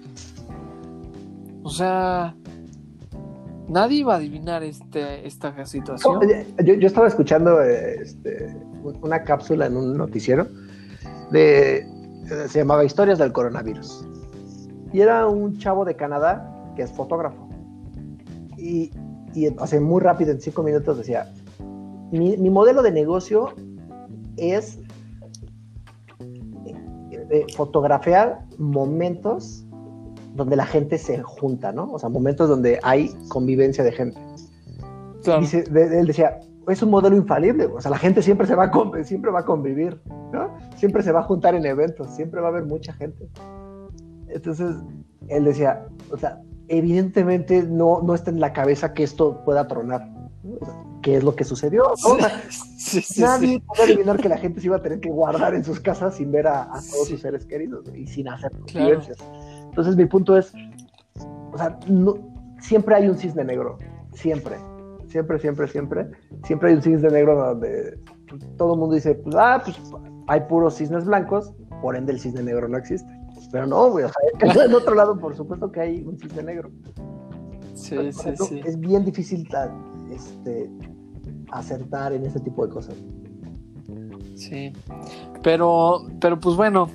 O 1.64 1.70
sea, 1.70 2.36
nadie 3.68 3.98
iba 3.98 4.14
a 4.14 4.16
adivinar 4.16 4.62
este, 4.62 5.26
esta 5.26 5.64
situación. 5.66 6.20
yo, 6.64 6.74
yo, 6.74 6.86
estaba 6.86 7.08
escuchando 7.08 7.62
este, 7.62 8.56
una 9.00 9.22
cápsula 9.24 9.66
en 9.66 9.76
un 9.76 9.96
noticiero 9.96 10.46
de 11.30 11.86
se 12.48 12.60
llamaba 12.60 12.84
Historias 12.84 13.18
del 13.18 13.32
coronavirus. 13.32 14.06
Y 14.92 15.00
era 15.00 15.26
un 15.26 15.58
chavo 15.58 15.84
de 15.84 15.96
Canadá 15.96 16.48
que 16.76 16.82
es 16.82 16.92
fotógrafo 16.92 17.52
y, 18.62 18.90
hace 19.58 19.80
muy 19.80 20.00
rápido, 20.00 20.30
en 20.30 20.40
cinco 20.40 20.62
minutos, 20.62 20.98
decía, 20.98 21.32
mi, 22.10 22.36
modelo 22.50 22.82
de 22.82 22.92
negocio 22.92 23.54
es 24.36 24.78
eh, 27.30 27.46
fotografiar 27.56 28.44
momentos 28.58 29.64
donde 30.34 30.56
la 30.56 30.66
gente 30.66 30.98
se 30.98 31.22
junta, 31.22 31.72
¿no? 31.72 31.92
O 31.92 31.98
sea, 31.98 32.08
momentos 32.08 32.48
donde 32.48 32.78
hay 32.82 33.10
convivencia 33.28 33.84
de 33.84 33.92
gente. 33.92 34.20
él 35.26 36.06
decía, 36.06 36.40
es 36.68 36.82
un 36.82 36.90
modelo 36.90 37.16
infalible, 37.16 37.66
o 37.66 37.80
sea, 37.80 37.90
la 37.90 37.98
gente 37.98 38.22
siempre 38.22 38.46
se 38.46 38.54
va 38.54 38.64
a, 38.64 39.04
siempre 39.04 39.30
va 39.30 39.40
a 39.40 39.44
convivir, 39.44 40.00
¿no? 40.32 40.56
Siempre 40.76 41.02
se 41.02 41.12
va 41.12 41.20
a 41.20 41.24
juntar 41.24 41.54
en 41.54 41.66
eventos, 41.66 42.10
siempre 42.14 42.40
va 42.40 42.48
a 42.48 42.50
haber 42.50 42.64
mucha 42.64 42.92
gente. 42.92 43.28
Entonces, 44.28 44.76
él 45.28 45.44
decía, 45.44 45.86
o 46.10 46.16
sea, 46.16 46.40
evidentemente 46.68 47.62
no, 47.62 48.00
no 48.02 48.14
está 48.14 48.30
en 48.30 48.40
la 48.40 48.52
cabeza 48.52 48.94
que 48.94 49.02
esto 49.02 49.42
pueda 49.44 49.66
tronar. 49.66 50.08
¿Qué 51.02 51.16
es 51.16 51.24
lo 51.24 51.34
que 51.34 51.44
sucedió? 51.44 51.92
Nadie 53.18 53.60
puede 53.60 53.82
adivinar 53.82 54.18
que 54.18 54.28
la 54.28 54.38
gente 54.38 54.60
se 54.60 54.66
iba 54.66 54.76
a 54.76 54.82
tener 54.82 55.00
que 55.00 55.10
guardar 55.10 55.54
en 55.54 55.64
sus 55.64 55.80
casas 55.80 56.16
sin 56.16 56.30
ver 56.30 56.46
a, 56.46 56.68
todos 56.90 57.08
sus 57.08 57.20
seres 57.20 57.44
queridos 57.44 57.86
y 57.94 58.06
sin 58.06 58.28
hacer 58.28 58.52
convivencias. 58.52 59.18
Entonces 59.72 59.96
mi 59.96 60.04
punto 60.04 60.36
es, 60.36 60.52
o 61.50 61.56
sea, 61.56 61.78
no, 61.88 62.14
siempre 62.60 62.94
hay 62.94 63.08
un 63.08 63.16
cisne 63.16 63.42
negro, 63.42 63.78
siempre, 64.12 64.58
siempre, 65.06 65.38
siempre, 65.38 65.66
siempre, 65.66 66.10
siempre 66.44 66.68
hay 66.68 66.76
un 66.76 66.82
cisne 66.82 67.08
negro 67.08 67.34
donde 67.34 67.98
todo 68.58 68.74
el 68.74 68.80
mundo 68.80 68.94
dice, 68.94 69.14
pues, 69.14 69.34
ah, 69.34 69.62
pues 69.64 69.80
hay 70.26 70.40
puros 70.42 70.76
cisnes 70.76 71.06
blancos, 71.06 71.54
por 71.80 71.96
ende 71.96 72.12
el 72.12 72.20
cisne 72.20 72.42
negro 72.42 72.68
no 72.68 72.76
existe. 72.76 73.10
Pero 73.50 73.66
no, 73.66 73.90
güey, 73.90 74.04
o 74.04 74.08
sea, 74.08 74.64
en 74.66 74.74
otro 74.74 74.94
lado, 74.94 75.18
por 75.18 75.34
supuesto 75.34 75.72
que 75.72 75.80
hay 75.80 76.02
un 76.02 76.18
cisne 76.18 76.42
negro. 76.42 76.70
Sí, 77.72 78.12
sí, 78.12 78.36
sí. 78.36 78.60
Es 78.66 78.78
bien 78.78 79.06
difícil 79.06 79.48
este, 80.10 80.70
acertar 81.50 82.12
en 82.12 82.26
ese 82.26 82.40
tipo 82.40 82.66
de 82.66 82.72
cosas. 82.74 82.94
Sí, 84.34 84.70
pero, 85.42 86.06
pero 86.20 86.38
pues 86.38 86.56
bueno, 86.56 86.90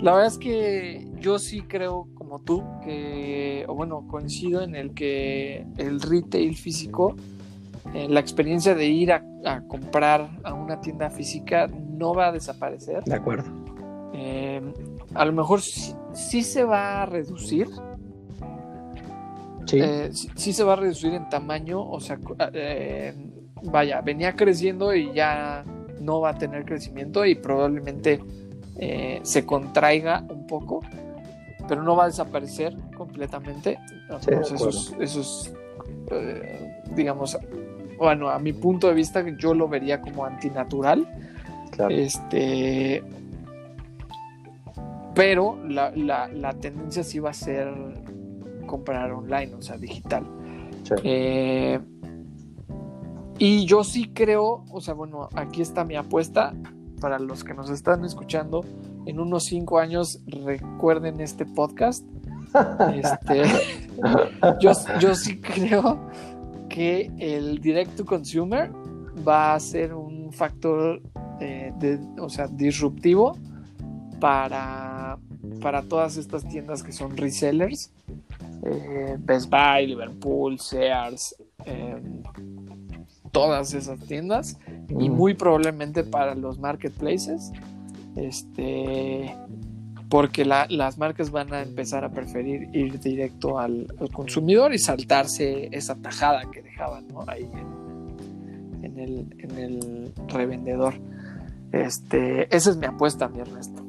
la 0.00 0.12
verdad 0.12 0.28
es 0.28 0.38
que 0.38 1.08
yo 1.24 1.38
sí 1.38 1.62
creo, 1.62 2.06
como 2.14 2.40
tú, 2.40 2.62
que, 2.84 3.64
o 3.66 3.74
bueno, 3.74 4.06
coincido 4.06 4.62
en 4.62 4.74
el 4.74 4.92
que 4.92 5.66
el 5.78 6.00
retail 6.00 6.54
físico, 6.54 7.16
eh, 7.94 8.08
la 8.08 8.20
experiencia 8.20 8.74
de 8.74 8.86
ir 8.86 9.10
a, 9.12 9.22
comprar 9.68 10.28
a 10.42 10.52
una 10.52 10.80
tienda 10.80 11.08
física 11.08 11.66
no 11.66 12.14
va 12.14 12.28
a 12.28 12.32
desaparecer. 12.32 13.02
De 13.04 13.14
acuerdo. 13.14 13.50
Eh, 14.12 14.60
a 15.14 15.24
lo 15.24 15.32
mejor 15.32 15.60
sí, 15.62 16.42
se 16.42 16.64
va 16.64 17.02
a 17.02 17.06
reducir. 17.06 17.68
Sí. 19.66 19.78
Eh, 19.80 20.10
sí. 20.12 20.52
se 20.52 20.62
va 20.62 20.74
a 20.74 20.76
reducir 20.76 21.14
en 21.14 21.26
tamaño, 21.30 21.82
o 21.82 22.00
sea, 22.00 22.18
vaya, 23.62 24.02
venía 24.02 24.36
creciendo 24.36 24.94
y 24.94 25.10
ya 25.14 25.64
no 26.00 26.20
va 26.20 26.30
a 26.30 26.34
tener 26.34 26.66
crecimiento 26.66 27.24
y 27.24 27.34
probablemente 27.34 28.20
eh, 28.76 29.20
se 29.22 29.46
contraiga 29.46 30.24
un 30.28 30.46
poco, 30.46 30.82
pero 31.68 31.82
no 31.82 31.96
va 31.96 32.04
a 32.04 32.06
desaparecer 32.06 32.76
completamente. 32.96 33.78
esos, 34.26 34.94
esos 34.98 35.52
digamos, 36.94 37.36
bueno, 37.98 38.28
a 38.28 38.38
mi 38.38 38.52
punto 38.52 38.88
de 38.88 38.94
vista, 38.94 39.24
yo 39.38 39.54
lo 39.54 39.68
vería 39.68 40.00
como 40.00 40.24
antinatural. 40.24 41.06
Este, 41.88 43.02
pero 45.14 45.58
la, 45.66 45.90
la, 45.90 46.52
tendencia 46.54 47.02
sí 47.02 47.18
va 47.18 47.30
a 47.30 47.34
ser 47.34 47.68
comprar 48.66 49.12
online, 49.12 49.54
o 49.54 49.62
sea, 49.62 49.76
digital. 49.76 50.24
Eh, 51.02 51.80
y 53.38 53.64
yo 53.66 53.82
sí 53.82 54.10
creo, 54.14 54.64
o 54.70 54.80
sea, 54.80 54.94
bueno, 54.94 55.28
aquí 55.34 55.62
está 55.62 55.84
mi 55.84 55.96
apuesta 55.96 56.54
para 57.00 57.18
los 57.18 57.42
que 57.42 57.54
nos 57.54 57.70
están 57.70 58.04
escuchando. 58.04 58.64
En 59.06 59.20
unos 59.20 59.44
cinco 59.44 59.78
años 59.78 60.20
recuerden 60.26 61.20
este 61.20 61.44
podcast. 61.46 62.04
Este, 62.94 63.42
yo, 64.60 64.72
yo 65.00 65.14
sí 65.14 65.40
creo 65.40 65.98
que 66.68 67.10
el 67.18 67.60
direct 67.60 67.96
to 67.96 68.04
consumer 68.04 68.70
va 69.26 69.54
a 69.54 69.60
ser 69.60 69.94
un 69.94 70.32
factor 70.32 71.00
eh, 71.40 71.72
de, 71.78 71.98
o 72.20 72.28
sea, 72.28 72.46
disruptivo 72.48 73.36
para, 74.20 75.18
para 75.60 75.82
todas 75.82 76.16
estas 76.16 76.46
tiendas 76.48 76.82
que 76.82 76.92
son 76.92 77.16
resellers. 77.16 77.92
Eh, 78.62 79.16
Best 79.18 79.50
Buy, 79.50 79.86
Liverpool, 79.88 80.58
Sears, 80.58 81.34
em, 81.64 82.22
todas 83.30 83.74
esas 83.74 84.00
tiendas 84.00 84.58
y 84.88 85.10
muy 85.10 85.34
probablemente 85.34 86.04
para 86.04 86.34
los 86.34 86.58
marketplaces. 86.58 87.52
Este, 88.16 89.34
porque 90.08 90.44
las 90.44 90.98
marcas 90.98 91.30
van 91.30 91.52
a 91.52 91.62
empezar 91.62 92.04
a 92.04 92.10
preferir 92.10 92.68
ir 92.72 93.00
directo 93.00 93.58
al, 93.58 93.86
consumidor 94.12 94.72
y 94.72 94.78
saltarse 94.78 95.68
esa 95.72 95.96
tajada 95.96 96.42
que 96.52 96.62
dejaban 96.62 97.06
ahí 97.26 97.48
en, 98.82 98.98
el, 98.98 99.34
en, 99.38 99.58
el, 99.58 100.12
revendedor. 100.28 100.94
Este, 101.72 102.54
esa 102.54 102.70
es 102.70 102.76
mi 102.76 102.86
apuesta, 102.86 103.28
mi 103.28 103.40
Ernesto. 103.40 103.82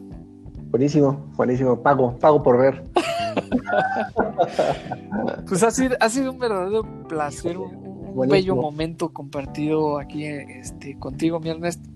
Buenísimo, 0.71 1.31
buenísimo. 1.35 1.81
Pago, 1.81 2.17
pago 2.17 2.41
por 2.41 2.57
ver. 2.57 2.83
pues 5.47 5.61
ha 5.61 5.71
sido, 5.71 5.95
ha 5.99 6.09
sido 6.09 6.31
un 6.31 6.39
verdadero 6.39 6.83
placer, 7.07 7.57
un, 7.57 8.27
bello 8.27 8.55
momento 8.55 9.09
compartido 9.09 9.99
aquí 9.99 10.25
este, 10.25 10.97
contigo, 10.97 11.39
mi 11.39 11.49
Ernesto. 11.49 11.87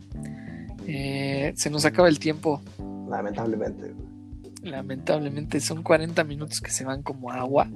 Eh, 0.91 1.53
se 1.55 1.69
nos 1.69 1.85
acaba 1.85 2.07
el 2.07 2.17
tiempo. 2.17 2.61
Lamentablemente. 3.07 3.93
Lamentablemente 4.63 5.59
son 5.59 5.83
40 5.83 6.23
minutos 6.23 6.61
que 6.61 6.71
se 6.71 6.83
van 6.83 7.03
como 7.03 7.31
agua. 7.31 7.67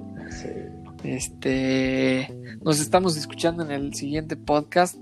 Este, 1.04 2.28
nos 2.62 2.80
estamos 2.80 3.16
escuchando 3.16 3.62
en 3.62 3.70
el 3.70 3.94
siguiente 3.94 4.36
podcast. 4.36 4.96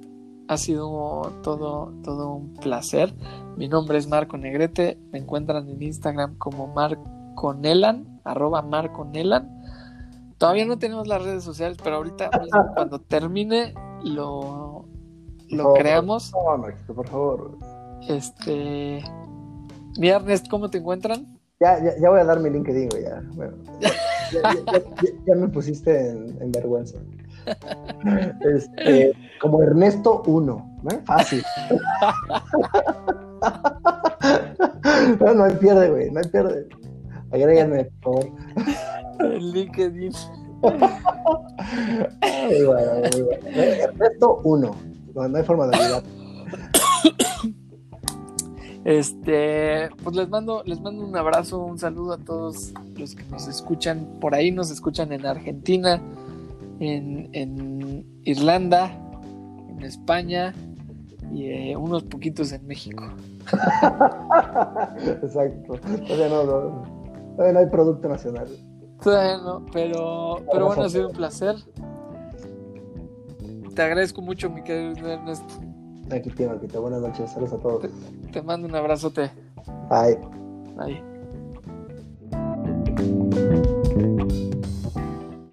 Ha 0.48 0.58
sido 0.58 1.40
todo, 1.42 1.94
todo 2.04 2.34
un 2.34 2.54
placer. 2.54 3.14
Mi 3.56 3.68
nombre 3.68 3.96
es 3.96 4.06
Marco 4.06 4.36
Negrete. 4.36 4.98
Me 5.10 5.18
encuentran 5.18 5.66
en 5.70 5.82
Instagram 5.82 6.36
como 6.36 6.66
Marconelan, 6.66 8.20
arroba 8.24 8.60
Marconelan. 8.60 9.48
Todavía 10.36 10.66
no 10.66 10.78
tenemos 10.78 11.08
las 11.08 11.22
redes 11.22 11.44
sociales, 11.44 11.78
pero 11.82 11.96
ahorita 11.96 12.30
cuando 12.74 13.00
termine 13.00 13.72
lo, 14.04 14.84
lo 15.48 15.72
creamos. 15.72 16.30
por 16.94 17.08
favor. 17.08 17.81
Este. 18.08 19.04
Mi 19.98 20.08
Ernest, 20.08 20.48
¿cómo 20.48 20.70
te 20.70 20.78
encuentran? 20.78 21.38
Ya, 21.60 21.78
ya, 22.00 22.08
voy 22.10 22.18
a 22.18 22.24
dar 22.24 22.40
mi 22.40 22.50
LinkedIn, 22.50 22.88
ya. 22.90 23.22
ya, 25.26 25.34
me 25.36 25.46
pusiste 25.48 26.08
en, 26.08 26.50
vergüenza. 26.50 26.98
Este, 28.40 29.12
como 29.40 29.62
Ernesto 29.62 30.24
1, 30.26 30.80
¿no? 30.82 30.90
Fácil. 31.04 31.44
no, 35.20 35.34
no 35.34 35.44
hay 35.44 35.54
pierde, 35.54 35.90
güey, 35.90 36.10
no 36.10 36.18
hay 36.18 36.28
pierde. 36.28 36.66
Agréganme, 37.30 37.84
por 38.02 38.24
favor. 38.24 38.26
El 39.20 39.52
LinkedIn. 39.52 40.12
muy 40.62 40.72
bueno, 42.66 42.92
muy 43.12 43.22
bueno. 43.22 43.46
Ernesto 43.54 44.40
1. 44.42 44.76
No, 45.14 45.28
no 45.28 45.38
hay 45.38 45.44
forma 45.44 45.68
de 45.68 45.78
olvidar. 45.78 46.02
Este, 48.84 49.88
pues 50.02 50.16
les 50.16 50.28
mando, 50.28 50.62
les 50.66 50.80
mando 50.80 51.06
un 51.06 51.16
abrazo, 51.16 51.64
un 51.64 51.78
saludo 51.78 52.14
a 52.14 52.18
todos 52.18 52.72
los 52.96 53.14
que 53.14 53.24
nos 53.30 53.46
escuchan 53.46 54.18
por 54.20 54.34
ahí, 54.34 54.50
nos 54.50 54.70
escuchan 54.70 55.12
en 55.12 55.24
Argentina, 55.24 56.02
en, 56.80 57.28
en 57.32 58.04
Irlanda, 58.24 58.90
en 59.68 59.82
España 59.82 60.52
y 61.32 61.46
eh, 61.46 61.76
unos 61.76 62.02
poquitos 62.02 62.50
en 62.52 62.66
México. 62.66 63.04
Exacto. 65.22 65.74
Todavía 65.74 66.28
no, 66.28 66.44
no, 66.44 66.84
todavía 67.36 67.52
no 67.52 67.58
hay 67.60 67.66
producto 67.66 68.08
nacional. 68.08 68.48
Todavía 69.00 69.38
no, 69.38 69.64
pero, 69.72 70.38
pero 70.50 70.66
bueno, 70.66 70.82
ha 70.82 70.88
sido 70.88 71.08
un 71.08 71.14
placer. 71.14 71.54
Te 73.74 73.82
agradezco 73.82 74.20
mucho, 74.22 74.50
mi 74.50 74.62
querido 74.62 75.08
Ernesto. 75.08 75.71
Aquí 76.10 76.30
tiene, 76.30 76.54
Buenas 76.54 77.00
noches. 77.00 77.30
Saludos 77.30 77.54
a 77.54 77.58
todos. 77.58 77.82
Te, 77.82 77.88
te 78.32 78.42
mando 78.42 78.66
un 78.66 78.74
abrazote. 78.74 79.30
Bye. 79.88 80.18
Bye. 80.76 81.11